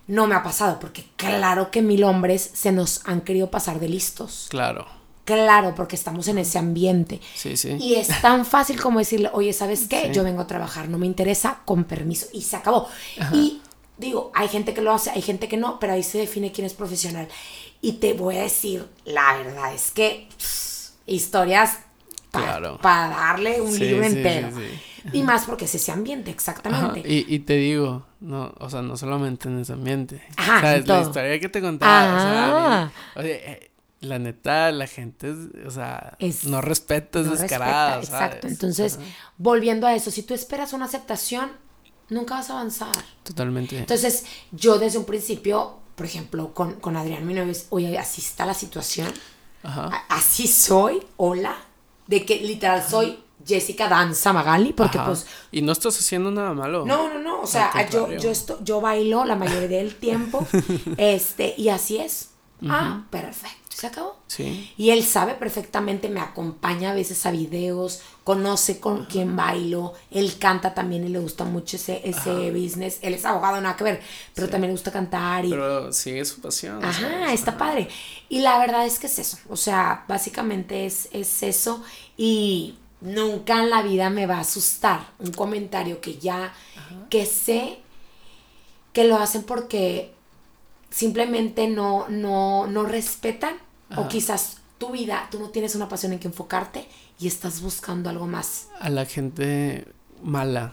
[0.06, 3.88] no me ha pasado, porque claro que mil hombres se nos han querido pasar de
[3.88, 4.46] listos.
[4.50, 4.86] Claro,
[5.24, 7.18] Claro, porque estamos en ese ambiente.
[7.34, 7.76] sí, sí.
[7.80, 10.08] Y es tan fácil como decirle, oye, ¿sabes qué?
[10.08, 10.10] Sí.
[10.12, 12.26] Yo vengo a trabajar, no me interesa, con permiso.
[12.34, 12.88] Y se acabó.
[13.32, 13.62] Y
[13.96, 16.66] digo, hay gente que lo hace, hay gente que no, pero ahí se define quién
[16.66, 17.26] es profesional.
[17.80, 20.28] Y te voy a decir, la verdad es que
[21.06, 21.78] historias
[22.30, 22.78] para Claro.
[22.82, 24.48] darle un Sí, libro sí, entero.
[24.50, 24.80] sí, sí.
[25.12, 27.00] Y más porque es ese ambiente, Ajá, exactamente.
[27.08, 30.22] Y, y te digo, no, o sea, no solamente en ese ambiente.
[30.36, 30.86] Ajá, en ¿Sabes?
[30.88, 31.08] La todo.
[31.08, 32.16] historia que te contaba.
[32.16, 32.92] O sea, Ah.
[33.16, 33.70] oye, eh,
[34.00, 38.26] la neta, la gente, es, o sea, Es- no respeta, es No descarada, respeta, ¿sabes?
[38.34, 38.46] Exacto.
[38.48, 39.04] Entonces, Ajá,
[39.38, 41.52] volviendo a eso, si tú esperas una aceptación,
[42.10, 42.94] nunca vas a avanzar.
[43.22, 43.78] Totalmente.
[43.78, 48.20] Entonces, yo desde un principio, por ejemplo, con, con Adrián, mi novio, es, oye, así
[48.20, 49.08] está la situación,
[49.62, 50.04] Ajá.
[50.08, 51.56] así soy, hola,
[52.06, 55.08] de que literal soy Jessica Danza Magali, porque Ajá.
[55.08, 56.84] pues, Y no estás haciendo nada malo.
[56.86, 60.46] no, no, no, o sea, yo, yo, esto, yo bailo la mayoría del tiempo,
[60.96, 62.30] este, y así es.
[62.66, 63.58] Ah, perfecto.
[63.74, 64.16] Se acabó.
[64.28, 64.72] Sí.
[64.78, 70.38] Y él sabe perfectamente, me acompaña a veces a videos, conoce con quién bailo, él
[70.38, 72.98] canta también y le gusta mucho ese, ese business.
[73.02, 74.00] Él es abogado, nada que ver,
[74.32, 75.44] pero también le gusta cantar.
[75.44, 76.84] Y, Pero sigue su pasión.
[76.84, 77.32] Ajá, ¿sabes?
[77.32, 77.88] está padre.
[78.28, 79.38] Y la verdad es que es eso.
[79.48, 81.82] O sea, básicamente es, es eso.
[82.16, 86.52] Y nunca en la vida me va a asustar un comentario que ya,
[87.10, 87.78] que sé
[88.92, 90.12] que lo hacen porque
[90.90, 93.54] simplemente no, no, no respetan.
[93.96, 96.88] O quizás tu vida, tú no tienes una pasión en que enfocarte
[97.20, 98.68] y estás buscando algo más.
[98.80, 99.86] A la gente
[100.22, 100.72] mala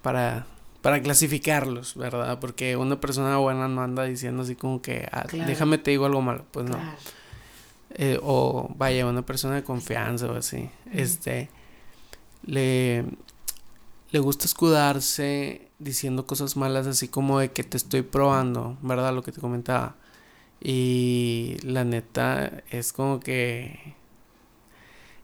[0.00, 0.46] para,
[0.80, 2.38] para clasificarlos, ¿verdad?
[2.38, 5.46] Porque una persona buena no anda diciendo así como que, ah, Claro.
[5.48, 6.46] déjame te digo algo malo.
[6.52, 6.78] Pues no.
[7.94, 10.70] Eh, o vaya, una persona de confianza o así.
[10.92, 11.48] Este,
[12.44, 13.04] le,
[14.10, 19.14] le gusta escudarse diciendo cosas malas así como de que te estoy probando, ¿verdad?
[19.14, 19.96] Lo que te comentaba.
[20.60, 23.94] Y la neta es como que...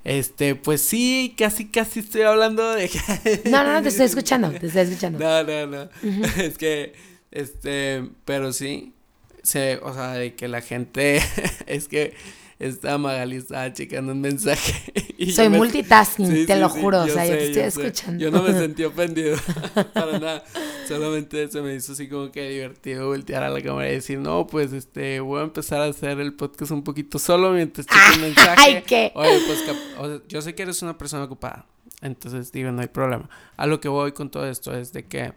[0.04, 2.90] Este, pues sí, casi, casi estoy hablando de...
[3.44, 5.18] No, no, no, te estoy escuchando, te estoy escuchando.
[5.18, 5.88] No, no, no.
[6.36, 6.94] Es que,
[7.30, 8.94] este, pero sí,
[9.42, 11.20] se, o sea, de que la gente,
[11.66, 12.14] es que
[12.59, 14.93] esta Magali estaba checando un mensaje.
[15.18, 17.62] y Soy me- multitasking, Sí, te sí, lo sí, juro, o sea, yo te estoy
[17.64, 17.86] yo sé.
[17.86, 18.20] escuchando.
[18.24, 19.36] Yo no me sentí ofendido
[19.94, 20.44] para nada.
[20.89, 24.47] Solamente se me hizo así como que divertido voltear a la cámara y decir, no,
[24.47, 28.20] pues este, voy a empezar a hacer el podcast un poquito solo mientras checo un
[28.22, 28.56] mensaje.
[28.59, 29.12] Ay, ¿qué?
[29.14, 31.66] Oye, pues cap- o sea, yo sé que eres una persona ocupada.
[32.01, 33.28] Entonces digo, no hay problema.
[33.56, 35.32] A lo que voy con todo esto es de que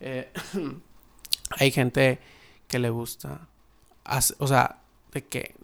[0.00, 0.30] eh,
[1.58, 2.18] hay gente
[2.68, 3.48] que le gusta,
[4.04, 4.78] hace- o sea,
[5.12, 5.54] de que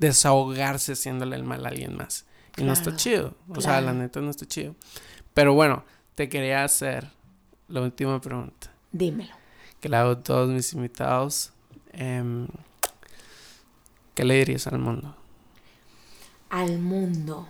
[0.00, 2.24] desahogarse haciéndole el mal a alguien más.
[2.56, 3.34] Y no está chido.
[3.48, 4.74] O sea, la neta no está chido.
[5.34, 5.84] Pero bueno,
[6.16, 7.08] te quería hacer
[7.68, 9.32] la última pregunta Dímelo.
[9.80, 11.52] que le hago a todos mis invitados.
[11.92, 12.48] Em,
[14.14, 15.16] ¿Qué le dirías al mundo?
[16.50, 17.46] al mundo.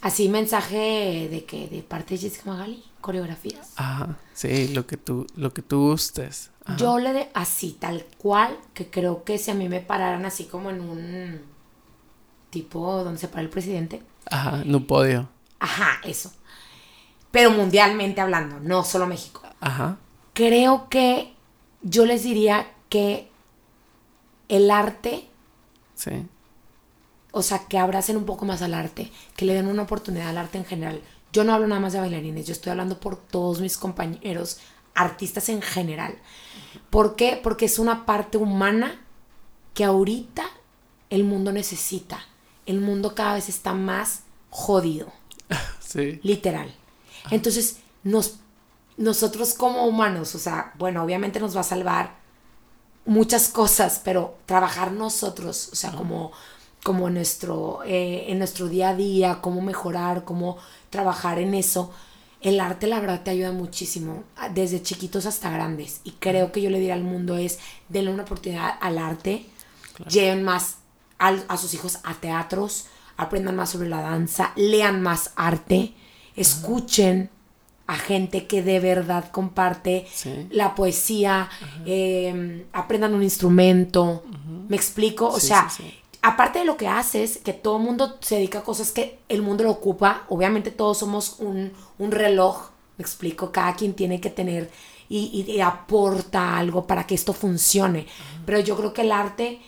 [0.00, 3.72] Así mensaje de que de parte de Jessica Magali, coreografías.
[3.76, 6.50] Ajá, sí, lo que tú, lo que tú gustes.
[6.66, 6.76] Ajá.
[6.76, 10.44] Yo le de así, tal cual, que creo que si a mí me pararan así
[10.46, 11.40] como en un
[12.50, 14.02] tipo donde se para el presidente.
[14.26, 15.28] Ajá, no podio.
[15.60, 16.32] Ajá, eso.
[17.30, 19.42] Pero mundialmente hablando, no solo México.
[19.60, 19.98] Ajá,
[20.34, 21.34] Creo que
[21.82, 23.30] yo les diría que
[24.48, 25.28] el arte
[25.94, 26.26] sí.
[27.32, 30.38] o sea, que abracen un poco más al arte, que le den una oportunidad al
[30.38, 31.02] arte en general.
[31.32, 34.58] Yo no hablo nada más de bailarines, yo estoy hablando por todos mis compañeros,
[34.94, 36.14] artistas en general.
[36.90, 37.40] ¿Por qué?
[37.42, 39.00] Porque es una parte humana
[39.74, 40.44] que ahorita
[41.10, 42.20] el mundo necesita.
[42.66, 45.12] El mundo cada vez está más jodido,
[45.80, 46.20] Sí.
[46.22, 46.74] literal.
[47.30, 48.36] Entonces, nos,
[48.96, 52.16] nosotros como humanos, o sea, bueno, obviamente nos va a salvar
[53.04, 56.32] muchas cosas, pero trabajar nosotros, o sea, como,
[56.82, 60.58] como nuestro, eh, en nuestro día a día, cómo mejorar, cómo
[60.90, 61.92] trabajar en eso.
[62.42, 66.00] El arte, la verdad, te ayuda muchísimo, a- desde chiquitos hasta grandes.
[66.04, 67.58] Y creo que yo le diría al mundo es,
[67.88, 69.46] denle una oportunidad al arte,
[70.08, 70.76] lleven más
[71.18, 72.86] al- a sus hijos a teatros,
[73.16, 75.94] aprendan más sobre la danza, lean más arte,
[76.36, 77.30] escuchen
[77.86, 80.48] a gente que de verdad comparte Sí.
[80.50, 81.48] la poesía,
[81.86, 84.24] eh, aprendan un instrumento,
[84.68, 85.28] ¿me explico?
[85.28, 85.84] O Sí, sea, sí.
[86.26, 89.42] Aparte de lo que haces, que todo el mundo se dedica a cosas que el
[89.42, 93.52] mundo lo ocupa, obviamente todos somos un, un reloj, ¿me explico?
[93.52, 94.70] Cada quien tiene que tener
[95.08, 98.06] y, y- y aporta algo para que esto funcione,
[98.44, 99.60] pero yo creo que el arte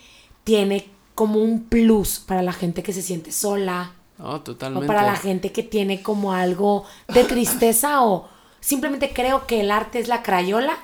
[0.44, 4.86] tiene como un plus para la gente que se siente sola, No, o totalmente.
[4.86, 8.28] para la gente que tiene como algo de tristeza o
[8.60, 10.76] simplemente creo que el arte es la crayola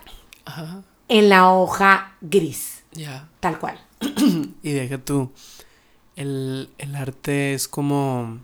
[1.08, 3.28] en la hoja gris, ya.
[3.40, 3.78] tal cual.
[4.62, 5.30] Y deja tú.
[6.16, 8.40] El, el arte es como.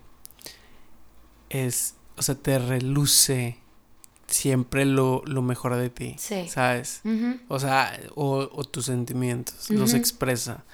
[1.48, 1.94] Es.
[2.16, 3.56] O sea, te reluce
[4.26, 6.14] siempre lo, lo mejor de ti.
[6.18, 6.48] Sí.
[6.48, 7.02] ¿Sabes?
[7.48, 9.70] O sea, o, o tus sentimientos.
[9.70, 10.64] Los expresa.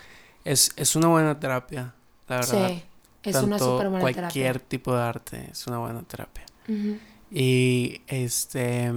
[0.45, 1.95] Es, es una buena terapia,
[2.29, 2.69] la verdad.
[2.69, 2.83] Sí,
[3.25, 4.69] es una Tanto súper buena cualquier terapia.
[4.69, 6.45] tipo de arte es una buena terapia.
[7.31, 8.93] Y este.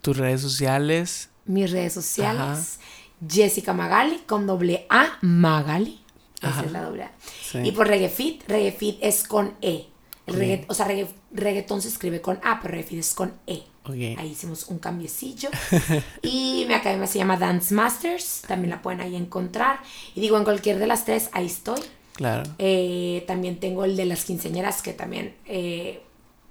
[0.00, 1.28] Tus redes sociales.
[1.46, 2.80] Mis redes sociales,
[3.28, 6.00] Jessica Magali con doble A, Magali.
[6.48, 6.66] Esa Ajá.
[6.66, 7.12] es la doble A.
[7.50, 7.58] Sí.
[7.64, 9.86] Y por Reggaefit, Reggaefit es con E.
[10.26, 10.40] El Ok.
[10.40, 13.62] regga- o sea, regga- reggaetón se escribe con A, pero Reggaefit es con E.
[13.84, 14.18] Ok.
[14.18, 15.50] Ahí hicimos un cambiecillo.
[16.22, 18.42] y mi academia se llama Dance Masters.
[18.48, 19.80] También la pueden ahí encontrar.
[20.14, 21.80] Y digo, en cualquier de las tres, ahí estoy.
[22.14, 22.44] Claro.
[22.58, 26.00] Eh, también tengo el de las quinceañeras, que también eh,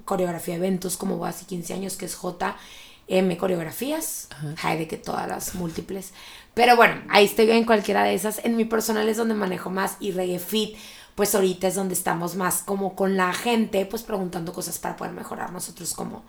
[0.06, 4.28] coreografía eventos como bodas y 15 años, que es JM Coreografías.
[4.62, 6.12] Hay de que todas las múltiples.
[6.54, 8.44] Pero bueno, ahí estoy en cualquiera de esas.
[8.46, 10.76] En mi personal es donde manejo más y Reggae Fit,
[11.16, 15.14] pues ahorita es donde estamos más como con la gente, pues preguntando cosas para poder
[15.14, 16.24] mejorar nosotros como,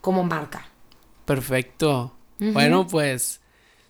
[0.00, 0.66] como marca.
[1.24, 2.12] Perfecto.
[2.38, 3.40] Bueno, pues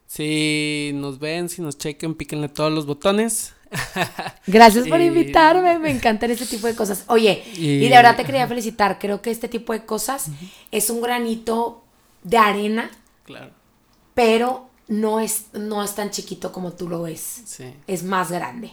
[0.06, 3.54] si nos ven, si nos chequen, píquenle todos los botones.
[4.46, 7.04] Gracias por invitarme, me encantan este tipo de cosas.
[7.06, 10.26] Oye, y, de verdad te quería felicitar, creo que este tipo de cosas
[10.72, 11.84] es un granito
[12.24, 12.90] de arena.
[13.24, 13.52] Claro.
[14.14, 17.42] Pero no es, no es tan chiquito como tú lo ves.
[17.46, 17.72] Sí.
[17.86, 18.72] Es más grande.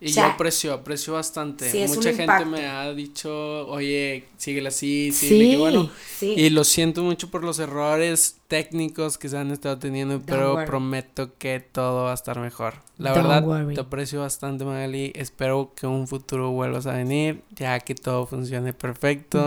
[0.00, 1.86] Y yo aprecio, aprecio bastante.
[1.88, 5.90] Mucha gente me ha dicho, oye, síguela así, sí, bueno.
[6.20, 11.36] Y lo siento mucho por los errores técnicos que se han estado teniendo, pero prometo
[11.36, 12.74] que todo va a estar mejor.
[12.96, 13.44] La verdad,
[13.74, 15.12] te aprecio bastante, Magali.
[15.14, 19.46] Espero que en un futuro vuelvas a venir, ya que todo funcione perfecto.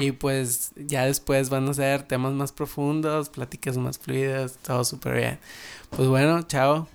[0.00, 5.16] Y pues ya después van a ser temas más profundos, pláticas más fluidas, todo súper
[5.16, 5.38] bien.
[5.90, 6.88] Pues bueno, chao.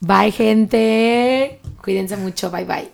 [0.00, 1.60] Bye, gente.
[1.82, 2.50] Cuídense mucho.
[2.50, 2.93] Bye, bye.